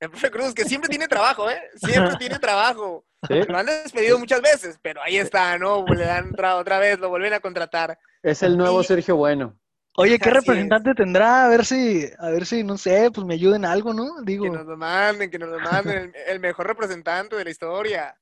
El 0.00 0.10
profe 0.10 0.30
Cruz, 0.30 0.54
que 0.54 0.64
siempre 0.64 0.88
tiene 0.88 1.06
trabajo, 1.06 1.50
¿eh? 1.50 1.60
Siempre 1.74 2.16
tiene 2.18 2.38
trabajo. 2.38 3.04
Lo 3.28 3.58
han 3.58 3.66
despedido 3.66 4.18
muchas 4.18 4.40
veces, 4.40 4.78
pero 4.80 5.02
ahí 5.02 5.16
está, 5.18 5.58
¿no? 5.58 5.84
Le 5.86 6.04
dan 6.04 6.32
otra 6.54 6.78
vez, 6.78 6.98
lo 6.98 7.10
vuelven 7.10 7.34
a 7.34 7.40
contratar. 7.40 7.98
Es 8.22 8.42
el 8.42 8.56
nuevo 8.56 8.82
Sergio 8.82 9.16
Bueno. 9.16 9.58
Oye, 9.98 10.18
¿qué 10.18 10.30
representante 10.30 10.94
tendrá? 10.94 11.46
A 11.46 11.48
ver 11.48 11.64
si, 11.64 12.06
a 12.18 12.28
ver 12.28 12.44
si, 12.44 12.62
no 12.62 12.76
sé, 12.76 13.10
pues 13.10 13.26
me 13.26 13.34
ayuden 13.34 13.64
algo, 13.64 13.94
¿no? 13.94 14.20
Digo. 14.22 14.44
Que 14.44 14.50
nos 14.50 14.66
lo 14.66 14.76
manden, 14.76 15.30
que 15.30 15.38
nos 15.38 15.48
lo 15.48 15.58
manden, 15.58 16.12
el, 16.26 16.38
mejor 16.38 16.66
representante 16.66 17.36
de 17.36 17.44
la 17.44 17.50
historia. 17.50 18.16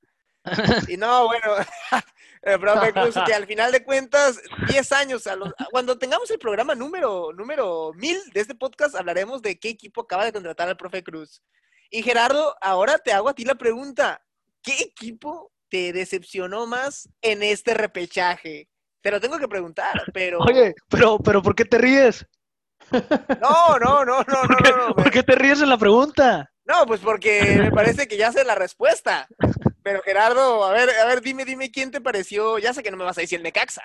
Y 0.88 0.98
no, 0.98 1.26
bueno, 1.26 1.54
el 2.42 2.60
profe 2.60 2.92
Cruz, 2.92 3.14
que 3.26 3.32
al 3.32 3.46
final 3.46 3.72
de 3.72 3.82
cuentas, 3.82 4.38
10 4.68 4.92
años, 4.92 5.26
a 5.26 5.36
los, 5.36 5.54
cuando 5.70 5.98
tengamos 5.98 6.30
el 6.30 6.38
programa 6.38 6.74
número, 6.74 7.32
número 7.32 7.92
1000 7.94 8.30
de 8.32 8.40
este 8.40 8.54
podcast, 8.54 8.94
hablaremos 8.94 9.40
de 9.40 9.58
qué 9.58 9.70
equipo 9.70 10.02
acaba 10.02 10.26
de 10.26 10.32
contratar 10.32 10.68
al 10.68 10.76
profe 10.76 11.02
Cruz. 11.02 11.42
Y 11.90 12.02
Gerardo, 12.02 12.54
ahora 12.60 12.98
te 12.98 13.12
hago 13.12 13.30
a 13.30 13.34
ti 13.34 13.44
la 13.46 13.54
pregunta, 13.54 14.22
¿qué 14.62 14.82
equipo 14.82 15.50
te 15.70 15.94
decepcionó 15.94 16.66
más 16.66 17.08
en 17.22 17.42
este 17.42 17.72
repechaje? 17.72 18.68
Te 19.04 19.10
lo 19.10 19.20
tengo 19.20 19.38
que 19.38 19.48
preguntar, 19.48 20.02
pero. 20.14 20.38
Oye, 20.38 20.74
pero, 20.88 21.18
pero 21.18 21.42
¿por 21.42 21.54
qué 21.54 21.66
te 21.66 21.76
ríes? 21.76 22.26
No, 22.90 23.78
no, 23.78 24.02
no, 24.02 24.18
no, 24.20 24.24
¿Por 24.24 24.62
qué, 24.62 24.70
no, 24.70 24.94
¿Por 24.94 25.10
qué 25.10 25.22
te 25.22 25.34
ríes 25.34 25.60
en 25.60 25.68
la 25.68 25.76
pregunta? 25.76 26.50
No, 26.64 26.86
pues 26.86 27.00
porque 27.00 27.58
me 27.60 27.70
parece 27.70 28.08
que 28.08 28.16
ya 28.16 28.32
sé 28.32 28.44
la 28.44 28.54
respuesta. 28.54 29.28
Pero 29.82 30.00
Gerardo, 30.00 30.64
a 30.64 30.72
ver, 30.72 30.88
a 30.88 31.04
ver, 31.04 31.20
dime, 31.20 31.44
dime 31.44 31.70
quién 31.70 31.90
te 31.90 32.00
pareció. 32.00 32.58
Ya 32.58 32.72
sé 32.72 32.82
que 32.82 32.90
no 32.90 32.96
me 32.96 33.04
vas 33.04 33.18
a 33.18 33.20
decir 33.20 33.36
el 33.36 33.42
Necaxa. 33.42 33.82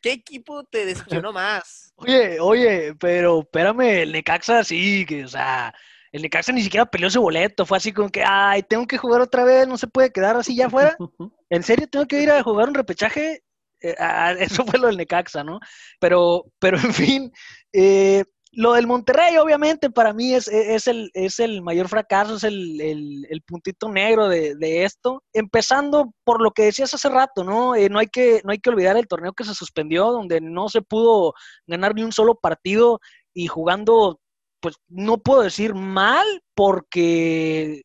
¿Qué 0.00 0.12
equipo 0.12 0.62
te 0.62 0.86
decepcionó 0.86 1.32
más? 1.32 1.92
Oye, 1.96 2.38
oye, 2.38 2.94
pero 3.00 3.40
espérame, 3.40 4.02
el 4.02 4.12
Necaxa 4.12 4.62
sí, 4.62 5.04
que, 5.04 5.24
o 5.24 5.28
sea, 5.28 5.74
el 6.12 6.22
Necaxa 6.22 6.52
ni 6.52 6.62
siquiera 6.62 6.86
peleó 6.86 7.10
su 7.10 7.20
boleto. 7.20 7.66
Fue 7.66 7.78
así 7.78 7.92
como 7.92 8.10
que, 8.10 8.22
ay, 8.24 8.62
tengo 8.62 8.86
que 8.86 8.98
jugar 8.98 9.22
otra 9.22 9.42
vez, 9.42 9.66
no 9.66 9.76
se 9.76 9.88
puede 9.88 10.12
quedar 10.12 10.36
así 10.36 10.54
ya 10.54 10.66
afuera. 10.66 10.96
¿En 11.50 11.64
serio 11.64 11.88
tengo 11.88 12.06
que 12.06 12.22
ir 12.22 12.30
a 12.30 12.44
jugar 12.44 12.68
un 12.68 12.76
repechaje? 12.76 13.42
Eh, 13.82 13.94
eso 14.38 14.64
fue 14.64 14.78
lo 14.78 14.86
del 14.86 14.96
Necaxa, 14.96 15.44
¿no? 15.44 15.60
Pero, 16.00 16.44
pero 16.58 16.78
en 16.78 16.92
fin, 16.92 17.32
eh, 17.72 18.24
lo 18.54 18.74
del 18.74 18.86
Monterrey, 18.86 19.38
obviamente, 19.38 19.88
para 19.88 20.12
mí 20.12 20.34
es, 20.34 20.46
es, 20.46 20.86
el, 20.86 21.10
es 21.14 21.40
el 21.40 21.62
mayor 21.62 21.88
fracaso, 21.88 22.36
es 22.36 22.44
el, 22.44 22.80
el, 22.80 23.42
puntito 23.46 23.88
negro 23.88 24.28
de, 24.28 24.54
de, 24.56 24.84
esto. 24.84 25.22
Empezando 25.32 26.12
por 26.22 26.42
lo 26.42 26.50
que 26.50 26.64
decías 26.64 26.92
hace 26.92 27.08
rato, 27.08 27.44
¿no? 27.44 27.74
Eh, 27.74 27.88
no, 27.88 27.98
hay 27.98 28.08
que, 28.08 28.42
no 28.44 28.52
hay 28.52 28.58
que 28.58 28.68
olvidar 28.68 28.98
el 28.98 29.06
torneo 29.08 29.32
que 29.32 29.44
se 29.44 29.54
suspendió, 29.54 30.12
donde 30.12 30.42
no 30.42 30.68
se 30.68 30.82
pudo 30.82 31.32
ganar 31.66 31.94
ni 31.94 32.02
un 32.02 32.12
solo 32.12 32.34
partido 32.34 33.00
y 33.32 33.46
jugando, 33.46 34.20
pues 34.60 34.76
no 34.88 35.16
puedo 35.16 35.40
decir 35.40 35.74
mal, 35.74 36.26
porque 36.54 37.82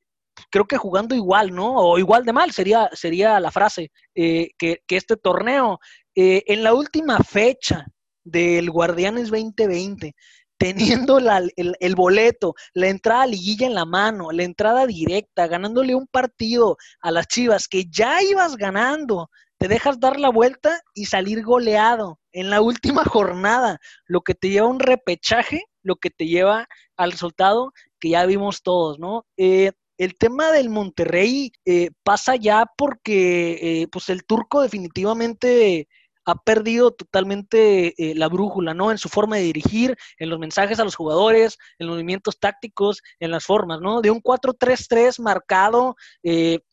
creo 0.49 0.65
que 0.65 0.77
jugando 0.77 1.15
igual, 1.15 1.53
¿no? 1.53 1.75
O 1.75 1.97
igual 1.97 2.25
de 2.25 2.33
mal 2.33 2.51
sería, 2.51 2.89
sería 2.93 3.39
la 3.39 3.51
frase, 3.51 3.91
eh, 4.15 4.49
que, 4.57 4.81
este 4.89 5.17
torneo. 5.17 5.79
Eh, 6.15 6.43
en 6.47 6.63
la 6.63 6.73
última 6.73 7.19
fecha 7.19 7.85
del 8.23 8.69
Guardianes 8.71 9.29
2020, 9.29 10.15
teniendo 10.57 11.19
el, 11.19 11.95
boleto, 11.95 12.55
la 12.73 12.87
entrada 12.87 13.23
a 13.23 13.27
liguilla 13.27 13.67
en 13.67 13.75
la 13.75 13.85
mano, 13.85 14.31
la 14.31 14.43
entrada 14.43 14.87
directa, 14.87 15.47
ganándole 15.47 15.95
un 15.95 16.07
partido 16.07 16.77
a 16.99 17.11
las 17.11 17.27
Chivas 17.27 17.67
que 17.67 17.85
ya 17.85 18.21
ibas 18.23 18.57
ganando 18.57 19.29
te 19.57 19.67
dejas 19.67 19.99
dar 19.99 20.19
la 20.19 20.29
vuelta 20.29 20.81
y 20.93 21.05
salir 21.05 21.43
goleado 21.43 22.19
en 22.31 22.49
la 22.49 22.61
última 22.61 23.03
jornada, 23.05 23.79
lo 24.05 24.21
que 24.21 24.35
te 24.35 24.49
lleva 24.49 24.67
a 24.67 24.69
un 24.69 24.79
repechaje, 24.79 25.63
lo 25.81 25.95
que 25.95 26.09
te 26.09 26.27
lleva 26.27 26.67
al 26.95 27.11
resultado 27.11 27.73
que 27.99 28.09
ya 28.09 28.25
vimos 28.25 28.61
todos, 28.61 28.99
¿no? 28.99 29.25
Eh, 29.37 29.71
el 29.97 30.15
tema 30.15 30.51
del 30.51 30.69
Monterrey 30.69 31.51
eh, 31.65 31.89
pasa 32.03 32.35
ya 32.35 32.65
porque 32.77 33.81
eh, 33.81 33.87
pues 33.91 34.09
el 34.09 34.25
turco 34.25 34.61
definitivamente 34.61 35.87
ha 36.25 36.35
perdido 36.35 36.91
totalmente 36.91 37.93
eh, 37.97 38.13
la 38.13 38.27
brújula, 38.27 38.73
¿no? 38.73 38.91
En 38.91 38.97
su 38.97 39.07
forma 39.07 39.37
de 39.37 39.43
dirigir, 39.43 39.97
en 40.19 40.29
los 40.29 40.39
mensajes 40.39 40.77
a 40.77 40.83
los 40.83 40.95
jugadores, 40.95 41.57
en 41.79 41.87
los 41.87 41.95
movimientos 41.95 42.37
tácticos, 42.37 43.01
en 43.19 43.31
las 43.31 43.45
formas, 43.45 43.79
¿no? 43.79 44.01
De 44.01 44.11
un 44.11 44.21
4-3-3 44.21 45.21
marcado, 45.21 45.95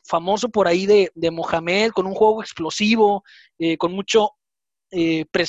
famoso 0.05 0.49
por 0.49 0.67
ahí 0.67 0.87
de, 0.87 1.13
de, 1.15 1.31
Mohamed, 1.31 1.93
con 1.93 2.07
un 2.07 2.15
juego 2.15 2.43
explosivo, 2.43 3.23
con 3.79 3.93
mucho... 3.93 4.33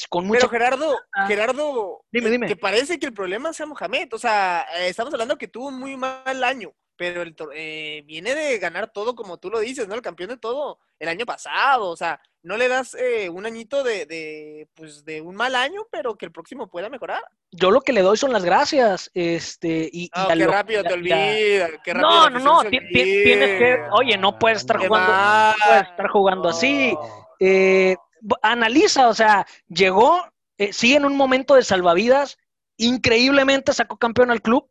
con 0.07 0.29
Pero 0.29 0.49
Gerardo, 0.49 0.95
Gerardo, 1.27 2.05
dime, 2.11 2.29
dime. 2.29 2.47
que 2.47 2.55
parece 2.55 2.99
que 2.99 3.07
el 3.07 3.13
problema 3.13 3.53
sea 3.53 3.65
Mohamed, 3.65 4.13
o 4.13 4.19
sea, 4.19 4.67
estamos 4.81 5.11
hablando 5.15 5.35
que 5.35 5.47
tuvo 5.47 5.69
un 5.69 5.79
muy 5.79 5.97
mal 5.97 6.43
año, 6.43 6.75
pero 6.97 7.21
el, 7.21 7.35
eh, 7.53 8.03
viene 8.05 8.35
de 8.35 8.57
ganar 8.57 8.91
todo 8.91 9.15
como 9.15 9.37
tú 9.37 9.49
lo 9.49 9.59
dices, 9.59 9.87
¿no? 9.87 9.95
El 9.95 10.01
campeón 10.01 10.29
de 10.29 10.37
todo 10.37 10.79
el 10.99 11.09
año 11.09 11.25
pasado, 11.25 11.89
o 11.89 11.95
sea, 11.97 12.19
no 12.41 12.57
le 12.57 12.67
das 12.67 12.95
eh, 12.95 13.29
un 13.29 13.45
añito 13.45 13.83
de, 13.83 14.05
de, 14.05 14.67
pues, 14.75 15.03
de 15.03 15.21
un 15.21 15.35
mal 15.35 15.55
año, 15.55 15.87
pero 15.91 16.15
que 16.15 16.25
el 16.25 16.31
próximo 16.31 16.69
pueda 16.69 16.89
mejorar. 16.89 17.21
Yo 17.51 17.71
lo 17.71 17.81
que 17.81 17.93
le 17.93 18.01
doy 18.01 18.17
son 18.17 18.31
las 18.31 18.45
gracias, 18.45 19.11
este, 19.13 19.89
y... 19.91 20.09
No, 20.15 20.27
qué 20.27 20.47
rápido 20.47 20.83
te 20.83 20.93
olvida, 20.93 21.69
qué 21.83 21.93
rápido 21.93 22.09
No, 22.09 22.29
no, 22.29 22.63
no, 22.63 22.69
tienes 22.69 23.59
que, 23.59 23.79
oye, 23.91 24.17
no 24.17 24.37
puedes 24.39 24.59
estar 24.59 24.77
jugando, 24.77 25.11
no 25.11 25.65
puedes 25.65 25.89
estar 25.89 26.07
jugando 26.09 26.49
así. 26.49 26.95
Eh, 27.39 27.95
analiza, 28.41 29.09
o 29.09 29.13
sea, 29.13 29.45
llegó, 29.67 30.23
sigue 30.71 30.95
en 30.95 31.05
un 31.05 31.17
momento 31.17 31.55
de 31.55 31.63
salvavidas, 31.63 32.37
increíblemente 32.77 33.73
sacó 33.73 33.97
campeón 33.97 34.31
al 34.31 34.41
club, 34.41 34.69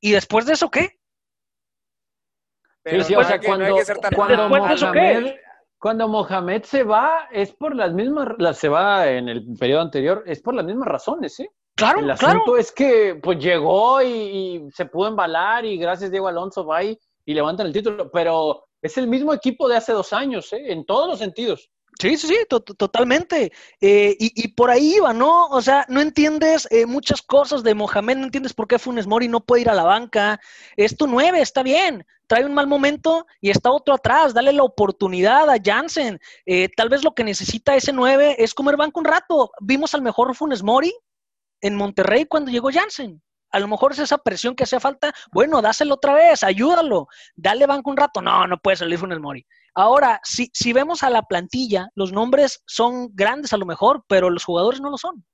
y 0.00 0.12
después 0.12 0.46
de 0.46 0.52
eso, 0.54 0.70
¿qué? 0.70 0.97
Cuando, 5.78 6.08
Mohamed, 6.08 6.62
se 6.64 6.82
va, 6.82 7.28
es 7.30 7.52
por 7.52 7.74
las 7.74 7.92
mismas, 7.92 8.28
se 8.56 8.68
va 8.68 9.08
en 9.08 9.28
el 9.28 9.46
periodo 9.58 9.82
anterior, 9.82 10.24
es 10.26 10.40
por 10.40 10.54
las 10.54 10.64
mismas 10.64 10.88
razones, 10.88 11.38
¿eh? 11.40 11.50
Claro, 11.76 12.00
el 12.00 12.10
asunto 12.10 12.56
es 12.56 12.72
que 12.72 13.20
pues 13.22 13.38
llegó 13.38 14.02
y, 14.02 14.68
se 14.72 14.86
pudo 14.86 15.08
embalar 15.08 15.64
y 15.64 15.78
gracias 15.78 16.10
Diego 16.10 16.26
Alonso 16.26 16.66
va 16.66 16.82
y, 16.82 16.98
y 17.24 17.34
levantan 17.34 17.68
el 17.68 17.72
título, 17.72 18.10
pero 18.10 18.64
es 18.82 18.98
el 18.98 19.06
mismo 19.06 19.32
equipo 19.32 19.68
de 19.68 19.76
hace 19.76 19.92
dos 19.92 20.12
años, 20.12 20.52
¿eh? 20.52 20.72
en 20.72 20.84
todos 20.84 21.08
los 21.08 21.18
sentidos. 21.20 21.70
Sí, 22.00 22.16
sí, 22.16 22.28
sí, 22.28 22.36
totalmente. 22.48 23.50
Eh, 23.80 24.16
y, 24.20 24.48
por 24.48 24.70
ahí 24.70 24.94
iba, 24.96 25.12
¿no? 25.12 25.48
O 25.48 25.60
sea, 25.60 25.84
no 25.88 26.00
entiendes 26.00 26.68
eh, 26.70 26.86
muchas 26.86 27.22
cosas 27.22 27.64
de 27.64 27.74
Mohamed, 27.74 28.18
no 28.18 28.24
entiendes 28.24 28.54
por 28.54 28.68
qué 28.68 28.78
Funes 28.78 29.08
Mori 29.08 29.26
no 29.26 29.40
puede 29.40 29.62
ir 29.62 29.70
a 29.70 29.74
la 29.74 29.82
banca. 29.82 30.40
Es 30.76 30.96
tu 30.96 31.08
nueve, 31.08 31.40
está 31.40 31.64
bien. 31.64 32.06
Trae 32.28 32.44
un 32.44 32.54
mal 32.54 32.68
momento 32.68 33.26
y 33.40 33.50
está 33.50 33.72
otro 33.72 33.94
atrás. 33.94 34.32
Dale 34.32 34.52
la 34.52 34.62
oportunidad 34.62 35.50
a 35.50 35.56
Jansen. 35.60 36.20
Eh, 36.46 36.68
tal 36.76 36.88
vez 36.88 37.02
lo 37.02 37.14
que 37.14 37.24
necesita 37.24 37.74
ese 37.74 37.92
nueve 37.92 38.36
es 38.38 38.54
comer 38.54 38.76
banco 38.76 39.00
un 39.00 39.06
rato. 39.06 39.50
Vimos 39.60 39.92
al 39.94 40.02
mejor 40.02 40.36
Funes 40.36 40.62
Mori 40.62 40.94
en 41.60 41.74
Monterrey 41.74 42.26
cuando 42.26 42.52
llegó 42.52 42.70
Jansen. 42.72 43.20
A 43.50 43.58
lo 43.58 43.68
mejor 43.68 43.92
es 43.92 43.98
esa 43.98 44.18
presión 44.18 44.54
que 44.54 44.64
hace 44.64 44.80
falta. 44.80 45.12
Bueno, 45.32 45.62
dáselo 45.62 45.94
otra 45.94 46.14
vez, 46.14 46.42
ayúdalo. 46.42 47.08
Dale 47.34 47.66
banco 47.66 47.90
un 47.90 47.96
rato. 47.96 48.20
No, 48.20 48.46
no 48.46 48.58
puede 48.58 48.76
salir 48.76 48.98
Funes 48.98 49.20
Mori. 49.20 49.46
Ahora, 49.74 50.20
si, 50.24 50.50
si 50.52 50.72
vemos 50.72 51.02
a 51.02 51.10
la 51.10 51.22
plantilla, 51.22 51.88
los 51.94 52.12
nombres 52.12 52.62
son 52.66 53.10
grandes 53.14 53.52
a 53.52 53.56
lo 53.56 53.66
mejor, 53.66 54.04
pero 54.08 54.30
los 54.30 54.44
jugadores 54.44 54.80
no 54.80 54.90
lo 54.90 54.98
son. 54.98 55.24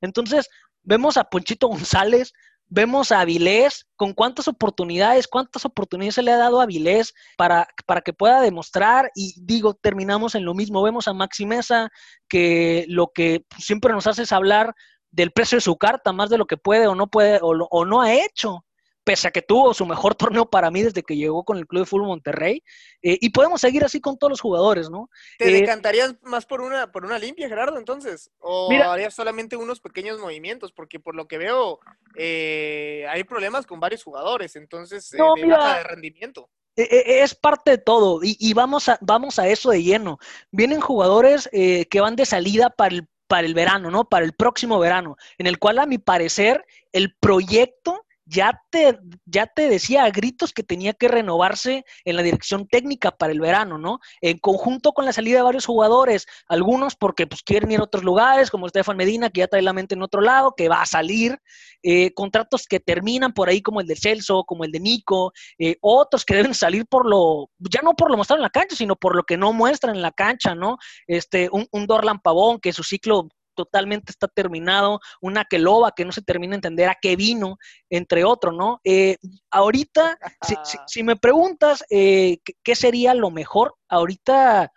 Entonces, 0.00 0.48
vemos 0.82 1.16
a 1.16 1.24
Ponchito 1.24 1.68
González, 1.68 2.32
vemos 2.66 3.12
a 3.12 3.20
Avilés, 3.20 3.86
con 3.96 4.14
cuántas 4.14 4.48
oportunidades, 4.48 5.28
cuántas 5.28 5.66
oportunidades 5.66 6.14
se 6.14 6.22
le 6.22 6.32
ha 6.32 6.38
dado 6.38 6.58
a 6.58 6.62
Avilés 6.62 7.12
para, 7.36 7.68
para 7.86 8.00
que 8.00 8.14
pueda 8.14 8.40
demostrar, 8.40 9.10
y 9.14 9.34
digo, 9.42 9.74
terminamos 9.74 10.34
en 10.34 10.46
lo 10.46 10.54
mismo, 10.54 10.82
vemos 10.82 11.06
a 11.06 11.12
Maxi 11.12 11.44
Mesa, 11.44 11.90
que 12.28 12.86
lo 12.88 13.08
que 13.14 13.44
siempre 13.58 13.92
nos 13.92 14.06
hace 14.06 14.22
es 14.22 14.32
hablar 14.32 14.74
del 15.12 15.30
precio 15.30 15.56
de 15.56 15.62
su 15.62 15.76
carta, 15.76 16.12
más 16.12 16.30
de 16.30 16.38
lo 16.38 16.46
que 16.46 16.56
puede 16.56 16.86
o 16.88 16.94
no 16.94 17.06
puede 17.06 17.38
o, 17.40 17.50
o 17.50 17.84
no 17.84 18.02
ha 18.02 18.12
hecho 18.12 18.64
pese 19.04 19.28
a 19.28 19.30
que 19.30 19.42
tuvo 19.42 19.74
su 19.74 19.86
mejor 19.86 20.14
torneo 20.32 20.48
para 20.48 20.70
mí 20.70 20.82
desde 20.82 21.02
que 21.02 21.16
llegó 21.16 21.44
con 21.44 21.58
el 21.58 21.66
Club 21.66 21.82
de 21.82 21.86
Fútbol 21.86 22.08
Monterrey. 22.08 22.62
Eh, 23.02 23.18
y 23.20 23.30
podemos 23.30 23.60
seguir 23.60 23.84
así 23.84 24.00
con 24.00 24.18
todos 24.18 24.30
los 24.30 24.40
jugadores, 24.40 24.90
¿no? 24.90 25.10
¿Te 25.38 25.48
eh, 25.48 25.60
decantarías 25.60 26.14
más 26.22 26.46
por 26.46 26.60
una, 26.60 26.90
por 26.90 27.04
una 27.04 27.18
limpia, 27.18 27.48
Gerardo, 27.48 27.78
entonces? 27.78 28.30
¿O 28.38 28.70
harías 28.72 29.14
solamente 29.14 29.56
unos 29.56 29.80
pequeños 29.80 30.18
movimientos? 30.18 30.72
Porque 30.72 31.00
por 31.00 31.14
lo 31.14 31.26
que 31.26 31.38
veo, 31.38 31.80
eh, 32.16 33.06
hay 33.08 33.24
problemas 33.24 33.66
con 33.66 33.80
varios 33.80 34.02
jugadores, 34.02 34.56
entonces, 34.56 35.10
de 35.10 35.46
baja 35.46 35.78
de 35.78 35.84
rendimiento. 35.84 36.48
Es 36.74 37.34
parte 37.34 37.72
de 37.72 37.78
todo 37.78 38.20
y, 38.22 38.54
vamos, 38.54 38.88
a, 38.88 38.96
vamos 39.02 39.38
a 39.38 39.46
eso 39.46 39.70
de 39.70 39.82
lleno. 39.82 40.18
Vienen 40.50 40.80
jugadores 40.80 41.46
que 41.52 42.00
van 42.00 42.16
de 42.16 42.24
salida 42.24 42.70
para 42.70 42.94
el, 42.94 43.08
para 43.32 43.46
el 43.46 43.54
verano, 43.54 43.90
¿no? 43.90 44.04
Para 44.04 44.26
el 44.26 44.34
próximo 44.34 44.78
verano, 44.78 45.16
en 45.38 45.46
el 45.46 45.58
cual 45.58 45.78
a 45.78 45.86
mi 45.86 45.96
parecer 45.96 46.66
el 46.92 47.14
proyecto 47.14 48.04
ya 48.24 48.62
te, 48.70 48.98
ya 49.26 49.46
te 49.46 49.68
decía 49.68 50.04
a 50.04 50.10
gritos 50.10 50.52
que 50.52 50.62
tenía 50.62 50.92
que 50.92 51.08
renovarse 51.08 51.84
en 52.04 52.16
la 52.16 52.22
dirección 52.22 52.66
técnica 52.66 53.10
para 53.10 53.32
el 53.32 53.40
verano, 53.40 53.78
¿no? 53.78 53.98
En 54.20 54.38
conjunto 54.38 54.92
con 54.92 55.04
la 55.04 55.12
salida 55.12 55.38
de 55.38 55.42
varios 55.42 55.66
jugadores, 55.66 56.26
algunos 56.48 56.94
porque 56.94 57.26
pues 57.26 57.42
quieren 57.42 57.70
ir 57.72 57.80
a 57.80 57.84
otros 57.84 58.04
lugares, 58.04 58.50
como 58.50 58.66
Estefan 58.66 58.96
Medina, 58.96 59.30
que 59.30 59.40
ya 59.40 59.48
trae 59.48 59.62
la 59.62 59.72
mente 59.72 59.94
en 59.94 60.02
otro 60.02 60.20
lado, 60.20 60.54
que 60.56 60.68
va 60.68 60.82
a 60.82 60.86
salir, 60.86 61.38
eh, 61.82 62.12
contratos 62.14 62.66
que 62.66 62.80
terminan 62.80 63.32
por 63.32 63.48
ahí 63.48 63.60
como 63.60 63.80
el 63.80 63.86
de 63.86 63.96
Celso, 63.96 64.44
como 64.44 64.64
el 64.64 64.72
de 64.72 64.80
Nico, 64.80 65.32
eh, 65.58 65.76
otros 65.80 66.24
que 66.24 66.36
deben 66.36 66.54
salir 66.54 66.86
por 66.86 67.08
lo, 67.08 67.50
ya 67.58 67.80
no 67.82 67.94
por 67.94 68.10
lo 68.10 68.16
mostrado 68.16 68.38
en 68.38 68.44
la 68.44 68.50
cancha, 68.50 68.76
sino 68.76 68.96
por 68.96 69.16
lo 69.16 69.24
que 69.24 69.36
no 69.36 69.52
muestran 69.52 69.96
en 69.96 70.02
la 70.02 70.12
cancha, 70.12 70.54
¿no? 70.54 70.78
Este, 71.06 71.48
un, 71.50 71.66
un 71.72 71.86
Dorlan 71.86 72.20
Pavón, 72.20 72.60
que 72.60 72.72
su 72.72 72.84
ciclo 72.84 73.28
totalmente 73.54 74.12
está 74.12 74.28
terminado, 74.28 75.00
una 75.20 75.44
que 75.44 75.58
loba 75.58 75.92
que 75.92 76.04
no 76.04 76.12
se 76.12 76.22
termina 76.22 76.52
de 76.52 76.56
entender 76.56 76.88
a 76.88 76.96
qué 77.00 77.16
vino, 77.16 77.58
entre 77.90 78.24
otros, 78.24 78.54
¿no? 78.54 78.80
Eh, 78.84 79.16
ahorita, 79.50 80.18
si, 80.86 81.02
me 81.02 81.16
preguntas 81.16 81.84
eh, 81.90 82.38
¿qué, 82.62 82.74
sería 82.74 83.14
lo 83.14 83.30
mejor, 83.30 83.76
ahorita 83.88 84.72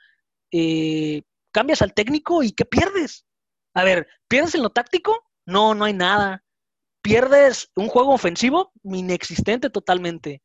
eh, 0.51 1.21
cambias 1.51 1.81
al 1.81 1.93
técnico 1.93 2.43
y 2.43 2.51
¿qué 2.51 2.65
pierdes? 2.65 3.25
A 3.73 3.83
ver, 3.83 4.07
¿pierdes 4.27 4.55
en 4.55 4.63
lo 4.63 4.69
táctico? 4.69 5.23
No, 5.45 5.75
no 5.75 5.85
hay 5.85 5.93
nada. 5.93 6.43
¿Pierdes 7.01 7.69
un 7.75 7.87
juego 7.87 8.13
ofensivo? 8.13 8.71
Inexistente 8.83 9.69
totalmente. 9.69 10.41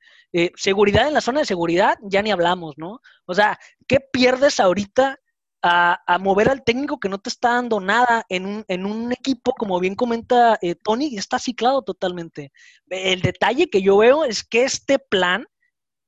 seguridad 0.56 1.08
en 1.08 1.14
la 1.14 1.22
zona 1.22 1.40
de 1.40 1.46
seguridad, 1.46 1.96
ya 2.02 2.20
ni 2.20 2.32
hablamos, 2.32 2.74
¿no? 2.76 3.00
O 3.24 3.34
sea, 3.34 3.58
¿qué 3.86 3.98
pierdes 4.12 4.60
ahorita 4.60 5.18
a, 5.62 6.18
mover 6.20 6.48
al 6.48 6.64
técnico 6.64 6.98
que 6.98 7.08
no 7.08 7.18
te 7.18 7.28
está 7.28 7.54
dando 7.54 7.80
nada 7.80 8.24
en 8.28 8.46
un, 8.46 8.64
en 8.68 8.86
un 8.86 9.12
equipo, 9.12 9.52
como 9.52 9.78
bien 9.80 9.94
comenta 9.94 10.58
eh, 10.62 10.74
Tony, 10.74 11.16
está 11.16 11.38
ciclado 11.38 11.82
totalmente. 11.82 12.52
El 12.88 13.20
detalle 13.22 13.68
que 13.68 13.82
yo 13.82 13.98
veo 13.98 14.24
es 14.24 14.44
que 14.44 14.64
este 14.64 14.98
plan 14.98 15.46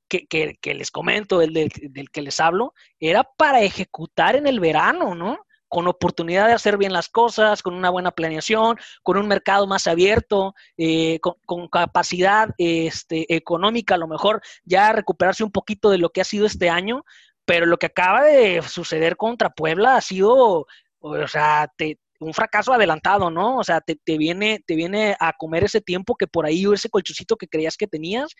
que, 0.07 0.57
que, 0.61 0.73
les 0.75 0.91
comento, 0.91 1.41
el 1.41 1.53
del, 1.53 1.71
que 2.11 2.21
les 2.21 2.39
hablo, 2.39 2.73
era 2.99 3.23
para 3.23 3.61
ejecutar 3.61 4.35
en 4.35 4.45
el 4.45 4.59
verano, 4.59 5.15
¿no? 5.15 5.39
con 5.67 5.87
oportunidad 5.87 6.45
de 6.45 6.53
hacer 6.53 6.77
bien 6.77 6.93
las 6.93 7.09
cosas, 7.09 7.63
con 7.63 7.73
una 7.73 7.89
buena 7.89 8.11
planeación, 8.11 8.77
con 9.01 9.17
un 9.17 9.27
mercado 9.27 9.65
más 9.65 9.87
abierto, 9.87 10.53
eh, 10.77 11.19
con, 11.19 11.33
con, 11.47 11.67
capacidad 11.67 12.49
este, 12.59 13.33
económica, 13.35 13.95
a 13.95 13.97
lo 13.97 14.07
mejor 14.07 14.43
ya 14.65 14.91
recuperarse 14.91 15.43
un 15.43 15.51
poquito 15.51 15.89
de 15.89 15.97
lo 15.97 16.11
que 16.11 16.21
ha 16.21 16.25
sido 16.25 16.45
este 16.45 16.69
año, 16.69 17.03
pero 17.45 17.65
lo 17.65 17.77
que 17.77 17.87
acaba 17.87 18.23
de 18.23 18.61
suceder 18.61 19.17
contra 19.17 19.49
Puebla 19.49 19.97
ha 19.97 20.01
sido, 20.01 20.65
o 20.99 21.27
sea, 21.27 21.69
un 22.19 22.33
fracaso 22.33 22.73
adelantado, 22.73 23.29
¿no? 23.29 23.57
O 23.57 23.63
sea, 23.63 23.81
te, 23.81 24.17
viene, 24.17 24.63
te 24.65 24.75
viene 24.75 25.15
a 25.19 25.33
comer 25.33 25.65
ese 25.65 25.81
tiempo 25.81 26.15
que 26.15 26.27
por 26.27 26.45
ahí 26.45 26.65
ese 26.73 26.89
colchucito 26.89 27.35
que 27.35 27.47
creías 27.47 27.77
que 27.77 27.87
tenías 27.87 28.33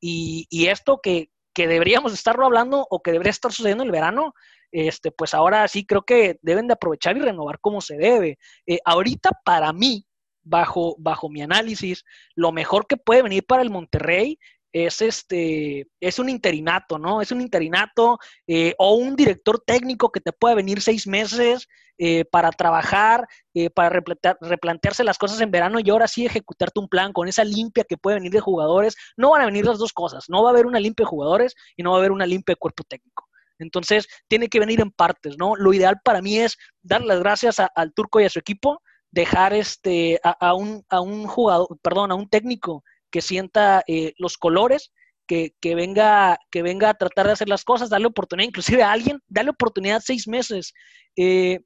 y, 0.00 0.66
esto 0.68 1.00
que, 1.02 1.30
deberíamos 1.54 2.12
estarlo 2.12 2.44
hablando 2.44 2.86
o 2.90 3.00
que 3.02 3.12
debería 3.12 3.30
estar 3.30 3.50
sucediendo 3.52 3.82
en 3.82 3.88
el 3.88 3.92
verano, 3.92 4.34
este, 4.72 5.10
pues 5.10 5.32
ahora 5.32 5.66
sí 5.68 5.86
creo 5.86 6.02
que 6.02 6.38
deben 6.42 6.66
de 6.66 6.74
aprovechar 6.74 7.16
y 7.16 7.20
renovar 7.20 7.60
como 7.60 7.80
se 7.80 7.96
debe. 7.96 8.38
Eh, 8.66 8.78
ahorita 8.84 9.30
para 9.42 9.72
mí, 9.72 10.06
bajo, 10.42 10.96
bajo 10.98 11.30
mi 11.30 11.40
análisis, 11.40 12.04
lo 12.34 12.52
mejor 12.52 12.86
que 12.86 12.98
puede 12.98 13.22
venir 13.22 13.46
para 13.46 13.62
el 13.62 13.70
Monterrey 13.70 14.38
es 14.84 15.00
este, 15.00 15.88
es 16.00 16.18
un 16.18 16.28
interinato, 16.28 16.98
¿no? 16.98 17.22
Es 17.22 17.32
un 17.32 17.40
interinato 17.40 18.18
eh, 18.46 18.74
o 18.78 18.96
un 18.96 19.16
director 19.16 19.62
técnico 19.64 20.12
que 20.12 20.20
te 20.20 20.32
puede 20.32 20.54
venir 20.54 20.82
seis 20.82 21.06
meses 21.06 21.66
eh, 21.96 22.26
para 22.26 22.50
trabajar, 22.50 23.26
eh, 23.54 23.70
para 23.70 23.88
replantearse 23.88 25.02
las 25.02 25.16
cosas 25.16 25.40
en 25.40 25.50
verano 25.50 25.78
y 25.80 25.88
ahora 25.88 26.06
sí 26.06 26.26
ejecutarte 26.26 26.78
un 26.78 26.88
plan 26.88 27.14
con 27.14 27.26
esa 27.26 27.42
limpia 27.42 27.84
que 27.84 27.96
puede 27.96 28.16
venir 28.16 28.32
de 28.32 28.40
jugadores. 28.40 28.96
No 29.16 29.30
van 29.30 29.42
a 29.42 29.46
venir 29.46 29.64
las 29.64 29.78
dos 29.78 29.94
cosas, 29.94 30.26
no 30.28 30.42
va 30.42 30.50
a 30.50 30.52
haber 30.52 30.66
una 30.66 30.78
limpia 30.78 31.04
de 31.04 31.10
jugadores 31.10 31.54
y 31.74 31.82
no 31.82 31.92
va 31.92 31.96
a 31.96 32.00
haber 32.00 32.12
una 32.12 32.26
limpia 32.26 32.52
de 32.52 32.58
cuerpo 32.58 32.84
técnico. 32.84 33.26
Entonces, 33.58 34.06
tiene 34.28 34.48
que 34.48 34.60
venir 34.60 34.82
en 34.82 34.90
partes, 34.90 35.36
¿no? 35.38 35.56
Lo 35.56 35.72
ideal 35.72 35.98
para 36.04 36.20
mí 36.20 36.38
es 36.38 36.58
dar 36.82 37.02
las 37.02 37.20
gracias 37.20 37.56
al 37.74 37.94
turco 37.94 38.20
y 38.20 38.24
a 38.24 38.28
su 38.28 38.38
equipo, 38.38 38.82
dejar 39.10 39.54
este, 39.54 40.20
a, 40.22 40.52
un, 40.52 40.84
a 40.90 41.00
un 41.00 41.26
jugador, 41.26 41.68
perdón, 41.80 42.12
a 42.12 42.14
un 42.14 42.28
técnico 42.28 42.84
que 43.10 43.20
sienta 43.20 43.82
eh, 43.86 44.14
los 44.18 44.36
colores, 44.36 44.92
que, 45.26 45.52
venga, 45.62 46.38
que 46.50 46.62
venga 46.62 46.90
a 46.90 46.94
tratar 46.94 47.26
de 47.26 47.32
hacer 47.32 47.48
las 47.48 47.64
cosas, 47.64 47.90
darle 47.90 48.06
oportunidad, 48.06 48.48
inclusive 48.48 48.82
a 48.82 48.92
alguien, 48.92 49.20
darle 49.26 49.50
oportunidad 49.50 50.00
seis 50.04 50.28
meses. 50.28 50.72
Eh, 51.16 51.60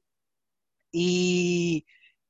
y, 0.91 1.85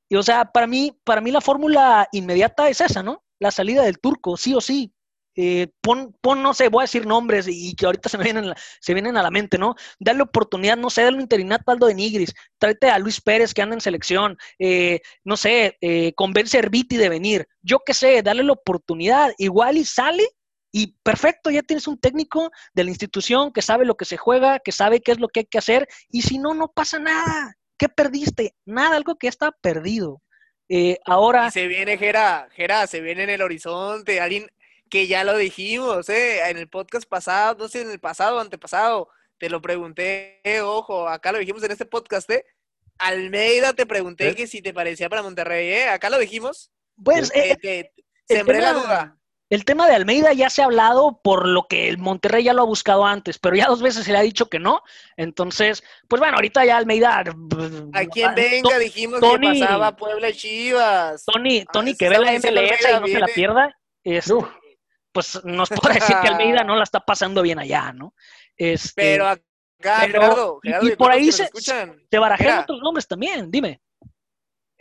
y, 0.08 0.16
o 0.16 0.22
sea, 0.22 0.44
para 0.44 0.66
mí, 0.66 0.92
para 1.04 1.20
mí 1.20 1.30
la 1.30 1.40
fórmula 1.40 2.06
inmediata 2.12 2.68
es 2.68 2.80
esa, 2.80 3.02
¿no? 3.02 3.24
La 3.38 3.50
salida 3.50 3.82
del 3.82 3.98
turco, 3.98 4.36
sí 4.36 4.54
o 4.54 4.60
sí. 4.60 4.92
Eh, 5.34 5.68
pon, 5.80 6.14
pon, 6.20 6.42
no 6.42 6.52
sé, 6.52 6.68
voy 6.68 6.82
a 6.82 6.84
decir 6.84 7.06
nombres 7.06 7.46
y, 7.48 7.74
que 7.74 7.86
ahorita 7.86 8.08
se 8.08 8.18
me 8.18 8.24
vienen, 8.24 8.52
se 8.80 8.92
vienen 8.92 9.16
a 9.16 9.22
la 9.22 9.30
mente, 9.30 9.56
¿no? 9.56 9.74
Dale 9.98 10.22
oportunidad, 10.22 10.76
no 10.76 10.90
sé, 10.90 11.02
dale 11.02 11.16
un 11.16 11.22
interinato 11.22 11.70
a 11.70 11.74
Aldo 11.74 11.86
de 11.86 11.94
Nigris, 11.94 12.34
tráete 12.58 12.90
a 12.90 12.98
Luis 12.98 13.20
Pérez 13.20 13.54
que 13.54 13.62
anda 13.62 13.74
en 13.74 13.80
selección, 13.80 14.36
eh, 14.58 15.00
no 15.24 15.38
sé, 15.38 15.78
eh, 15.80 16.12
convence 16.14 16.56
a 16.56 16.60
Herbiti 16.60 16.98
de 16.98 17.08
venir, 17.08 17.48
yo 17.62 17.80
qué 17.84 17.94
sé, 17.94 18.22
dale 18.22 18.42
la 18.42 18.52
oportunidad, 18.52 19.32
igual 19.38 19.78
y 19.78 19.86
sale 19.86 20.28
y 20.70 20.96
perfecto, 21.02 21.50
ya 21.50 21.62
tienes 21.62 21.86
un 21.86 21.98
técnico 21.98 22.50
de 22.74 22.84
la 22.84 22.90
institución 22.90 23.52
que 23.52 23.62
sabe 23.62 23.86
lo 23.86 23.96
que 23.96 24.04
se 24.04 24.18
juega, 24.18 24.58
que 24.58 24.72
sabe 24.72 25.00
qué 25.00 25.12
es 25.12 25.20
lo 25.20 25.28
que 25.28 25.40
hay 25.40 25.46
que 25.46 25.58
hacer, 25.58 25.88
y 26.10 26.22
si 26.22 26.38
no, 26.38 26.54
no 26.54 26.68
pasa 26.68 26.98
nada. 26.98 27.54
¿Qué 27.78 27.88
perdiste? 27.88 28.54
Nada, 28.64 28.96
algo 28.96 29.16
que 29.16 29.26
ya 29.26 29.30
está 29.30 29.52
perdido. 29.60 30.22
ahora. 31.04 31.50
se 31.50 31.66
viene, 31.66 31.98
Gera, 31.98 32.48
Gera, 32.52 32.86
se 32.86 33.00
viene 33.00 33.24
en 33.24 33.30
el 33.30 33.42
horizonte. 33.42 34.20
Alguien, 34.20 34.48
que 34.92 35.06
ya 35.06 35.24
lo 35.24 35.38
dijimos, 35.38 36.10
¿eh? 36.10 36.46
En 36.50 36.58
el 36.58 36.68
podcast 36.68 37.08
pasado, 37.08 37.56
no 37.58 37.66
sé, 37.66 37.80
en 37.80 37.90
el 37.90 37.98
pasado 37.98 38.36
o 38.36 38.40
antepasado, 38.40 39.08
te 39.38 39.48
lo 39.48 39.62
pregunté, 39.62 40.42
ojo, 40.62 41.08
acá 41.08 41.32
lo 41.32 41.38
dijimos 41.38 41.62
en 41.62 41.72
este 41.72 41.86
podcast, 41.86 42.30
¿eh? 42.30 42.44
Almeida 42.98 43.72
te 43.72 43.86
pregunté 43.86 44.28
¿Eh? 44.28 44.34
que 44.34 44.46
si 44.46 44.60
te 44.60 44.74
parecía 44.74 45.08
para 45.08 45.22
Monterrey, 45.22 45.66
¿eh? 45.66 45.88
Acá 45.88 46.10
lo 46.10 46.18
dijimos. 46.18 46.70
Pues, 47.02 47.32
eh, 47.34 47.90
sembré 48.28 48.60
la 48.60 48.74
duda. 48.74 49.16
El 49.48 49.64
tema 49.64 49.88
de 49.88 49.94
Almeida 49.94 50.34
ya 50.34 50.50
se 50.50 50.60
ha 50.60 50.66
hablado 50.66 51.22
por 51.24 51.48
lo 51.48 51.66
que 51.68 51.88
el 51.88 51.96
Monterrey 51.96 52.44
ya 52.44 52.52
lo 52.52 52.60
ha 52.60 52.66
buscado 52.66 53.06
antes, 53.06 53.38
pero 53.38 53.56
ya 53.56 53.68
dos 53.68 53.80
veces 53.80 54.04
se 54.04 54.12
le 54.12 54.18
ha 54.18 54.22
dicho 54.22 54.50
que 54.50 54.58
no. 54.58 54.82
Entonces, 55.16 55.82
pues 56.06 56.20
bueno, 56.20 56.36
ahorita 56.36 56.66
ya 56.66 56.76
Almeida. 56.76 57.18
A 57.94 58.04
quien 58.04 58.34
venga, 58.34 58.78
dijimos 58.78 59.20
que 59.20 59.38
pasaba 59.38 59.96
Puebla 59.96 60.28
y 60.28 60.34
Chivas. 60.34 61.24
Tony, 61.24 61.64
Tony, 61.72 61.96
que 61.96 62.10
ve 62.10 62.18
la 62.18 62.32
MLS 62.32 62.50
y 62.50 63.00
no 63.00 63.06
se 63.06 63.20
la 63.20 63.26
pierda. 63.28 63.78
Este, 64.04 64.34
pues 65.12 65.44
nos 65.44 65.68
puede 65.68 65.94
decir 65.94 66.16
que 66.22 66.28
Almeida 66.28 66.64
no 66.64 66.76
la 66.76 66.84
está 66.84 67.00
pasando 67.00 67.42
bien 67.42 67.58
allá, 67.58 67.92
¿no? 67.92 68.14
Este, 68.56 68.92
pero 68.94 69.28
acá, 69.28 70.00
Gerardo, 70.00 70.60
y, 70.62 70.96
por 70.96 71.10
ahí 71.10 71.30
se, 71.30 71.50
te 72.08 72.18
barajean 72.18 72.60
otros 72.60 72.80
nombres 72.80 73.06
también, 73.06 73.50
dime. 73.50 73.80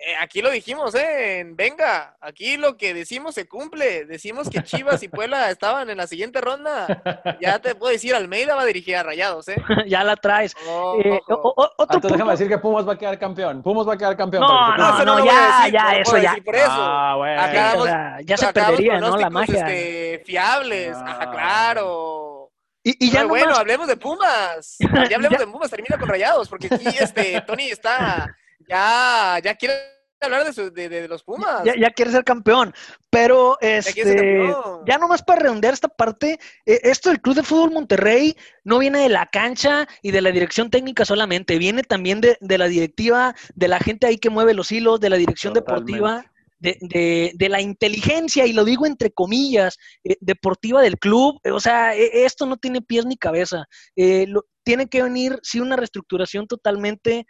Eh, 0.04 0.16
aquí 0.20 0.42
lo 0.42 0.50
dijimos, 0.50 0.96
¿eh? 0.96 1.44
Venga, 1.54 2.18
aquí 2.20 2.58
lo 2.58 2.76
que 2.76 2.92
decimos 2.92 3.36
se 3.36 3.48
cumple. 3.48 4.06
Decimos 4.06 4.50
que 4.50 4.64
Chivas 4.64 5.04
y 5.04 5.08
Puebla 5.10 5.52
estaban 5.52 5.92
en 5.92 5.98
la 5.98 6.08
siguiente 6.08 6.42
ronda. 6.42 6.88
Ya 7.40 7.60
te 7.60 7.76
puedo 7.76 7.92
decir, 7.92 8.16
Almeida 8.16 8.56
va 8.56 8.64
a 8.64 8.66
dirigir 8.66 8.96
a 8.96 9.04
Rayados, 9.04 9.48
¿eh? 9.50 9.58
ya 9.88 10.04
la 10.04 10.16
traes. 10.16 10.56
eh, 11.04 11.20
otro 11.28 12.10
déjame 12.10 12.32
decir 12.32 12.48
que 12.48 12.58
Pumas 12.58 12.88
va 12.88 12.94
a 12.94 12.98
quedar 12.98 13.20
campeón. 13.20 13.62
Pumas 13.62 13.88
va 13.88 13.94
a 13.94 13.98
quedar 13.98 14.18
campeón. 14.18 14.42
No, 14.42 14.78
no, 14.78 15.06
no, 15.06 15.26
ya, 15.26 15.68
ya, 15.72 15.96
eso 15.98 16.18
ya. 16.18 16.36
Por 16.44 16.56
eso. 16.56 16.72
Ah, 16.72 17.16
bueno. 17.18 17.42
Acá 17.42 18.18
ya 18.24 18.38
se 18.38 18.54
perdería, 18.54 19.00
¿no? 19.00 19.18
La 19.18 19.30
magia. 19.30 19.68
Este, 19.68 20.24
fiables, 20.26 20.96
ah, 20.96 21.12
ajá, 21.12 21.32
claro. 21.32 22.52
Y, 22.84 23.06
y 23.06 23.12
ya 23.12 23.26
bueno, 23.26 23.54
hablemos 23.56 23.88
de 23.88 23.98
Pumas. 23.98 24.78
Ya 25.10 25.16
hablemos 25.18 25.38
de 25.38 25.46
Pumas, 25.46 25.70
termina 25.70 26.00
con 26.00 26.10
Rayados, 26.10 26.50
porque 26.50 26.68
aquí 26.74 26.88
este 27.00 27.42
Tony 27.42 27.70
está 27.70 28.36
ya, 28.68 29.40
ya 29.44 29.56
quiere 29.56 30.02
hablar 30.26 30.54
de, 30.54 31.08
los 31.08 31.24
Pumas. 31.24 31.64
Ya, 31.64 31.90
quiere 31.92 32.12
ser 32.12 32.24
campeón. 32.24 32.74
Pero 33.10 33.58
este, 33.60 34.54
ya, 34.86 34.98
nomás 34.98 35.24
para 35.24 35.42
redondear 35.42 35.74
esta 35.74 35.88
parte, 35.88 36.40
eh, 36.66 36.80
esto 36.84 37.10
del 37.10 37.22
Club 37.22 37.36
de 37.36 37.44
Fútbol 37.44 37.72
Monterrey 37.72 38.36
no 38.64 38.80
viene 38.80 39.00
de 39.00 39.10
la 39.10 39.26
cancha 39.26 39.88
y 40.02 40.12
de 40.12 40.22
la 40.22 40.32
dirección 40.32 40.70
técnica 40.70 41.06
solamente, 41.06 41.58
viene 41.58 41.84
también 41.84 42.22
de, 42.22 42.58
la 42.58 42.68
directiva, 42.68 43.36
de 43.56 43.68
la 43.68 43.80
gente 43.80 44.08
ahí 44.08 44.18
que 44.18 44.30
mueve 44.30 44.54
los 44.54 44.72
hilos, 44.72 45.00
de 45.00 45.10
la 45.10 45.18
dirección 45.18 45.54
deportiva. 45.54 46.26
De, 46.60 47.48
la 47.50 47.60
inteligencia, 47.60 48.46
y 48.46 48.54
lo 48.54 48.64
digo 48.64 48.86
entre 48.86 49.10
comillas, 49.10 49.80
eh, 50.04 50.16
deportiva 50.22 50.84
del 50.84 51.00
club. 51.00 51.40
O 51.52 51.60
sea, 51.60 51.96
e, 51.96 52.24
esto 52.24 52.46
no 52.46 52.58
tiene 52.58 52.84
pies 52.84 53.04
ni 53.04 53.18
cabeza. 53.18 53.66
Eh, 53.96 54.28
tiene 54.64 54.88
que 54.88 55.02
venir, 55.02 55.40
sí, 55.42 55.60
una 55.60 55.76
reestructuración 55.76 56.46
totalmente 56.46 57.26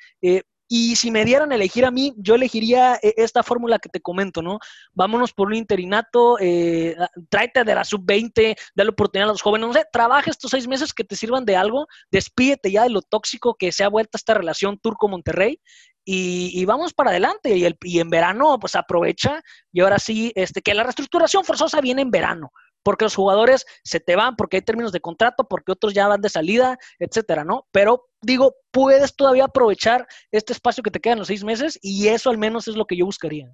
y 0.73 0.95
si 0.95 1.11
me 1.11 1.25
dieran 1.25 1.51
a 1.51 1.55
elegir 1.55 1.83
a 1.83 1.91
mí, 1.91 2.13
yo 2.15 2.35
elegiría 2.35 2.97
eh, 3.03 3.13
esta 3.17 3.43
fórmula 3.43 3.77
que 3.77 3.89
te 3.89 3.99
comento, 3.99 4.41
¿no? 4.41 4.57
Vámonos 4.93 5.33
por 5.33 5.47
un 5.47 5.55
interinato, 5.55 6.37
eh, 6.39 6.95
tráete 7.27 7.65
de 7.65 7.75
la 7.75 7.83
sub-20, 7.83 8.55
dale 8.73 8.89
oportunidad 8.89 9.27
a 9.27 9.33
los 9.33 9.41
jóvenes, 9.41 9.67
no 9.67 9.73
sé, 9.73 9.83
trabaja 9.91 10.31
estos 10.31 10.51
seis 10.51 10.69
meses 10.69 10.93
que 10.93 11.03
te 11.03 11.17
sirvan 11.17 11.43
de 11.43 11.57
algo, 11.57 11.87
despídete 12.09 12.71
ya 12.71 12.83
de 12.83 12.89
lo 12.89 13.01
tóxico 13.01 13.55
que 13.55 13.73
se 13.73 13.83
ha 13.83 13.89
vuelto 13.89 14.11
esta 14.15 14.33
relación 14.33 14.79
Turco-Monterrey 14.79 15.59
y, 16.05 16.63
vamos 16.63 16.93
para 16.93 17.09
adelante. 17.09 17.57
Y, 17.57 17.65
el, 17.65 17.77
y 17.81 17.99
en 17.99 18.09
verano, 18.09 18.57
pues 18.57 18.75
aprovecha 18.75 19.41
y 19.73 19.81
ahora 19.81 19.99
sí, 19.99 20.31
este, 20.35 20.61
que 20.61 20.73
la 20.73 20.83
reestructuración 20.83 21.43
forzosa 21.43 21.81
viene 21.81 22.01
en 22.01 22.11
verano 22.11 22.53
porque 22.81 23.05
los 23.05 23.15
jugadores 23.15 23.65
se 23.83 23.99
te 23.99 24.15
van, 24.15 24.35
porque 24.35 24.57
hay 24.57 24.61
términos 24.61 24.91
de 24.91 25.01
contrato, 25.01 25.47
porque 25.47 25.73
otros 25.73 25.93
ya 25.93 26.07
van 26.07 26.21
de 26.21 26.29
salida, 26.29 26.77
etcétera, 26.97 27.43
¿no? 27.43 27.67
Pero 27.71 28.10
digo, 28.21 28.55
puedes 28.71 29.15
todavía 29.15 29.45
aprovechar 29.45 30.07
este 30.31 30.53
espacio 30.53 30.83
que 30.83 30.91
te 30.91 30.99
quedan 30.99 31.19
los 31.19 31.27
seis 31.27 31.43
meses 31.43 31.79
y 31.81 32.07
eso 32.07 32.29
al 32.29 32.37
menos 32.37 32.67
es 32.67 32.75
lo 32.75 32.85
que 32.85 32.97
yo 32.97 33.05
buscaría. 33.05 33.53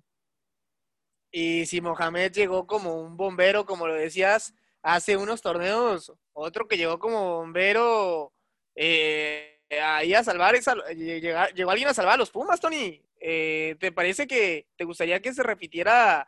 Y 1.32 1.66
si 1.66 1.82
Mohamed 1.82 2.32
llegó 2.32 2.66
como 2.68 3.02
un 3.02 3.18
bombero, 3.18 3.66
como 3.66 3.88
lo 3.88 3.94
decías, 3.94 4.54
hace 4.82 5.18
unos 5.18 5.42
torneos, 5.42 6.14
otro 6.34 6.68
que 6.68 6.78
llegó 6.78 7.00
como 7.00 7.38
bombero 7.38 8.34
eh, 8.76 9.60
ahí 9.82 10.14
a 10.14 10.24
salvar, 10.24 10.56
llegó, 10.96 11.72
alguien 11.72 11.90
a 11.90 11.94
salvar 11.94 12.16
a 12.16 12.18
los 12.18 12.32
Pumas, 12.32 12.60
Tony. 12.60 13.04
Eh, 13.20 13.76
¿Te 13.80 13.92
parece 13.92 14.28
que 14.28 14.68
te 14.78 14.84
gustaría 14.84 15.22
que 15.22 15.34
se 15.34 15.44
repitiera 15.44 16.28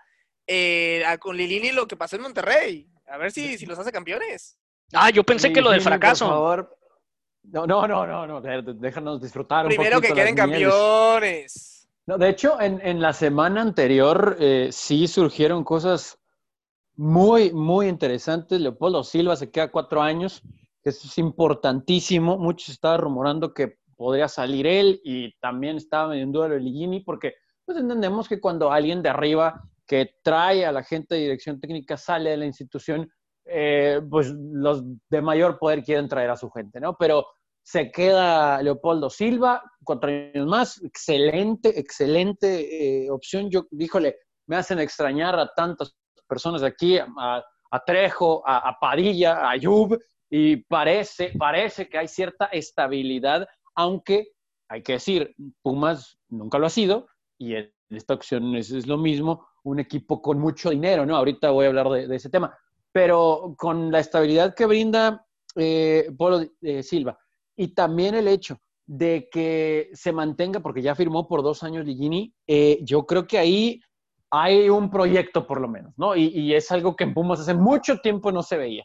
eh, 0.52 1.04
con 1.20 1.38
Lilini 1.38 1.72
lo 1.72 1.88
que 1.88 1.96
pasó 1.96 2.16
en 2.16 2.24
Monterrey. 2.24 2.90
A 3.08 3.18
ver 3.18 3.32
si, 3.32 3.58
si 3.60 3.68
los 3.68 3.78
hace 3.78 3.92
campeones. 3.92 4.58
Ah, 4.94 5.12
yo 5.12 5.24
pensé 5.24 5.54
que 5.54 5.62
lo 5.62 5.70
del 5.70 5.82
fracaso. 5.82 6.26
Por 6.26 6.34
favor. 6.34 6.79
No, 7.52 7.66
no, 7.66 7.88
no, 7.88 8.06
no, 8.06 8.28
no, 8.28 8.42
déjanos 8.42 9.22
disfrutar. 9.22 9.66
Primero 9.68 10.00
que 10.02 10.14
queden 10.14 10.36
campeones. 10.36 11.88
No, 12.06 12.18
de 12.18 12.30
hecho, 12.30 12.60
en, 12.60 12.80
en 12.82 13.02
la 13.02 13.14
semana 13.14 13.62
anterior 13.62 14.36
eh, 14.40 14.70
sí 14.72 15.08
surgieron 15.08 15.64
cosas 15.64 16.20
muy, 16.96 17.54
muy 17.54 17.88
interesantes. 17.88 18.60
Leopoldo 18.60 19.04
Silva 19.04 19.36
se 19.36 19.52
queda 19.52 19.72
cuatro 19.72 20.02
años, 20.02 20.42
que 20.84 20.90
es 20.90 21.18
importantísimo. 21.18 22.38
Muchos 22.38 22.70
estaban 22.70 23.00
rumorando 23.00 23.54
que 23.54 23.78
podría 23.96 24.28
salir 24.28 24.66
él 24.66 25.02
y 25.04 25.34
también 25.40 25.78
estaba 25.78 26.18
en 26.18 26.32
duda 26.32 26.50
de 26.50 26.60
Ligini, 26.60 27.02
porque 27.02 27.36
pues 27.66 27.78
entendemos 27.78 28.28
que 28.28 28.40
cuando 28.40 28.72
alguien 28.72 29.02
de 29.02 29.10
arriba 29.10 29.62
que 29.86 30.16
trae 30.24 30.66
a 30.66 30.72
la 30.72 30.84
gente 30.84 31.16
de 31.16 31.22
dirección 31.22 31.60
técnica 31.60 31.98
sale 31.98 32.32
de 32.32 32.38
la 32.38 32.46
institución, 32.46 33.12
eh, 33.46 34.02
pues 34.10 34.32
los 34.32 34.84
de 35.10 35.22
mayor 35.22 35.60
poder 35.60 35.84
quieren 35.84 36.08
traer 36.08 36.30
a 36.30 36.38
su 36.38 36.50
gente, 36.50 36.80
¿no? 36.80 36.96
Pero 36.98 37.26
se 37.64 37.92
queda 37.92 38.62
Leopoldo 38.62 39.10
Silva, 39.10 39.62
cuatro 39.84 40.10
años 40.10 40.48
más, 40.48 40.84
excelente, 40.84 41.80
excelente 41.80 43.04
eh, 43.06 43.12
opción. 43.12 43.50
Yo, 43.50 43.68
díjole, 43.70 44.18
me 44.48 44.56
hacen 44.56 44.80
extrañar 44.80 45.38
a 45.40 45.54
tantas 45.54 45.96
personas 46.28 46.64
aquí, 46.64 46.98
a, 46.98 47.44
Trejo, 47.86 48.44
a, 48.46 48.76
Padilla, 48.80 49.38
a 49.38 49.52
Ayub, 49.52 50.00
y 50.30 50.58
parece, 50.58 51.34
parece 51.38 51.88
que 51.88 51.98
hay 51.98 52.08
cierta 52.08 52.46
estabilidad, 52.46 53.48
aunque 53.76 54.30
hay 54.68 54.82
que 54.82 54.94
decir, 54.94 55.36
Pumas 55.62 56.18
nunca 56.30 56.58
lo 56.58 56.66
ha 56.66 56.72
sido, 56.72 57.08
y 57.38 57.56
en 57.56 57.72
esta 57.90 58.16
opción 58.16 58.56
es, 58.56 58.72
es 58.72 58.88
lo 58.88 58.98
mismo 58.98 59.48
un 59.64 59.80
equipo 59.80 60.22
con 60.22 60.40
mucho 60.40 60.70
dinero, 60.72 61.06
¿no? 61.06 61.16
Ahorita 61.16 61.52
voy 61.52 61.66
a 61.66 61.70
hablar 61.70 61.90
de, 61.90 62.16
ese 62.16 62.30
tema, 62.30 62.58
pero 62.92 63.54
con 63.58 63.92
la 63.92 64.00
estabilidad 64.00 64.56
que 64.56 64.66
brinda 64.66 65.26
eh, 65.56 66.10
Polo 66.18 66.46
eh, 66.62 66.84
Silva 66.84 67.18
y 67.60 67.74
también 67.74 68.16
el 68.16 68.28
hecho 68.28 68.58
de 68.88 69.30
que 69.32 69.90
se 69.94 70.12
mantenga, 70.12 70.62
porque 70.62 70.82
ya 70.82 70.96
firmó 70.96 71.28
por 71.28 71.44
dos 71.44 71.62
años 71.64 71.86
Ligini, 71.86 72.34
eh, 72.48 72.80
yo 72.84 73.06
creo 73.06 73.28
que 73.28 73.38
ahí 73.38 73.82
hay 74.32 74.70
un 74.70 74.90
proyecto 74.90 75.46
por 75.46 75.62
lo 75.62 75.68
menos, 75.68 75.94
¿no? 75.98 76.16
Y, 76.16 76.28
y, 76.28 76.56
es 76.56 76.72
algo 76.72 76.96
que 76.96 77.04
en 77.04 77.14
Pumas 77.14 77.40
hace 77.40 77.54
mucho 77.54 77.98
tiempo 77.98 78.32
no 78.32 78.42
se 78.42 78.58
veía. 78.58 78.84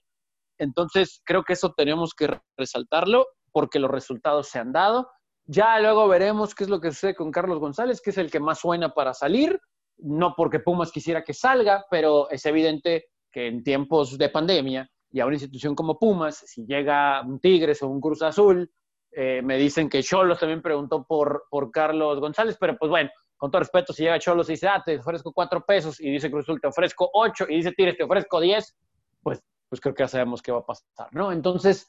Entonces, 0.58 1.20
creo 1.24 1.42
que 1.44 1.54
eso 1.54 1.72
tenemos 1.76 2.14
que 2.14 2.38
resaltarlo 2.58 3.26
porque 3.52 3.78
los 3.78 3.90
resultados 3.90 4.48
se 4.48 4.58
han 4.58 4.72
dado. 4.72 5.08
Ya 5.46 5.78
luego 5.80 6.08
veremos 6.08 6.54
qué 6.54 6.64
es 6.64 6.70
lo 6.70 6.80
que 6.80 6.90
sucede 6.90 7.14
con 7.14 7.30
Carlos 7.30 7.58
González, 7.58 8.00
que 8.02 8.10
es 8.10 8.18
el 8.18 8.30
que 8.30 8.40
más 8.40 8.60
suena 8.60 8.92
para 8.92 9.14
salir 9.14 9.58
no 9.98 10.34
porque 10.36 10.60
Pumas 10.60 10.90
quisiera 10.90 11.22
que 11.22 11.34
salga, 11.34 11.84
pero 11.90 12.28
es 12.30 12.44
evidente 12.46 13.06
que 13.32 13.48
en 13.48 13.62
tiempos 13.62 14.16
de 14.18 14.28
pandemia 14.28 14.88
y 15.14 15.20
a 15.20 15.26
una 15.26 15.36
institución 15.36 15.74
como 15.74 15.98
Pumas, 15.98 16.36
si 16.44 16.66
llega 16.66 17.22
un 17.22 17.38
Tigres 17.38 17.82
o 17.82 17.88
un 17.88 18.00
Cruz 18.00 18.20
Azul 18.22 18.68
Eh, 19.16 19.42
me 19.42 19.56
dicen 19.56 19.88
que 19.88 20.02
Cholos 20.02 20.40
también 20.40 20.60
preguntó 20.60 21.04
por, 21.06 21.44
por 21.48 21.70
Carlos 21.70 22.18
González, 22.18 22.56
pero 22.58 22.76
pues 22.76 22.90
bueno, 22.90 23.10
con 23.36 23.48
todo 23.48 23.60
respeto, 23.60 23.92
si 23.92 24.02
llega 24.02 24.18
Cholos 24.18 24.48
y 24.48 24.54
dice, 24.54 24.66
ah, 24.66 24.82
te 24.84 24.98
ofrezco 24.98 25.32
cuatro 25.32 25.60
pesos, 25.64 26.00
y 26.00 26.10
dice 26.10 26.28
Cruz 26.28 26.44
Azul, 26.44 26.60
te 26.60 26.66
ofrezco 26.66 27.08
ocho, 27.12 27.46
y 27.48 27.54
dice 27.58 27.70
Tigres, 27.70 27.96
te 27.96 28.02
ofrezco 28.02 28.40
diez, 28.40 28.76
pues, 29.22 29.40
pues 29.68 29.80
creo 29.80 29.94
que 29.94 30.02
ya 30.02 30.08
sabemos 30.08 30.42
qué 30.42 30.50
va 30.50 30.58
a 30.58 30.66
pasar, 30.66 31.08
¿no? 31.12 31.30
Entonces, 31.30 31.86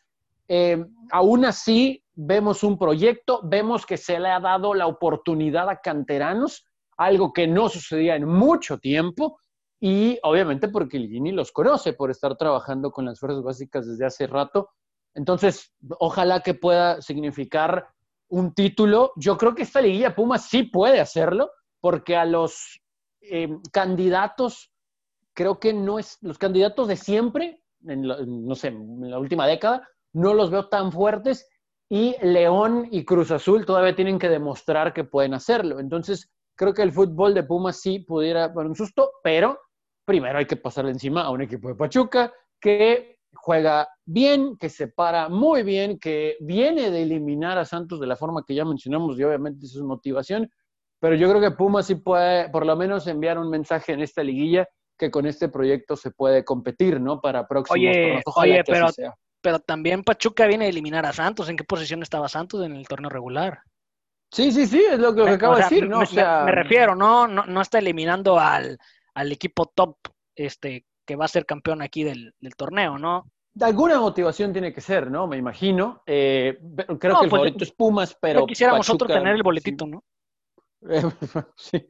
eh, 0.47 0.85
aún 1.11 1.45
así, 1.45 2.03
vemos 2.13 2.63
un 2.63 2.77
proyecto, 2.77 3.41
vemos 3.43 3.87
que 3.87 3.97
se 3.97 4.19
le 4.19 4.29
ha 4.29 4.39
dado 4.39 4.75
la 4.75 4.85
oportunidad 4.85 5.67
a 5.67 5.81
canteranos, 5.81 6.67
algo 6.95 7.33
que 7.33 7.47
no 7.47 7.69
sucedía 7.69 8.15
en 8.15 8.25
mucho 8.25 8.77
tiempo, 8.77 9.39
y 9.87 10.17
obviamente 10.23 10.67
porque 10.67 10.97
el 10.97 11.35
los 11.35 11.51
conoce 11.51 11.93
por 11.93 12.09
estar 12.09 12.35
trabajando 12.37 12.89
con 12.89 13.05
las 13.05 13.19
fuerzas 13.19 13.43
básicas 13.43 13.85
desde 13.85 14.03
hace 14.03 14.25
rato. 14.25 14.71
Entonces, 15.13 15.75
ojalá 15.99 16.39
que 16.39 16.55
pueda 16.55 17.03
significar 17.03 17.89
un 18.27 18.55
título. 18.55 19.11
Yo 19.15 19.37
creo 19.37 19.53
que 19.53 19.61
esta 19.61 19.81
liguilla 19.81 20.15
Puma 20.15 20.39
sí 20.39 20.63
puede 20.63 20.99
hacerlo, 20.99 21.51
porque 21.81 22.15
a 22.15 22.25
los 22.25 22.81
eh, 23.21 23.47
candidatos, 23.71 24.71
creo 25.35 25.59
que 25.59 25.71
no 25.71 25.99
es, 25.99 26.17
los 26.21 26.39
candidatos 26.39 26.87
de 26.87 26.95
siempre, 26.95 27.61
no 27.81 28.55
sé, 28.55 28.69
en 28.69 29.11
la 29.11 29.19
última 29.19 29.45
década, 29.45 29.87
no 30.13 30.33
los 30.33 30.49
veo 30.49 30.67
tan 30.67 30.91
fuertes 30.91 31.47
y 31.89 32.15
León 32.23 32.87
y 32.89 33.05
Cruz 33.05 33.29
Azul 33.29 33.67
todavía 33.67 33.95
tienen 33.95 34.17
que 34.17 34.29
demostrar 34.29 34.95
que 34.95 35.03
pueden 35.03 35.35
hacerlo. 35.35 35.79
Entonces, 35.79 36.31
creo 36.55 36.73
que 36.73 36.81
el 36.81 36.91
fútbol 36.91 37.35
de 37.35 37.43
Pumas 37.43 37.79
sí 37.81 37.99
pudiera 37.99 38.47
dar 38.47 38.65
un 38.65 38.73
susto, 38.73 39.11
pero 39.21 39.59
primero 40.05 40.37
hay 40.37 40.45
que 40.45 40.55
pasarle 40.55 40.91
encima 40.91 41.23
a 41.23 41.31
un 41.31 41.41
equipo 41.41 41.67
de 41.67 41.75
Pachuca 41.75 42.31
que 42.59 43.17
juega 43.33 43.89
bien, 44.05 44.57
que 44.57 44.69
se 44.69 44.87
para 44.87 45.29
muy 45.29 45.63
bien, 45.63 45.99
que 45.99 46.37
viene 46.39 46.89
de 46.89 47.03
eliminar 47.03 47.57
a 47.57 47.65
Santos 47.65 47.99
de 47.99 48.07
la 48.07 48.15
forma 48.15 48.43
que 48.47 48.55
ya 48.55 48.63
mencionamos 48.63 49.19
y 49.19 49.23
obviamente 49.23 49.65
eso 49.65 49.79
es 49.79 49.83
motivación, 49.83 50.49
pero 50.99 51.15
yo 51.15 51.29
creo 51.29 51.41
que 51.41 51.51
Pumas 51.51 51.87
sí 51.87 51.95
puede 51.95 52.49
por 52.49 52.65
lo 52.65 52.75
menos 52.75 53.07
enviar 53.07 53.37
un 53.37 53.49
mensaje 53.49 53.91
en 53.91 54.01
esta 54.01 54.23
liguilla 54.23 54.67
que 54.97 55.11
con 55.11 55.25
este 55.25 55.49
proyecto 55.49 55.95
se 55.95 56.11
puede 56.11 56.45
competir, 56.45 57.01
¿no? 57.01 57.19
Para 57.19 57.47
próximos 57.47 57.77
Oye, 57.77 58.23
oye 58.35 58.63
pero, 58.65 58.87
pero 59.41 59.59
también 59.59 60.03
Pachuca 60.03 60.47
viene 60.47 60.65
a 60.65 60.69
eliminar 60.69 61.05
a 61.05 61.11
Santos. 61.11 61.49
¿En 61.49 61.57
qué 61.57 61.65
posición 61.65 62.01
estaba 62.01 62.29
Santos 62.29 62.63
en 62.65 62.75
el 62.75 62.87
torneo 62.87 63.09
regular? 63.09 63.59
Sí, 64.31 64.51
sí, 64.51 64.65
sí, 64.65 64.83
es 64.89 64.97
lo 64.97 65.13
que, 65.13 65.29
acabo 65.29 65.55
de 65.55 65.63
decir, 65.63 65.87
¿no? 65.87 65.97
Me, 65.97 66.03
o 66.03 66.07
sea, 66.07 66.43
me, 66.45 66.51
refiero, 66.51 66.95
¿no? 66.95 67.27
¿no? 67.27 67.45
No 67.45 67.61
está 67.61 67.79
eliminando 67.79 68.39
al, 68.39 68.77
al 69.15 69.31
equipo 69.31 69.65
top 69.73 69.97
este, 70.35 70.85
que 71.05 71.15
va 71.15 71.25
a 71.25 71.29
ser 71.29 71.45
campeón 71.45 71.81
aquí 71.81 72.03
del, 72.03 72.33
torneo, 72.57 72.97
¿no? 72.97 73.25
De 73.53 73.65
alguna 73.65 73.99
motivación 73.99 74.51
tiene 74.51 74.73
que 74.73 74.81
ser, 74.81 75.09
¿no? 75.09 75.27
Me 75.27 75.37
imagino. 75.37 76.03
Eh, 76.05 76.59
creo 76.75 76.99
que 76.99 77.07
el 77.07 77.13
pues, 77.13 77.31
favorito 77.31 77.63
es 77.63 77.71
Pumas, 77.71 78.17
pero. 78.19 78.45
quisiéramos 78.45 78.87
nosotros 78.87 79.11
tener 79.11 79.35
el 79.35 79.43
boletito, 79.43 79.87
¿no? 79.87 80.03
sí, 81.55 81.89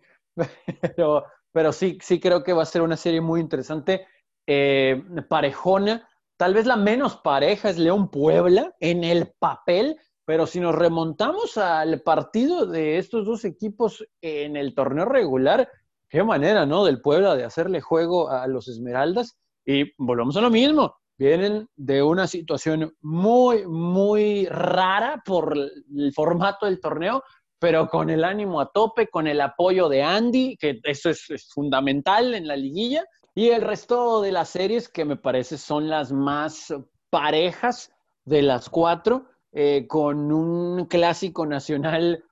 pero, 0.96 1.26
pero, 1.52 1.72
sí, 1.72 1.98
sí 2.02 2.20
creo 2.20 2.44
que 2.44 2.54
va 2.54 2.62
a 2.62 2.68
ser 2.68 2.84
una 2.84 2.98
serie 2.98 3.20
muy 3.20 3.42
interesante. 3.42 4.08
Eh, 4.48 5.04
parejona. 5.28 6.08
Tal 6.38 6.54
vez 6.54 6.66
la 6.66 6.76
menos 6.76 7.16
pareja 7.18 7.70
es 7.70 7.80
León 7.80 8.12
Puebla 8.12 8.76
en 8.80 9.04
el 9.04 9.34
papel, 9.40 9.98
pero 10.26 10.46
si 10.46 10.60
nos 10.60 10.76
remontamos 10.76 11.58
al 11.58 12.02
partido 12.02 12.66
de 12.66 12.98
estos 12.98 13.26
dos 13.26 13.46
equipos 13.46 14.06
en 14.22 14.58
el 14.58 14.76
torneo 14.76 15.06
regular, 15.06 15.70
qué 16.10 16.24
manera, 16.24 16.66
¿no? 16.66 16.86
Del 16.86 17.02
Puebla 17.02 17.36
de 17.36 17.44
hacerle 17.44 17.82
juego 17.82 18.30
a 18.30 18.48
los 18.48 18.68
Esmeraldas. 18.68 19.38
Y 19.66 19.94
volvemos 19.98 20.38
a 20.38 20.42
lo 20.42 20.50
mismo. 20.50 20.96
Vienen 21.18 21.68
de 21.76 22.04
una 22.04 22.28
situación 22.28 22.94
muy, 23.02 23.66
muy 23.66 24.48
rara 24.48 25.24
por 25.26 25.58
el 25.58 26.14
formato 26.14 26.66
del 26.66 26.82
torneo, 26.82 27.24
pero 27.58 27.88
con 27.88 28.10
el 28.10 28.24
ánimo 28.24 28.60
a 28.60 28.70
tope, 28.72 29.08
con 29.08 29.26
el 29.28 29.40
apoyo 29.40 29.88
de 29.88 30.04
Andy, 30.04 30.58
que 30.58 30.80
eso 30.84 31.10
es, 31.10 31.26
fundamental 31.54 32.36
en 32.36 32.48
la 32.48 32.58
liguilla, 32.58 33.06
y 33.34 33.50
el 33.50 33.62
resto 33.62 34.22
de 34.22 34.34
las 34.34 34.50
series 34.50 34.90
que 34.90 35.06
me 35.06 35.16
parece 35.16 35.58
son 35.58 35.88
las 35.90 36.12
más 36.12 36.74
parejas 37.10 37.92
de 38.26 38.42
las 38.42 38.70
cuatro, 38.70 39.28
eh, 39.54 39.88
con 39.88 40.34
un 40.34 40.86
clásico 40.86 41.46
nacional 41.46 42.25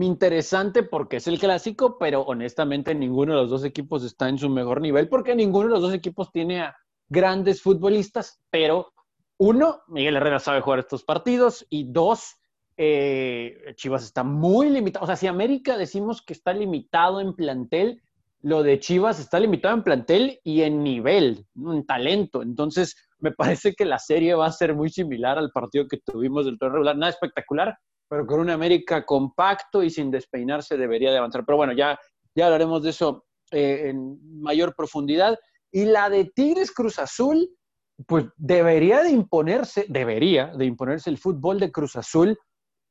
interesante 0.00 0.82
porque 0.82 1.16
es 1.16 1.26
el 1.26 1.38
clásico, 1.38 1.98
pero 1.98 2.22
honestamente 2.22 2.94
ninguno 2.94 3.34
de 3.34 3.42
los 3.42 3.50
dos 3.50 3.64
equipos 3.64 4.04
está 4.04 4.28
en 4.28 4.38
su 4.38 4.48
mejor 4.48 4.80
nivel 4.80 5.08
porque 5.08 5.34
ninguno 5.34 5.66
de 5.66 5.74
los 5.74 5.82
dos 5.82 5.94
equipos 5.94 6.30
tiene 6.32 6.60
a 6.62 6.76
grandes 7.08 7.62
futbolistas, 7.62 8.40
pero 8.50 8.92
uno, 9.38 9.82
Miguel 9.88 10.16
Herrera 10.16 10.38
sabe 10.38 10.60
jugar 10.60 10.78
estos 10.78 11.04
partidos 11.04 11.66
y 11.68 11.90
dos, 11.90 12.36
eh, 12.76 13.74
Chivas 13.74 14.04
está 14.04 14.22
muy 14.22 14.70
limitado. 14.70 15.04
O 15.04 15.06
sea, 15.06 15.16
si 15.16 15.26
América 15.26 15.76
decimos 15.76 16.22
que 16.22 16.32
está 16.32 16.52
limitado 16.52 17.20
en 17.20 17.34
plantel, 17.34 18.00
lo 18.40 18.62
de 18.62 18.78
Chivas 18.78 19.18
está 19.18 19.40
limitado 19.40 19.74
en 19.74 19.82
plantel 19.82 20.40
y 20.44 20.62
en 20.62 20.82
nivel, 20.82 21.46
en 21.56 21.84
talento. 21.84 22.42
Entonces, 22.42 22.96
me 23.18 23.32
parece 23.32 23.74
que 23.74 23.84
la 23.84 23.98
serie 23.98 24.34
va 24.34 24.46
a 24.46 24.52
ser 24.52 24.74
muy 24.74 24.90
similar 24.90 25.38
al 25.38 25.50
partido 25.50 25.88
que 25.88 25.98
tuvimos 25.98 26.44
del 26.46 26.58
torneo 26.58 26.74
regular. 26.74 26.96
Nada 26.96 27.10
espectacular, 27.10 27.76
pero 28.14 28.28
con 28.28 28.38
un 28.38 28.50
América 28.50 29.04
compacto 29.04 29.82
y 29.82 29.90
sin 29.90 30.08
despeinarse 30.08 30.76
debería 30.76 31.10
de 31.10 31.18
avanzar. 31.18 31.44
Pero 31.44 31.56
bueno, 31.56 31.72
ya, 31.72 31.98
ya 32.32 32.44
hablaremos 32.44 32.84
de 32.84 32.90
eso 32.90 33.24
eh, 33.50 33.88
en 33.88 34.40
mayor 34.40 34.76
profundidad. 34.76 35.36
Y 35.72 35.86
la 35.86 36.08
de 36.08 36.26
Tigres 36.26 36.70
Cruz 36.70 37.00
Azul, 37.00 37.50
pues 38.06 38.26
debería 38.36 39.02
de 39.02 39.10
imponerse, 39.10 39.86
debería 39.88 40.52
de 40.56 40.64
imponerse 40.64 41.10
el 41.10 41.18
fútbol 41.18 41.58
de 41.58 41.72
Cruz 41.72 41.96
Azul, 41.96 42.38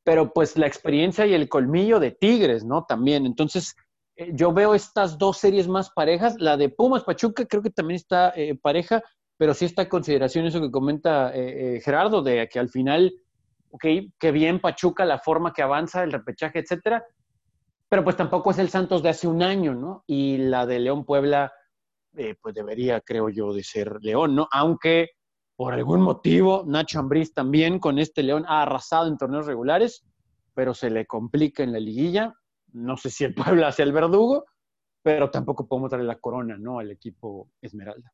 pero 0.03 0.33
pues 0.33 0.57
la 0.57 0.67
experiencia 0.67 1.25
y 1.25 1.33
el 1.33 1.47
colmillo 1.47 2.01
de 2.01 2.11
Tigres, 2.11 2.65
¿no? 2.65 2.83
También. 2.83 3.25
Entonces, 3.25 3.77
eh, 4.17 4.31
yo 4.33 4.51
veo 4.51 4.75
estas 4.75 5.17
dos 5.17 5.37
series 5.37 5.69
más 5.69 5.89
parejas. 5.91 6.35
La 6.37 6.57
de 6.57 6.67
Pumas 6.67 7.05
Pachuca 7.05 7.45
creo 7.45 7.63
que 7.63 7.69
también 7.69 7.95
está 7.95 8.33
eh, 8.35 8.59
pareja, 8.61 9.01
pero 9.37 9.53
sí 9.53 9.63
está 9.63 9.83
en 9.83 9.87
consideración 9.87 10.47
eso 10.47 10.59
que 10.59 10.69
comenta 10.69 11.31
Gerardo, 11.31 12.21
de 12.21 12.49
que 12.51 12.59
al 12.59 12.67
final 12.67 13.13
ok, 13.73 13.85
qué 14.19 14.31
bien 14.31 14.59
Pachuca, 14.59 15.03
la 15.03 15.17
forma 15.17 15.51
que 15.51 15.63
avanza, 15.63 16.03
el 16.03 16.11
repechaje, 16.11 16.59
etcétera, 16.59 17.03
pero 17.89 18.03
pues 18.03 18.15
tampoco 18.15 18.51
es 18.51 18.59
el 18.59 18.69
Santos 18.69 19.01
de 19.01 19.09
hace 19.09 19.27
un 19.27 19.41
año, 19.41 19.73
¿no? 19.73 20.03
Y 20.05 20.37
la 20.37 20.67
de 20.67 20.79
León 20.79 21.05
Puebla, 21.05 21.51
eh, 22.15 22.35
pues 22.39 22.53
debería, 22.53 23.01
creo 23.01 23.29
yo, 23.29 23.51
de 23.51 23.63
ser 23.63 23.97
León, 24.01 24.35
¿no? 24.35 24.47
Aunque 24.51 25.09
por 25.55 25.73
algún 25.73 26.01
motivo 26.01 26.63
Nacho 26.67 26.99
Ambriz 26.99 27.33
también 27.33 27.79
con 27.79 27.97
este 27.97 28.21
León 28.21 28.45
ha 28.47 28.61
arrasado 28.61 29.07
en 29.07 29.17
torneos 29.17 29.47
regulares, 29.47 30.05
pero 30.53 30.75
se 30.75 30.91
le 30.91 31.07
complica 31.07 31.63
en 31.63 31.71
la 31.71 31.79
liguilla. 31.79 32.35
No 32.73 32.95
sé 32.95 33.09
si 33.09 33.23
el 33.23 33.33
Puebla 33.63 33.69
hace 33.69 33.81
el 33.81 33.91
verdugo, 33.91 34.45
pero 35.01 35.31
tampoco 35.31 35.67
podemos 35.67 35.89
darle 35.89 36.05
la 36.05 36.19
corona, 36.19 36.57
¿no? 36.59 36.77
Al 36.77 36.91
equipo 36.91 37.49
Esmeralda. 37.59 38.13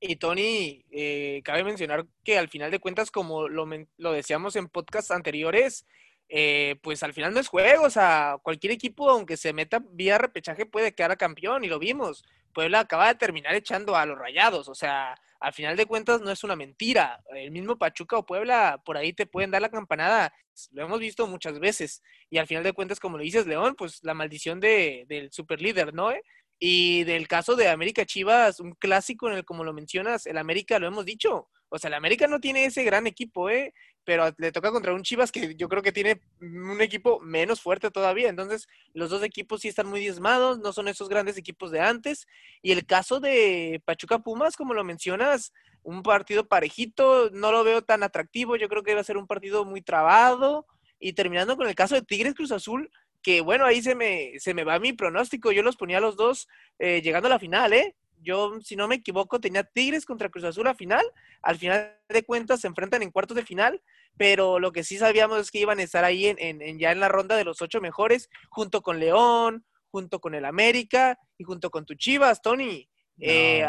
Y 0.00 0.16
Tony, 0.16 0.84
eh, 0.90 1.40
cabe 1.44 1.64
mencionar 1.64 2.06
que 2.22 2.38
al 2.38 2.48
final 2.48 2.70
de 2.70 2.78
cuentas, 2.78 3.10
como 3.10 3.48
lo, 3.48 3.66
lo 3.96 4.12
decíamos 4.12 4.54
en 4.56 4.68
podcasts 4.68 5.10
anteriores, 5.10 5.86
eh, 6.28 6.76
pues 6.82 7.02
al 7.02 7.14
final 7.14 7.32
no 7.32 7.40
es 7.40 7.48
juego, 7.48 7.84
o 7.84 7.90
sea, 7.90 8.36
cualquier 8.42 8.72
equipo, 8.72 9.08
aunque 9.08 9.36
se 9.36 9.52
meta 9.52 9.82
vía 9.92 10.18
repechaje, 10.18 10.66
puede 10.66 10.94
quedar 10.94 11.16
campeón, 11.16 11.64
y 11.64 11.68
lo 11.68 11.78
vimos. 11.78 12.24
Puebla 12.52 12.80
acaba 12.80 13.08
de 13.08 13.14
terminar 13.14 13.54
echando 13.54 13.96
a 13.96 14.06
los 14.06 14.18
rayados, 14.18 14.68
o 14.68 14.74
sea, 14.74 15.14
al 15.40 15.52
final 15.52 15.76
de 15.76 15.86
cuentas 15.86 16.20
no 16.20 16.30
es 16.30 16.42
una 16.44 16.56
mentira. 16.56 17.22
El 17.34 17.50
mismo 17.50 17.76
Pachuca 17.76 18.16
o 18.18 18.26
Puebla 18.26 18.82
por 18.84 18.96
ahí 18.96 19.12
te 19.12 19.26
pueden 19.26 19.50
dar 19.50 19.62
la 19.62 19.70
campanada, 19.70 20.32
lo 20.72 20.84
hemos 20.84 20.98
visto 21.00 21.26
muchas 21.26 21.58
veces. 21.58 22.02
Y 22.30 22.38
al 22.38 22.46
final 22.46 22.64
de 22.64 22.72
cuentas, 22.72 22.98
como 23.00 23.18
lo 23.18 23.22
dices, 23.22 23.46
León, 23.46 23.74
pues 23.76 24.02
la 24.02 24.14
maldición 24.14 24.58
de, 24.60 25.04
del 25.08 25.30
superlíder, 25.32 25.94
¿no? 25.94 26.12
Y 26.58 27.04
del 27.04 27.28
caso 27.28 27.54
de 27.54 27.68
América 27.68 28.06
Chivas, 28.06 28.60
un 28.60 28.72
clásico 28.72 29.28
en 29.28 29.36
el, 29.36 29.44
como 29.44 29.64
lo 29.64 29.74
mencionas, 29.74 30.26
el 30.26 30.38
América 30.38 30.78
lo 30.78 30.86
hemos 30.86 31.04
dicho. 31.04 31.48
O 31.68 31.78
sea, 31.78 31.88
el 31.88 31.94
América 31.94 32.26
no 32.28 32.40
tiene 32.40 32.64
ese 32.64 32.84
gran 32.84 33.06
equipo, 33.06 33.50
¿eh? 33.50 33.74
Pero 34.04 34.32
le 34.38 34.52
toca 34.52 34.70
contra 34.70 34.94
un 34.94 35.02
Chivas 35.02 35.32
que 35.32 35.56
yo 35.56 35.68
creo 35.68 35.82
que 35.82 35.92
tiene 35.92 36.22
un 36.40 36.80
equipo 36.80 37.18
menos 37.20 37.60
fuerte 37.60 37.90
todavía. 37.90 38.28
Entonces, 38.28 38.68
los 38.94 39.10
dos 39.10 39.22
equipos 39.22 39.60
sí 39.60 39.68
están 39.68 39.88
muy 39.88 40.00
diezmados, 40.00 40.60
no 40.60 40.72
son 40.72 40.88
esos 40.88 41.08
grandes 41.08 41.36
equipos 41.36 41.72
de 41.72 41.80
antes. 41.80 42.26
Y 42.62 42.70
el 42.70 42.86
caso 42.86 43.18
de 43.20 43.82
Pachuca 43.84 44.20
Pumas, 44.20 44.56
como 44.56 44.74
lo 44.74 44.84
mencionas, 44.84 45.52
un 45.82 46.02
partido 46.02 46.46
parejito, 46.46 47.30
no 47.32 47.50
lo 47.52 47.64
veo 47.64 47.82
tan 47.82 48.02
atractivo. 48.04 48.56
Yo 48.56 48.68
creo 48.68 48.84
que 48.84 48.94
va 48.94 49.00
a 49.00 49.04
ser 49.04 49.16
un 49.16 49.26
partido 49.26 49.64
muy 49.64 49.82
trabado. 49.82 50.66
Y 50.98 51.12
terminando 51.12 51.56
con 51.56 51.68
el 51.68 51.74
caso 51.74 51.94
de 51.94 52.02
Tigres 52.02 52.34
Cruz 52.34 52.52
Azul, 52.52 52.90
que 53.26 53.40
bueno, 53.40 53.64
ahí 53.66 53.82
se 53.82 53.96
me, 53.96 54.38
se 54.38 54.54
me 54.54 54.62
va 54.62 54.78
mi 54.78 54.92
pronóstico. 54.92 55.50
Yo 55.50 55.64
los 55.64 55.74
ponía 55.74 55.98
a 55.98 56.00
los 56.00 56.14
dos 56.14 56.46
eh, 56.78 57.02
llegando 57.02 57.26
a 57.26 57.30
la 57.30 57.40
final, 57.40 57.72
¿eh? 57.72 57.96
Yo, 58.22 58.60
si 58.60 58.76
no 58.76 58.86
me 58.86 58.94
equivoco, 58.94 59.40
tenía 59.40 59.64
Tigres 59.64 60.06
contra 60.06 60.28
Cruz 60.28 60.44
Azul 60.44 60.68
a 60.68 60.76
final. 60.76 61.04
Al 61.42 61.56
final 61.58 61.98
de 62.08 62.22
cuentas 62.22 62.60
se 62.60 62.68
enfrentan 62.68 63.02
en 63.02 63.10
cuartos 63.10 63.36
de 63.36 63.44
final, 63.44 63.82
pero 64.16 64.60
lo 64.60 64.70
que 64.70 64.84
sí 64.84 64.96
sabíamos 64.96 65.40
es 65.40 65.50
que 65.50 65.58
iban 65.58 65.80
a 65.80 65.82
estar 65.82 66.04
ahí 66.04 66.28
en, 66.28 66.38
en, 66.38 66.78
ya 66.78 66.92
en 66.92 67.00
la 67.00 67.08
ronda 67.08 67.34
de 67.34 67.42
los 67.42 67.60
ocho 67.62 67.80
mejores, 67.80 68.30
junto 68.48 68.80
con 68.80 69.00
León, 69.00 69.66
junto 69.90 70.20
con 70.20 70.36
el 70.36 70.44
América 70.44 71.18
y 71.36 71.42
junto 71.42 71.72
con 71.72 71.84
tu 71.84 71.96
Chivas, 71.96 72.40
Tony. 72.40 72.88
Eh, 73.18 73.66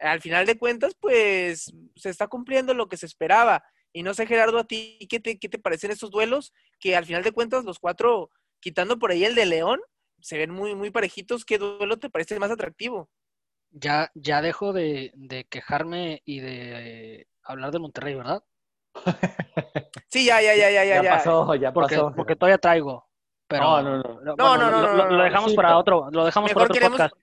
al 0.00 0.20
final 0.20 0.44
de 0.44 0.58
cuentas, 0.58 0.94
pues 1.00 1.72
se 1.94 2.10
está 2.10 2.26
cumpliendo 2.26 2.74
lo 2.74 2.90
que 2.90 2.98
se 2.98 3.06
esperaba. 3.06 3.64
Y 3.94 4.02
no 4.02 4.12
sé, 4.12 4.26
Gerardo, 4.26 4.58
a 4.58 4.64
ti, 4.64 4.98
¿qué 5.08 5.18
te, 5.18 5.38
qué 5.38 5.48
te 5.48 5.58
parecen 5.58 5.90
estos 5.90 6.10
duelos? 6.10 6.52
Que 6.78 6.94
al 6.94 7.06
final 7.06 7.22
de 7.22 7.32
cuentas 7.32 7.64
los 7.64 7.78
cuatro, 7.78 8.30
quitando 8.66 8.98
por 8.98 9.12
ahí 9.12 9.24
el 9.24 9.36
de 9.36 9.46
León, 9.46 9.80
se 10.20 10.36
ven 10.36 10.50
muy, 10.50 10.74
muy 10.74 10.90
parejitos. 10.90 11.44
¿Qué 11.44 11.56
duelo 11.56 11.98
te 11.98 12.10
parece 12.10 12.36
más 12.40 12.50
atractivo? 12.50 13.08
Ya, 13.70 14.10
ya 14.16 14.42
dejo 14.42 14.72
de, 14.72 15.12
quejarme 15.48 16.20
y 16.24 16.40
de 16.40 17.28
hablar 17.44 17.70
de 17.70 17.78
Monterrey, 17.78 18.16
¿verdad? 18.16 18.42
Sí, 20.08 20.24
ya, 20.24 20.40
ya, 20.40 20.56
ya, 20.56 20.70
ya, 20.70 20.84
ya. 20.84 21.02
Ya 21.02 21.10
pasó, 21.10 21.54
ya 21.54 21.72
porque, 21.72 21.96
pasó. 21.96 22.12
Porque 22.16 22.34
todavía 22.34 22.58
traigo. 22.58 23.08
Pero, 23.46 23.62
no, 23.62 23.82
no, 23.82 24.02
no. 24.02 24.36
no, 24.36 24.56
no, 24.56 24.70
no, 24.96 25.10
lo, 25.10 25.22
dejamos 25.22 25.54
para 25.54 25.76
otro, 25.78 26.08
lo 26.10 26.24
dejamos 26.24 26.52
para 26.52 26.64
otro 26.64 26.74
queremos, 26.74 26.98
podcast. 26.98 27.14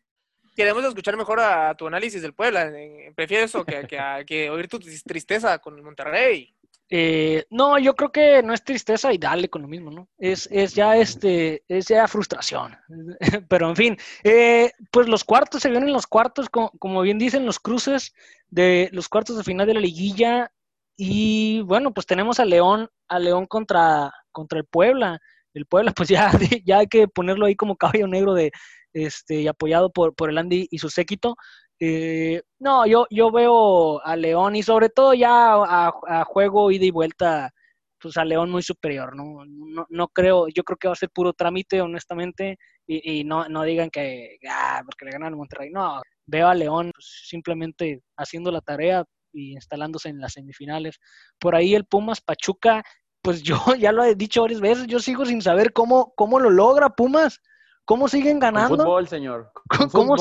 Queremos 0.56 0.86
escuchar 0.86 1.18
mejor 1.18 1.40
a 1.40 1.76
tu 1.76 1.88
análisis 1.88 2.22
del 2.22 2.34
Puebla. 2.34 2.72
Prefiero 3.16 3.46
eso 3.46 3.66
que, 3.66 3.88
que, 3.88 4.24
que 4.28 4.50
oír 4.50 4.68
tu 4.68 4.80
tristeza 4.80 5.60
con 5.60 5.76
el 5.76 5.84
Monterrey. 5.84 6.56
Eh, 6.96 7.48
no, 7.50 7.80
yo 7.80 7.96
creo 7.96 8.12
que 8.12 8.44
no 8.44 8.54
es 8.54 8.64
tristeza 8.64 9.12
y 9.12 9.18
dale 9.18 9.50
con 9.50 9.64
lo 9.64 9.68
mismo, 9.68 9.90
¿no? 9.90 10.08
Es, 10.16 10.48
es 10.52 10.76
ya 10.76 10.96
este, 10.96 11.64
es 11.68 11.88
ya 11.88 12.08
frustración. 12.08 12.78
Pero 13.50 13.70
en 13.70 13.76
fin, 13.76 13.98
eh, 14.24 14.70
pues 14.92 15.08
los 15.08 15.24
cuartos 15.24 15.64
se 15.64 15.72
vienen 15.72 15.92
los 15.92 16.06
cuartos, 16.06 16.50
como, 16.50 17.02
bien 17.02 17.18
dicen, 17.18 17.48
los 17.48 17.60
cruces 17.60 18.14
de 18.48 18.90
los 18.94 19.10
cuartos 19.10 19.38
de 19.38 19.44
final 19.44 19.66
de 19.66 19.74
la 19.74 19.80
liguilla. 19.80 20.52
Y 20.96 21.62
bueno, 21.62 21.92
pues 21.96 22.06
tenemos 22.06 22.40
a 22.40 22.46
León, 22.46 22.88
a 23.08 23.18
León 23.18 23.48
contra, 23.48 24.14
contra 24.32 24.60
el 24.60 24.66
Puebla. 24.66 25.20
El 25.56 25.66
Puebla, 25.66 25.94
pues 25.98 26.10
ya, 26.10 26.32
ya 26.64 26.78
hay 26.78 26.88
que 26.88 27.08
ponerlo 27.08 27.48
ahí 27.48 27.56
como 27.56 27.76
caballo 27.76 28.06
negro 28.06 28.36
de 28.36 28.52
este, 28.94 29.42
y 29.42 29.48
apoyado 29.48 29.92
por, 29.92 30.14
por 30.14 30.30
el 30.30 30.38
Andy 30.38 30.68
y 30.70 30.78
su 30.78 30.92
séquito. 30.92 31.38
Eh, 31.86 32.42
no, 32.60 32.86
yo, 32.86 33.08
yo 33.10 33.30
veo 33.30 34.02
a 34.06 34.16
León 34.16 34.56
y 34.56 34.64
sobre 34.64 34.88
todo 34.88 35.14
ya 35.14 35.56
a, 35.56 36.24
juego 36.24 36.72
ida 36.72 36.86
y 36.86 36.92
vuelta, 36.92 37.52
pues 38.00 38.16
a 38.16 38.24
León 38.24 38.50
muy 38.50 38.64
superior, 38.64 39.14
¿no? 39.18 39.44
No, 39.90 40.08
creo, 40.08 40.48
yo 40.48 40.64
creo 40.64 40.78
que 40.78 40.88
va 40.88 40.94
a 40.94 40.96
ser 40.96 41.10
puro 41.10 41.34
trámite, 41.34 41.82
honestamente, 41.82 42.58
y, 42.88 43.26
no, 43.26 43.50
no 43.50 43.64
digan 43.64 43.90
que, 43.90 44.38
ah, 44.50 44.82
porque 44.86 45.04
le 45.04 45.12
ganan 45.12 45.34
a 45.34 45.36
Monterrey, 45.36 45.72
no, 45.72 46.02
veo 46.26 46.48
a 46.48 46.56
León 46.56 46.92
pues, 46.96 47.26
simplemente 47.28 48.02
haciendo 48.18 48.50
la 48.50 48.62
tarea 48.62 49.04
y 49.34 49.52
instalándose 49.52 50.08
en 50.08 50.22
las 50.22 50.34
semifinales. 50.34 51.00
Por 51.38 51.54
ahí 51.54 51.76
el 51.76 51.84
Pumas 51.84 52.22
Pachuca, 52.22 52.82
pues 53.22 53.44
yo 53.44 53.60
ya 53.78 53.92
lo 53.92 54.06
he 54.06 54.16
dicho 54.16 54.44
varias 54.44 54.62
veces, 54.62 54.88
yo 54.88 55.00
sigo 55.00 55.26
sin 55.26 55.42
saber 55.42 55.74
cómo, 55.74 56.14
cómo 56.16 56.40
lo 56.40 56.50
logra 56.50 56.92
Pumas. 56.92 57.42
¿Cómo 57.86 58.08
siguen 58.08 58.40
ganando? 58.40 58.78
Con 58.78 58.86
fútbol, 58.86 59.08
señor. 59.08 59.52
¿Cómo, 59.92 60.16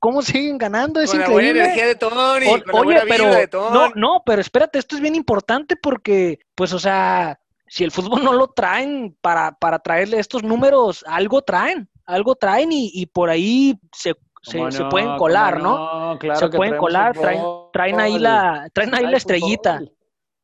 ¿Cómo, 0.00 0.22
siguen 0.22 0.58
ganando? 0.58 1.00
Es 1.00 1.10
con 1.10 1.20
increíble. 1.20 1.44
La 1.44 1.52
buena 1.52 1.64
energía 1.64 1.86
de 1.86 1.94
Tony, 1.94 2.46
oye, 2.72 3.00
pero 3.08 3.70
no, 3.70 3.90
no, 3.94 4.22
pero 4.26 4.40
espérate, 4.40 4.78
esto 4.78 4.96
es 4.96 5.00
bien 5.00 5.14
importante 5.14 5.76
porque, 5.76 6.40
pues, 6.54 6.72
o 6.72 6.78
sea, 6.78 7.38
si 7.68 7.84
el 7.84 7.92
fútbol 7.92 8.24
no 8.24 8.32
lo 8.32 8.48
traen 8.48 9.16
para, 9.20 9.52
para 9.52 9.78
traerle 9.78 10.18
estos 10.18 10.42
números, 10.42 11.04
algo 11.06 11.42
traen, 11.42 11.88
algo 12.04 12.34
traen 12.34 12.72
y, 12.72 12.90
y 12.92 13.06
por 13.06 13.30
ahí 13.30 13.78
se, 13.92 14.16
se, 14.42 14.84
pueden 14.90 15.16
colar, 15.16 15.60
¿no? 15.60 16.16
Claro 16.18 16.40
se 16.40 16.48
pueden 16.48 16.76
colar, 16.76 17.16
traen, 17.16 17.42
traen 17.72 18.00
ahí 18.00 18.18
la, 18.18 18.68
traen 18.72 18.94
ahí 18.94 19.06
la 19.06 19.16
estrellita 19.16 19.80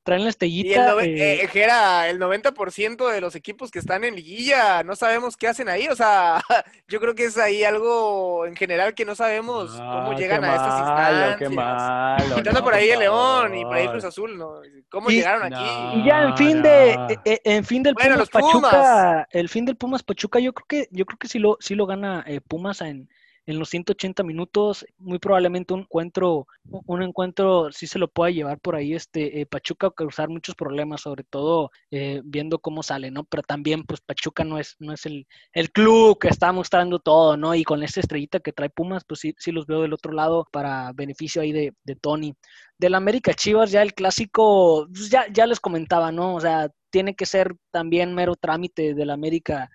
traen 0.03 0.25
la 0.25 0.31
estellita. 0.31 0.97
Y 1.05 1.09
el, 1.09 1.21
eh, 1.21 1.49
era 1.55 2.09
el 2.09 2.19
90% 2.19 3.11
de 3.11 3.21
los 3.21 3.35
equipos 3.35 3.71
que 3.71 3.79
están 3.79 4.05
en 4.05 4.17
liguilla, 4.17 4.83
no 4.83 4.97
sabemos 4.97 5.37
qué 5.37 5.49
hacen 5.49 5.69
ahí. 5.69 5.89
O 5.89 5.97
sea, 5.97 6.43
yo 6.89 7.01
creo 7.01 7.15
que 7.15 7.25
es 7.25 7.39
ahí 7.39 7.65
algo 7.65 8.47
en 8.47 8.57
general 8.57 8.95
que 8.95 9.05
no 9.05 9.15
sabemos 9.15 9.73
cómo 9.73 10.15
llegan 10.15 10.45
a 10.45 10.55
estas 10.55 10.79
instancias. 10.79 11.37
Qué 11.39 11.49
malo, 11.49 12.37
Quitando 12.37 12.65
por 12.65 12.75
ahí 12.75 12.91
el 12.91 13.01
León 13.01 13.57
y 13.57 13.65
por 13.65 13.77
ahí 13.77 13.89
Cruz 13.89 14.05
Azul, 14.05 14.37
¿no? 14.37 14.61
¿Cómo 14.89 15.09
llegaron 15.09 15.53
aquí? 15.53 16.01
Y 16.01 16.05
ya 16.05 16.23
en 16.23 16.37
fin 16.37 16.63
de, 16.63 16.93
e, 16.93 17.19
e, 17.25 17.41
en 17.45 17.65
fin 17.65 17.83
del 17.83 17.95
Pumas 17.95 18.29
Pachuca, 18.29 19.29
el 19.31 19.49
fin 19.49 19.65
del 19.65 19.77
Pumas 19.77 20.03
Pachuca, 20.03 20.39
yo 20.41 20.53
creo 20.53 20.67
que, 20.67 20.89
yo 20.91 21.07
creo 21.07 21.19
que 21.19 21.29
sí 21.29 21.39
lo, 21.39 21.57
sí 21.61 21.75
lo 21.75 21.87
gana 21.87 22.25
eh, 22.27 22.41
Pumas 22.41 22.81
en, 22.81 23.09
en 23.51 23.59
los 23.59 23.69
180 23.71 24.23
minutos, 24.23 24.87
muy 24.99 25.19
probablemente 25.19 25.75
un 25.75 25.81
encuentro, 25.81 26.47
un 26.65 27.03
encuentro 27.03 27.73
sí 27.73 27.89
se 27.89 27.99
lo 27.99 28.09
pueda 28.09 28.31
llevar 28.31 28.61
por 28.61 28.77
ahí 28.77 28.95
este 28.95 29.41
eh, 29.41 29.47
Pachuca 29.47 29.91
causar 29.91 30.29
muchos 30.29 30.55
problemas, 30.55 31.01
sobre 31.01 31.25
todo 31.25 31.73
eh, 31.91 32.23
viendo 32.25 32.61
cómo 32.61 32.85
sale, 32.85 33.11
¿no? 33.11 33.25
Pero 33.25 33.43
también 33.43 33.83
pues 33.83 34.01
Pachuca 34.01 34.45
no 34.45 34.59
es, 34.59 34.77
no 34.79 34.93
es 34.93 35.05
el, 35.05 35.27
el 35.53 35.71
club 35.73 36.19
que 36.21 36.29
está 36.29 36.53
mostrando 36.53 37.01
todo, 37.01 37.37
¿no? 37.37 37.55
Y 37.57 37.65
con 37.65 37.83
esta 37.83 37.99
estrellita 38.01 38.39
que 38.39 38.53
trae 38.53 38.71
Pumas, 38.71 39.05
pues 39.05 39.21
sí, 39.21 39.35
sí 39.37 39.51
los 39.51 39.67
veo 39.67 39.83
del 39.83 39.95
otro 39.95 40.13
lado 40.13 40.47
para 40.53 40.93
beneficio 40.93 41.43
ahí 41.43 41.51
de, 41.51 41.75
de 41.83 41.97
Tony. 41.97 42.35
Del 42.79 42.95
América 42.95 43.35
Chivas, 43.35 43.73
ya 43.73 43.83
el 43.83 43.95
clásico, 43.95 44.87
pues 44.93 45.11
ya, 45.11 45.27
ya 45.33 45.47
les 45.47 45.59
comentaba, 45.59 46.13
¿no? 46.13 46.37
O 46.37 46.41
sea, 46.41 46.71
tiene 46.91 47.15
que 47.17 47.27
ser 47.27 47.57
también 47.73 48.15
mero 48.15 48.37
trámite 48.37 48.95
del 48.95 49.11
América 49.11 49.71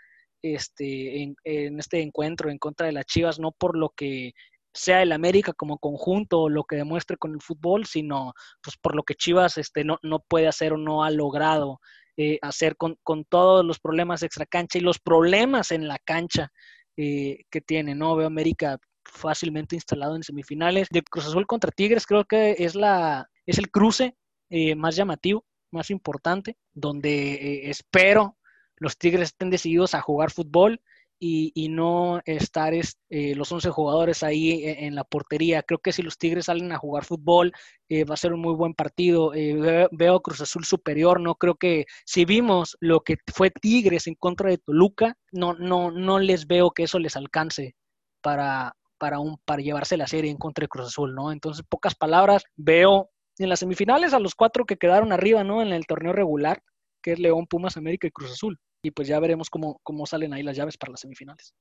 este, 0.54 1.24
en, 1.24 1.80
este 1.80 2.02
encuentro 2.02 2.50
en 2.50 2.58
contra 2.58 2.86
de 2.86 2.94
las 2.94 3.06
Chivas, 3.06 3.40
no 3.40 3.52
por 3.52 3.78
lo 3.78 3.90
que 3.90 4.34
sea 4.74 5.02
el 5.02 5.12
América 5.12 5.54
como 5.54 5.80
conjunto 5.80 6.42
o 6.42 6.50
lo 6.50 6.66
que 6.66 6.76
demuestre 6.76 7.18
con 7.18 7.34
el 7.34 7.42
fútbol, 7.42 7.86
sino 7.86 8.34
pues 8.62 8.78
por 8.78 8.96
lo 8.96 9.04
que 9.04 9.16
Chivas 9.16 9.58
este, 9.58 9.84
no, 9.84 9.98
no 10.04 10.20
puede 10.20 10.48
hacer 10.48 10.74
o 10.74 10.78
no 10.78 11.04
ha 11.04 11.12
logrado 11.12 11.80
eh, 12.18 12.40
hacer 12.42 12.78
con, 12.78 12.98
todos 13.28 13.66
los 13.66 13.80
problemas 13.80 14.24
extra 14.24 14.46
cancha 14.46 14.78
y 14.78 14.82
los 14.82 15.00
problemas 15.00 15.72
en 15.72 15.88
la 15.88 16.00
cancha 16.00 16.50
eh, 16.96 17.44
que 17.50 17.60
tiene, 17.60 17.94
¿no? 17.94 18.16
Veo 18.16 18.28
América 18.28 18.78
fácilmente 19.04 19.76
instalado 19.76 20.16
en 20.16 20.24
semifinales. 20.24 20.88
De 20.90 21.02
Cruz 21.04 21.26
Azul 21.26 21.46
contra 21.46 21.72
Tigres 21.72 22.06
creo 22.06 22.24
que 22.24 22.56
es, 22.60 22.76
la, 22.76 23.30
es 23.46 23.58
el 23.58 23.70
cruce 23.70 24.16
eh, 24.50 24.76
más 24.76 24.96
llamativo, 24.96 25.46
más 25.72 25.90
importante, 25.90 26.58
donde 26.74 27.70
espero 27.70 28.38
los 28.78 28.98
Tigres 28.98 29.30
estén 29.30 29.50
decididos 29.50 29.94
a 29.94 30.02
jugar 30.02 30.32
fútbol 30.32 30.82
y, 31.20 31.70
no 31.70 32.22
estar 32.26 32.74
eh, 32.74 33.36
los 33.36 33.52
11 33.52 33.70
jugadores 33.70 34.24
ahí 34.24 34.64
e, 34.64 34.86
en, 34.86 34.96
la 34.96 35.04
portería. 35.04 35.64
Creo 35.64 35.80
que 35.80 35.92
si 35.92 36.02
los 36.02 36.18
Tigres 36.18 36.46
salen 36.46 36.72
a 36.72 36.78
jugar 36.78 37.06
fútbol, 37.06 37.54
eh, 37.90 38.04
va 38.04 38.16
a 38.16 38.18
ser 38.18 38.34
un 38.34 38.42
muy 38.42 38.54
buen 38.54 38.74
partido. 38.74 39.34
Eh, 39.34 39.88
veo, 39.92 40.22
Cruz 40.22 40.42
Azul 40.42 40.66
superior, 40.66 41.20
no 41.20 41.36
creo 41.36 41.56
que 41.56 41.86
si 42.06 42.26
vimos 42.26 42.78
lo 42.80 43.02
que 43.02 43.18
fue 43.34 43.52
Tigres 43.52 44.08
en 44.08 44.16
contra 44.16 44.50
de 44.50 44.58
Toluca, 44.58 45.18
no, 45.32 45.54
no, 45.54 45.92
no 45.92 46.20
les 46.20 46.48
veo 46.48 46.72
que 46.72 46.84
eso 46.84 47.00
les 47.00 47.16
alcance 47.16 47.76
para, 48.22 48.76
para, 48.98 49.20
un, 49.20 49.38
para 49.46 49.62
llevarse 49.62 49.98
la 49.98 50.08
serie 50.08 50.32
en 50.32 50.38
contra 50.38 50.64
de 50.64 50.70
Cruz 50.70 50.88
Azul, 50.88 51.16
¿no? 51.16 51.32
Entonces, 51.32 51.66
pocas 51.68 51.96
palabras, 51.96 52.44
veo 52.56 53.10
en 53.38 53.50
las 53.50 53.60
semifinales 53.60 54.14
a 54.14 54.20
los 54.20 54.36
cuatro 54.36 54.66
que 54.66 54.78
quedaron 54.78 55.12
arriba, 55.12 55.44
¿no? 55.44 55.62
En 55.62 55.74
el 55.74 55.86
torneo 55.86 56.14
regular, 56.14 56.62
que 57.02 57.14
es 57.14 57.20
León, 57.20 57.48
Pumas, 57.48 57.78
América 57.78 58.08
y 58.08 58.12
Cruz 58.12 58.32
Azul 58.32 58.60
y 58.86 58.92
pues 58.92 59.08
ya 59.08 59.20
veremos 59.20 59.50
cómo, 59.50 59.80
cómo 59.82 60.06
salen 60.06 60.32
ahí 60.34 60.44
las 60.44 60.56
llaves 60.56 60.78
para 60.78 60.92
las 60.92 61.00
semifinales. 61.00 61.56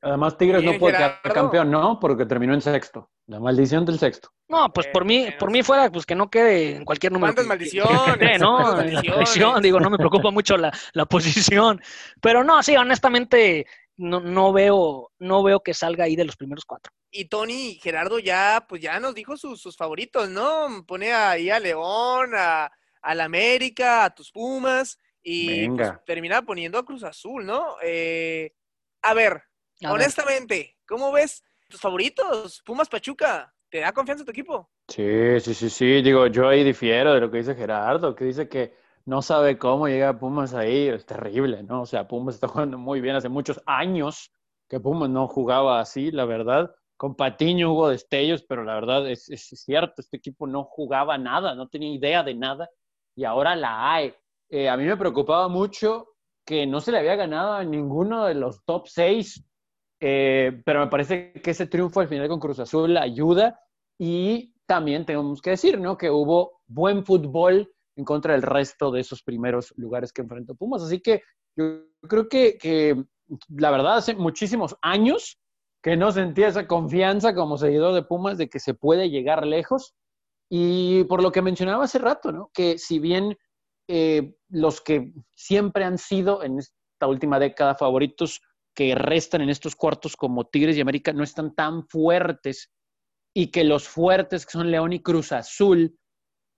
Además, 0.00 0.38
Tigres 0.38 0.64
no 0.64 0.78
puede 0.78 0.96
quedar 0.96 1.20
campeón, 1.20 1.70
¿no? 1.70 2.00
Porque 2.00 2.24
terminó 2.24 2.54
en 2.54 2.62
sexto. 2.62 3.10
La 3.26 3.38
maldición 3.38 3.84
del 3.84 3.98
sexto. 3.98 4.30
No, 4.48 4.72
pues 4.72 4.86
por 4.86 5.04
mí, 5.04 5.28
por 5.38 5.50
mí 5.50 5.62
fuera, 5.62 5.90
pues 5.92 6.06
que 6.06 6.14
no 6.14 6.30
quede 6.30 6.76
en 6.76 6.86
cualquier 6.86 7.12
número. 7.12 7.34
¿Cuántas 7.34 7.46
maldiciones? 7.46 8.40
no, 8.40 8.76
maldición, 8.76 9.60
digo, 9.60 9.78
no 9.78 9.90
me 9.90 9.98
preocupa 9.98 10.30
mucho 10.30 10.56
la, 10.56 10.72
la, 10.94 11.04
posición. 11.04 11.82
Pero 12.22 12.42
no, 12.42 12.62
sí, 12.62 12.74
honestamente, 12.76 13.66
no, 13.98 14.20
no, 14.20 14.54
veo, 14.54 15.10
no 15.18 15.42
veo 15.42 15.60
que 15.60 15.74
salga 15.74 16.04
ahí 16.04 16.16
de 16.16 16.24
los 16.24 16.36
primeros 16.36 16.64
cuatro. 16.64 16.94
Y 17.10 17.26
Tony 17.26 17.78
Gerardo 17.82 18.18
ya, 18.20 18.64
pues 18.66 18.80
ya 18.80 18.98
nos 19.00 19.14
dijo 19.14 19.36
sus, 19.36 19.60
sus 19.60 19.76
favoritos, 19.76 20.30
¿no? 20.30 20.82
Pone 20.86 21.12
ahí 21.12 21.50
a 21.50 21.60
León, 21.60 22.30
a, 22.34 22.72
al 23.02 23.20
América, 23.20 24.04
a 24.04 24.14
tus 24.14 24.32
Pumas. 24.32 24.98
Y 25.22 25.68
pues, 25.68 25.92
termina 26.06 26.42
poniendo 26.42 26.78
a 26.78 26.84
Cruz 26.84 27.02
Azul, 27.04 27.44
¿no? 27.44 27.76
Eh, 27.82 28.54
a 29.02 29.14
ver, 29.14 29.42
honestamente, 29.88 30.78
¿cómo 30.86 31.12
ves 31.12 31.44
tus 31.68 31.80
favoritos? 31.80 32.62
Pumas 32.64 32.88
Pachuca, 32.88 33.54
¿te 33.68 33.80
da 33.80 33.92
confianza 33.92 34.24
tu 34.24 34.30
equipo? 34.30 34.70
Sí, 34.88 35.40
sí, 35.40 35.54
sí, 35.54 35.70
sí. 35.70 36.02
Digo, 36.02 36.26
yo 36.26 36.48
ahí 36.48 36.64
difiero 36.64 37.14
de 37.14 37.20
lo 37.20 37.30
que 37.30 37.38
dice 37.38 37.54
Gerardo, 37.54 38.14
que 38.14 38.24
dice 38.24 38.48
que 38.48 38.74
no 39.04 39.22
sabe 39.22 39.58
cómo 39.58 39.88
llega 39.88 40.18
Pumas 40.18 40.54
ahí. 40.54 40.88
Es 40.88 41.06
terrible, 41.06 41.62
¿no? 41.62 41.82
O 41.82 41.86
sea, 41.86 42.08
Pumas 42.08 42.34
está 42.34 42.48
jugando 42.48 42.78
muy 42.78 43.00
bien 43.00 43.16
hace 43.16 43.28
muchos 43.28 43.60
años 43.66 44.32
que 44.68 44.80
Pumas 44.80 45.10
no 45.10 45.28
jugaba 45.28 45.80
así, 45.80 46.10
la 46.10 46.24
verdad. 46.24 46.74
Con 46.96 47.14
Patiño 47.14 47.72
hubo 47.72 47.88
destellos, 47.88 48.42
pero 48.42 48.62
la 48.62 48.74
verdad 48.74 49.08
es, 49.10 49.28
es 49.30 49.48
cierto, 49.48 50.00
este 50.00 50.18
equipo 50.18 50.46
no 50.46 50.64
jugaba 50.64 51.16
nada, 51.18 51.54
no 51.54 51.68
tenía 51.68 51.94
idea 51.94 52.22
de 52.22 52.34
nada 52.34 52.68
y 53.14 53.24
ahora 53.24 53.56
la 53.56 53.92
hay. 53.92 54.14
Eh, 54.50 54.68
a 54.68 54.76
mí 54.76 54.84
me 54.84 54.96
preocupaba 54.96 55.48
mucho 55.48 56.08
que 56.44 56.66
no 56.66 56.80
se 56.80 56.90
le 56.90 56.98
había 56.98 57.14
ganado 57.14 57.52
a 57.52 57.64
ninguno 57.64 58.24
de 58.24 58.34
los 58.34 58.64
top 58.64 58.88
seis, 58.88 59.44
eh, 60.00 60.60
pero 60.64 60.80
me 60.80 60.88
parece 60.88 61.32
que 61.32 61.52
ese 61.52 61.66
triunfo 61.66 62.00
al 62.00 62.08
final 62.08 62.28
con 62.28 62.40
Cruz 62.40 62.58
Azul 62.58 62.96
ayuda 62.96 63.60
y 63.98 64.54
también 64.66 65.06
tenemos 65.06 65.40
que 65.40 65.50
decir, 65.50 65.78
¿no? 65.78 65.96
Que 65.96 66.10
hubo 66.10 66.62
buen 66.66 67.04
fútbol 67.04 67.72
en 67.96 68.04
contra 68.04 68.32
del 68.32 68.42
resto 68.42 68.90
de 68.90 69.00
esos 69.00 69.22
primeros 69.22 69.72
lugares 69.76 70.12
que 70.12 70.22
enfrentó 70.22 70.54
Pumas. 70.54 70.82
Así 70.82 71.00
que 71.00 71.22
yo 71.56 71.84
creo 72.08 72.28
que, 72.28 72.56
que 72.58 73.04
la 73.48 73.70
verdad 73.70 73.98
hace 73.98 74.14
muchísimos 74.14 74.76
años 74.82 75.38
que 75.82 75.96
no 75.96 76.10
sentía 76.12 76.48
esa 76.48 76.66
confianza 76.66 77.34
como 77.34 77.58
seguidor 77.58 77.94
de 77.94 78.02
Pumas 78.02 78.38
de 78.38 78.48
que 78.48 78.58
se 78.58 78.74
puede 78.74 79.10
llegar 79.10 79.46
lejos. 79.46 79.94
Y 80.48 81.04
por 81.04 81.22
lo 81.22 81.30
que 81.30 81.42
mencionaba 81.42 81.84
hace 81.84 81.98
rato, 81.98 82.32
¿no? 82.32 82.50
Que 82.52 82.78
si 82.78 82.98
bien 82.98 83.36
eh, 83.92 84.36
los 84.48 84.80
que 84.80 85.12
siempre 85.34 85.82
han 85.82 85.98
sido 85.98 86.44
en 86.44 86.60
esta 86.60 87.08
última 87.08 87.40
década 87.40 87.74
favoritos 87.74 88.40
que 88.72 88.94
restan 88.94 89.40
en 89.40 89.50
estos 89.50 89.74
cuartos 89.74 90.14
como 90.14 90.46
Tigres 90.46 90.76
y 90.76 90.80
América 90.80 91.12
no 91.12 91.24
están 91.24 91.56
tan 91.56 91.88
fuertes 91.88 92.70
y 93.34 93.50
que 93.50 93.64
los 93.64 93.88
fuertes 93.88 94.46
que 94.46 94.52
son 94.52 94.70
León 94.70 94.92
y 94.92 95.02
Cruz 95.02 95.32
Azul, 95.32 95.98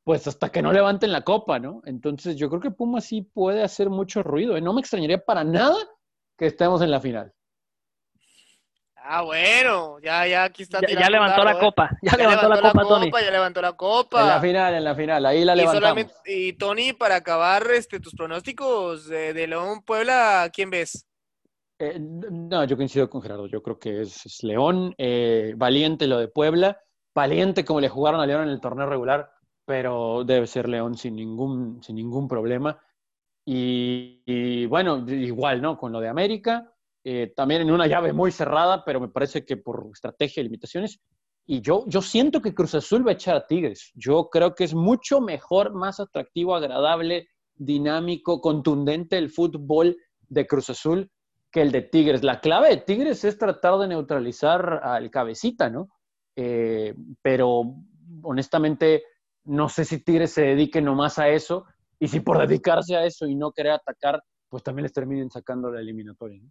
pues 0.04 0.26
hasta 0.26 0.50
que 0.50 0.60
no 0.60 0.74
levanten 0.74 1.10
la 1.10 1.22
copa, 1.22 1.58
¿no? 1.58 1.80
Entonces 1.86 2.36
yo 2.36 2.50
creo 2.50 2.60
que 2.60 2.70
Puma 2.70 3.00
sí 3.00 3.22
puede 3.22 3.62
hacer 3.62 3.88
mucho 3.88 4.22
ruido. 4.22 4.54
¿eh? 4.54 4.60
No 4.60 4.74
me 4.74 4.82
extrañaría 4.82 5.24
para 5.24 5.42
nada 5.42 5.78
que 6.36 6.46
estemos 6.46 6.82
en 6.82 6.90
la 6.90 7.00
final. 7.00 7.32
Ah, 9.04 9.22
bueno, 9.22 9.98
ya, 10.00 10.26
ya 10.26 10.44
aquí 10.44 10.62
está. 10.62 10.80
Ya, 10.80 11.10
levantó 11.10 11.42
la 11.42 11.58
copa, 11.58 11.90
ya, 12.02 12.16
levantó, 12.16 12.48
la, 12.48 12.60
copa, 12.60 12.82
Tony. 12.82 13.10
Ya 13.10 13.30
levantó 13.30 13.60
la 13.60 13.72
copa. 13.72 14.20
En 14.20 14.28
la 14.28 14.40
final, 14.40 14.74
en 14.74 14.84
la 14.84 14.94
final, 14.94 15.26
ahí 15.26 15.44
la 15.44 15.56
levantamos. 15.56 16.06
Y, 16.24 16.52
Tony, 16.52 16.92
para 16.92 17.16
acabar 17.16 17.66
este, 17.72 17.98
tus 17.98 18.14
pronósticos 18.14 19.08
de, 19.08 19.46
León 19.46 19.82
Puebla, 19.82 20.48
¿quién 20.52 20.70
ves? 20.70 21.06
Eh, 21.80 21.98
no, 21.98 22.64
yo 22.64 22.76
coincido 22.76 23.10
con 23.10 23.22
Gerardo. 23.22 23.46
Yo 23.46 23.60
creo 23.62 23.78
que 23.78 24.02
es, 24.02 24.42
León, 24.44 24.94
eh, 24.98 25.54
valiente 25.56 26.06
lo 26.06 26.18
de 26.18 26.28
Puebla, 26.28 26.80
valiente 27.12 27.64
como 27.64 27.80
le 27.80 27.88
jugaron 27.88 28.20
a 28.20 28.26
León 28.26 28.44
en 28.44 28.50
el 28.50 28.60
torneo 28.60 28.86
regular, 28.86 29.32
pero 29.66 30.22
debe 30.24 30.46
ser 30.46 30.68
León 30.68 30.96
sin 30.96 31.16
ningún, 31.16 31.82
sin 31.82 31.96
ningún 31.96 32.28
problema. 32.28 32.80
y 33.44 34.66
bueno, 34.66 35.04
igual, 35.08 35.60
¿no? 35.60 35.76
Con 35.76 35.90
lo 35.90 35.98
de 35.98 36.08
América, 36.08 36.71
eh, 37.04 37.32
también 37.34 37.62
en 37.62 37.70
una 37.70 37.86
llave 37.86 38.12
muy 38.12 38.30
cerrada, 38.30 38.84
pero 38.84 39.00
me 39.00 39.08
parece 39.08 39.44
que 39.44 39.56
por 39.56 39.88
estrategia 39.92 40.40
y 40.40 40.44
limitaciones. 40.44 41.00
Y 41.44 41.60
yo, 41.60 41.84
yo 41.88 42.00
siento 42.00 42.40
que 42.40 42.54
Cruz 42.54 42.74
Azul 42.74 43.06
va 43.06 43.10
a 43.10 43.14
echar 43.14 43.36
a 43.36 43.46
Tigres. 43.46 43.90
Yo 43.94 44.28
creo 44.30 44.54
que 44.54 44.64
es 44.64 44.74
mucho 44.74 45.20
mejor, 45.20 45.74
más 45.74 45.98
atractivo, 45.98 46.54
agradable, 46.54 47.28
dinámico, 47.54 48.40
contundente 48.40 49.18
el 49.18 49.30
fútbol 49.30 49.96
de 50.28 50.46
Cruz 50.46 50.70
Azul 50.70 51.10
que 51.50 51.60
el 51.60 51.72
de 51.72 51.82
Tigres. 51.82 52.22
La 52.22 52.40
clave 52.40 52.70
de 52.70 52.76
Tigres 52.78 53.24
es 53.24 53.36
tratar 53.36 53.78
de 53.78 53.88
neutralizar 53.88 54.80
al 54.82 55.10
cabecita, 55.10 55.68
¿no? 55.68 55.88
Eh, 56.34 56.94
pero 57.20 57.74
honestamente 58.22 59.04
no 59.44 59.68
sé 59.68 59.84
si 59.84 60.02
Tigres 60.02 60.32
se 60.32 60.42
dedique 60.42 60.80
nomás 60.80 61.18
a 61.18 61.28
eso 61.28 61.66
y 61.98 62.08
si 62.08 62.20
por 62.20 62.38
dedicarse 62.38 62.96
a 62.96 63.04
eso 63.04 63.26
y 63.26 63.34
no 63.34 63.52
querer 63.52 63.72
atacar, 63.72 64.22
pues 64.48 64.62
también 64.62 64.84
les 64.84 64.92
terminen 64.92 65.30
sacando 65.30 65.70
la 65.70 65.80
eliminatoria. 65.80 66.40
¿no? 66.42 66.50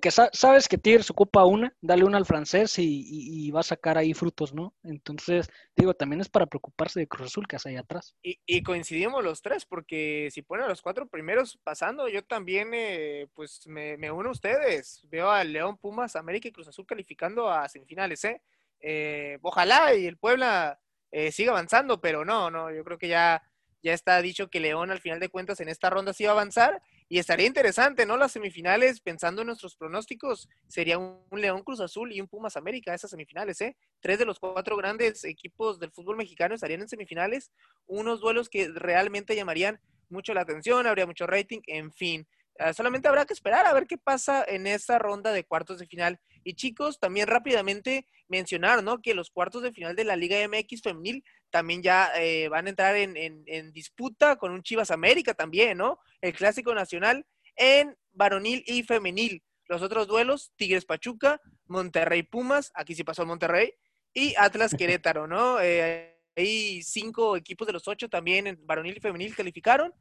Que 0.00 0.10
sabes 0.10 0.68
que 0.68 0.78
Tigres 0.78 1.10
ocupa 1.10 1.44
una, 1.44 1.74
dale 1.80 2.04
una 2.04 2.18
al 2.18 2.26
francés 2.26 2.74
y, 2.78 3.50
va 3.50 3.60
a 3.60 3.64
sacar 3.64 3.96
ahí 3.96 4.14
frutos, 4.14 4.52
¿no? 4.52 4.74
Entonces, 4.82 5.50
digo, 5.74 5.94
también 5.94 6.20
es 6.20 6.28
para 6.28 6.46
preocuparse 6.46 7.00
de 7.00 7.08
Cruz 7.08 7.28
Azul 7.28 7.46
que 7.48 7.56
hace 7.56 7.70
ahí 7.70 7.76
atrás. 7.76 8.14
Y, 8.22 8.62
coincidimos 8.62 9.24
los 9.24 9.40
tres, 9.42 9.64
porque 9.64 10.28
si 10.32 10.42
ponen 10.42 10.66
a 10.66 10.68
los 10.68 10.82
cuatro 10.82 11.08
primeros 11.08 11.58
pasando, 11.64 12.08
yo 12.08 12.22
también, 12.22 12.70
eh, 12.74 13.28
pues, 13.34 13.66
me, 13.66 14.10
uno 14.10 14.28
a 14.28 14.32
ustedes. 14.32 15.06
Veo 15.08 15.30
a 15.30 15.42
León, 15.44 15.78
Pumas, 15.78 16.14
América 16.14 16.48
y 16.48 16.52
Cruz 16.52 16.68
Azul 16.68 16.86
calificando 16.86 17.50
a 17.50 17.68
semifinales, 17.68 18.24
¿eh? 18.24 18.42
eh 18.80 19.38
ojalá 19.42 19.94
y 19.94 20.06
el 20.06 20.18
Puebla 20.18 20.78
eh, 21.10 21.32
siga 21.32 21.52
avanzando, 21.52 22.00
pero 22.00 22.24
no, 22.24 22.50
no, 22.50 22.70
yo 22.70 22.84
creo 22.84 22.98
que 22.98 23.08
ya, 23.08 23.42
ya 23.82 23.94
está 23.94 24.20
dicho 24.20 24.48
que 24.48 24.60
León 24.60 24.90
al 24.90 25.00
final 25.00 25.20
de 25.20 25.28
cuentas 25.28 25.60
en 25.60 25.68
esta 25.68 25.90
ronda 25.90 26.12
sí 26.12 26.24
va 26.24 26.30
a 26.30 26.34
avanzar 26.34 26.82
y 27.12 27.18
estaría 27.18 27.48
interesante, 27.48 28.06
¿no? 28.06 28.16
Las 28.16 28.30
semifinales, 28.30 29.00
pensando 29.00 29.42
en 29.42 29.48
nuestros 29.48 29.74
pronósticos, 29.74 30.48
sería 30.68 30.96
un, 30.96 31.18
León 31.32 31.64
Cruz 31.64 31.80
Azul 31.80 32.12
y 32.12 32.20
un 32.20 32.28
Pumas 32.28 32.56
América, 32.56 32.94
esas 32.94 33.10
semifinales, 33.10 33.60
¿eh? 33.62 33.76
Tres 33.98 34.20
de 34.20 34.24
los 34.24 34.38
cuatro 34.38 34.76
grandes 34.76 35.24
equipos 35.24 35.80
del 35.80 35.90
fútbol 35.90 36.16
mexicano 36.16 36.54
estarían 36.54 36.82
en 36.82 36.88
semifinales, 36.88 37.50
unos 37.88 38.20
duelos 38.20 38.48
que 38.48 38.68
realmente 38.68 39.34
llamarían 39.34 39.80
mucho 40.08 40.32
la 40.34 40.42
atención, 40.42 40.86
habría 40.86 41.04
mucho 41.04 41.26
rating, 41.26 41.58
en 41.66 41.90
fin. 41.90 42.28
Ah, 42.60 42.72
solamente 42.72 43.08
habrá 43.08 43.26
que 43.26 43.34
esperar 43.34 43.66
a 43.66 43.74
ver 43.74 43.88
qué 43.88 43.98
pasa 43.98 44.44
en 44.46 44.68
esta 44.68 45.00
ronda 45.00 45.32
de 45.32 45.42
cuartos 45.42 45.80
de 45.80 45.88
final. 45.88 46.20
Y 46.44 46.54
chicos, 46.54 46.98
también 46.98 47.26
rápidamente 47.26 48.06
mencionar, 48.28 48.82
¿no? 48.82 49.00
Que 49.00 49.14
los 49.14 49.30
cuartos 49.30 49.62
de 49.62 49.72
final 49.72 49.96
de 49.96 50.04
la 50.04 50.16
Liga 50.16 50.36
MX 50.48 50.82
femenil 50.82 51.24
también 51.50 51.82
ya 51.82 52.10
eh, 52.16 52.48
van 52.48 52.66
a 52.66 52.70
entrar 52.70 52.96
en, 52.96 53.16
en, 53.16 53.72
disputa 53.72 54.36
con 54.36 54.52
un 54.52 54.62
Chivas 54.62 54.90
América 54.90 55.34
también, 55.34 55.78
¿no? 55.78 55.98
El 56.20 56.32
clásico 56.32 56.74
nacional 56.74 57.26
en 57.56 57.96
varonil 58.12 58.62
y 58.66 58.82
femenil. 58.82 59.42
Los 59.66 59.82
otros 59.82 60.08
duelos, 60.08 60.52
Tigres 60.56 60.84
Pachuca, 60.84 61.40
Monterrey 61.66 62.22
Pumas, 62.22 62.72
aquí 62.74 62.94
sí 62.94 63.04
pasó 63.04 63.24
Monterrey, 63.26 63.72
y 64.12 64.34
Atlas 64.36 64.74
Querétaro, 64.74 65.26
¿no? 65.26 65.60
Eh, 65.60 66.16
hay 66.36 66.82
cinco 66.82 67.36
equipos 67.36 67.66
de 67.66 67.72
los 67.72 67.86
ocho 67.86 68.08
también 68.08 68.46
en 68.46 68.58
varonil 68.66 68.96
y 68.96 69.00
femenil 69.00 69.34
calificaron 69.36 69.92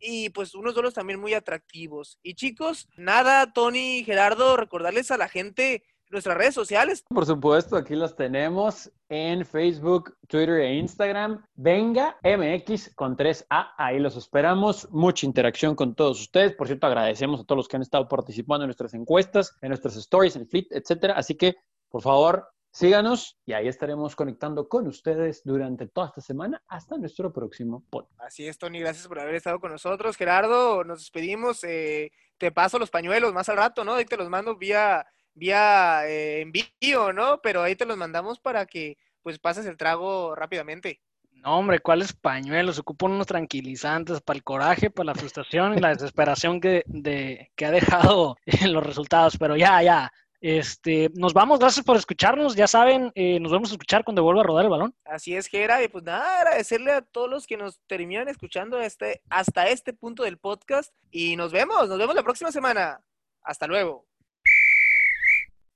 y 0.00 0.30
pues 0.30 0.54
unos 0.54 0.74
duelos 0.74 0.94
también 0.94 1.20
muy 1.20 1.34
atractivos. 1.34 2.18
Y 2.22 2.34
chicos, 2.34 2.88
nada, 2.96 3.52
Tony, 3.52 4.04
Gerardo, 4.04 4.56
recordarles 4.56 5.10
a 5.10 5.16
la 5.16 5.28
gente 5.28 5.82
nuestras 6.10 6.36
redes 6.36 6.54
sociales. 6.54 7.04
Por 7.08 7.26
supuesto, 7.26 7.76
aquí 7.76 7.94
los 7.94 8.16
tenemos 8.16 8.90
en 9.08 9.44
Facebook, 9.44 10.16
Twitter 10.26 10.60
e 10.60 10.74
Instagram. 10.74 11.44
Venga 11.54 12.16
MX 12.22 12.94
con 12.94 13.16
3A, 13.16 13.72
ahí 13.76 13.98
los 13.98 14.16
esperamos. 14.16 14.88
Mucha 14.90 15.26
interacción 15.26 15.74
con 15.74 15.94
todos 15.94 16.20
ustedes. 16.20 16.54
Por 16.54 16.66
cierto, 16.66 16.86
agradecemos 16.86 17.40
a 17.40 17.44
todos 17.44 17.58
los 17.58 17.68
que 17.68 17.76
han 17.76 17.82
estado 17.82 18.08
participando 18.08 18.64
en 18.64 18.68
nuestras 18.68 18.94
encuestas, 18.94 19.56
en 19.60 19.68
nuestras 19.68 19.96
stories, 19.96 20.36
en 20.36 20.48
Fleet, 20.48 20.66
etcétera. 20.70 21.14
Así 21.14 21.34
que, 21.34 21.56
por 21.88 22.02
favor, 22.02 22.48
Síganos 22.70 23.38
y 23.46 23.54
ahí 23.54 23.66
estaremos 23.66 24.14
conectando 24.14 24.68
con 24.68 24.86
ustedes 24.86 25.42
durante 25.44 25.86
toda 25.86 26.08
esta 26.08 26.20
semana 26.20 26.62
hasta 26.68 26.96
nuestro 26.96 27.32
próximo 27.32 27.84
podcast. 27.90 28.20
Así 28.20 28.46
es, 28.46 28.58
Tony, 28.58 28.80
gracias 28.80 29.08
por 29.08 29.18
haber 29.18 29.34
estado 29.34 29.58
con 29.58 29.72
nosotros. 29.72 30.16
Gerardo, 30.16 30.84
nos 30.84 31.00
despedimos. 31.00 31.64
Eh, 31.64 32.12
te 32.36 32.52
paso 32.52 32.78
los 32.78 32.90
pañuelos 32.90 33.32
más 33.32 33.48
al 33.48 33.56
rato, 33.56 33.84
¿no? 33.84 33.94
Ahí 33.94 34.04
te 34.04 34.16
los 34.16 34.28
mando 34.28 34.56
vía, 34.56 35.06
vía 35.34 36.06
eh, 36.06 36.42
envío, 36.42 37.12
¿no? 37.12 37.40
Pero 37.42 37.62
ahí 37.62 37.74
te 37.74 37.86
los 37.86 37.96
mandamos 37.96 38.38
para 38.38 38.66
que 38.66 38.96
pues 39.22 39.38
pases 39.38 39.66
el 39.66 39.76
trago 39.76 40.34
rápidamente. 40.34 41.00
No, 41.42 41.58
hombre, 41.58 41.78
¿cuáles 41.78 42.12
pañuelos? 42.12 42.78
Ocupan 42.78 43.12
unos 43.12 43.26
tranquilizantes 43.26 44.20
para 44.20 44.36
el 44.36 44.42
coraje, 44.42 44.90
para 44.90 45.06
la 45.06 45.14
frustración 45.14 45.76
y 45.76 45.80
la 45.80 45.88
desesperación 45.94 46.60
que, 46.60 46.82
de, 46.86 47.50
que 47.54 47.66
ha 47.66 47.70
dejado 47.70 48.36
en 48.44 48.72
los 48.72 48.84
resultados. 48.84 49.36
Pero 49.38 49.56
ya, 49.56 49.82
ya, 49.82 50.12
este, 50.40 51.10
nos 51.14 51.34
vamos, 51.34 51.58
gracias 51.58 51.84
por 51.84 51.96
escucharnos. 51.96 52.54
Ya 52.54 52.66
saben, 52.66 53.10
eh, 53.14 53.40
nos 53.40 53.52
vamos 53.52 53.70
a 53.70 53.74
escuchar 53.74 54.04
cuando 54.04 54.22
vuelva 54.22 54.42
a 54.42 54.44
rodar 54.44 54.64
el 54.64 54.70
balón. 54.70 54.94
Así 55.04 55.34
es, 55.34 55.46
Gera. 55.46 55.82
Y 55.82 55.88
pues 55.88 56.04
nada, 56.04 56.38
agradecerle 56.38 56.92
a 56.92 57.02
todos 57.02 57.28
los 57.28 57.46
que 57.46 57.56
nos 57.56 57.80
terminan 57.86 58.28
escuchando 58.28 58.80
este, 58.80 59.22
hasta 59.28 59.68
este 59.68 59.92
punto 59.92 60.22
del 60.22 60.38
podcast. 60.38 60.92
Y 61.10 61.36
nos 61.36 61.52
vemos, 61.52 61.88
nos 61.88 61.98
vemos 61.98 62.14
la 62.14 62.22
próxima 62.22 62.52
semana. 62.52 63.00
Hasta 63.42 63.66
luego. 63.66 64.07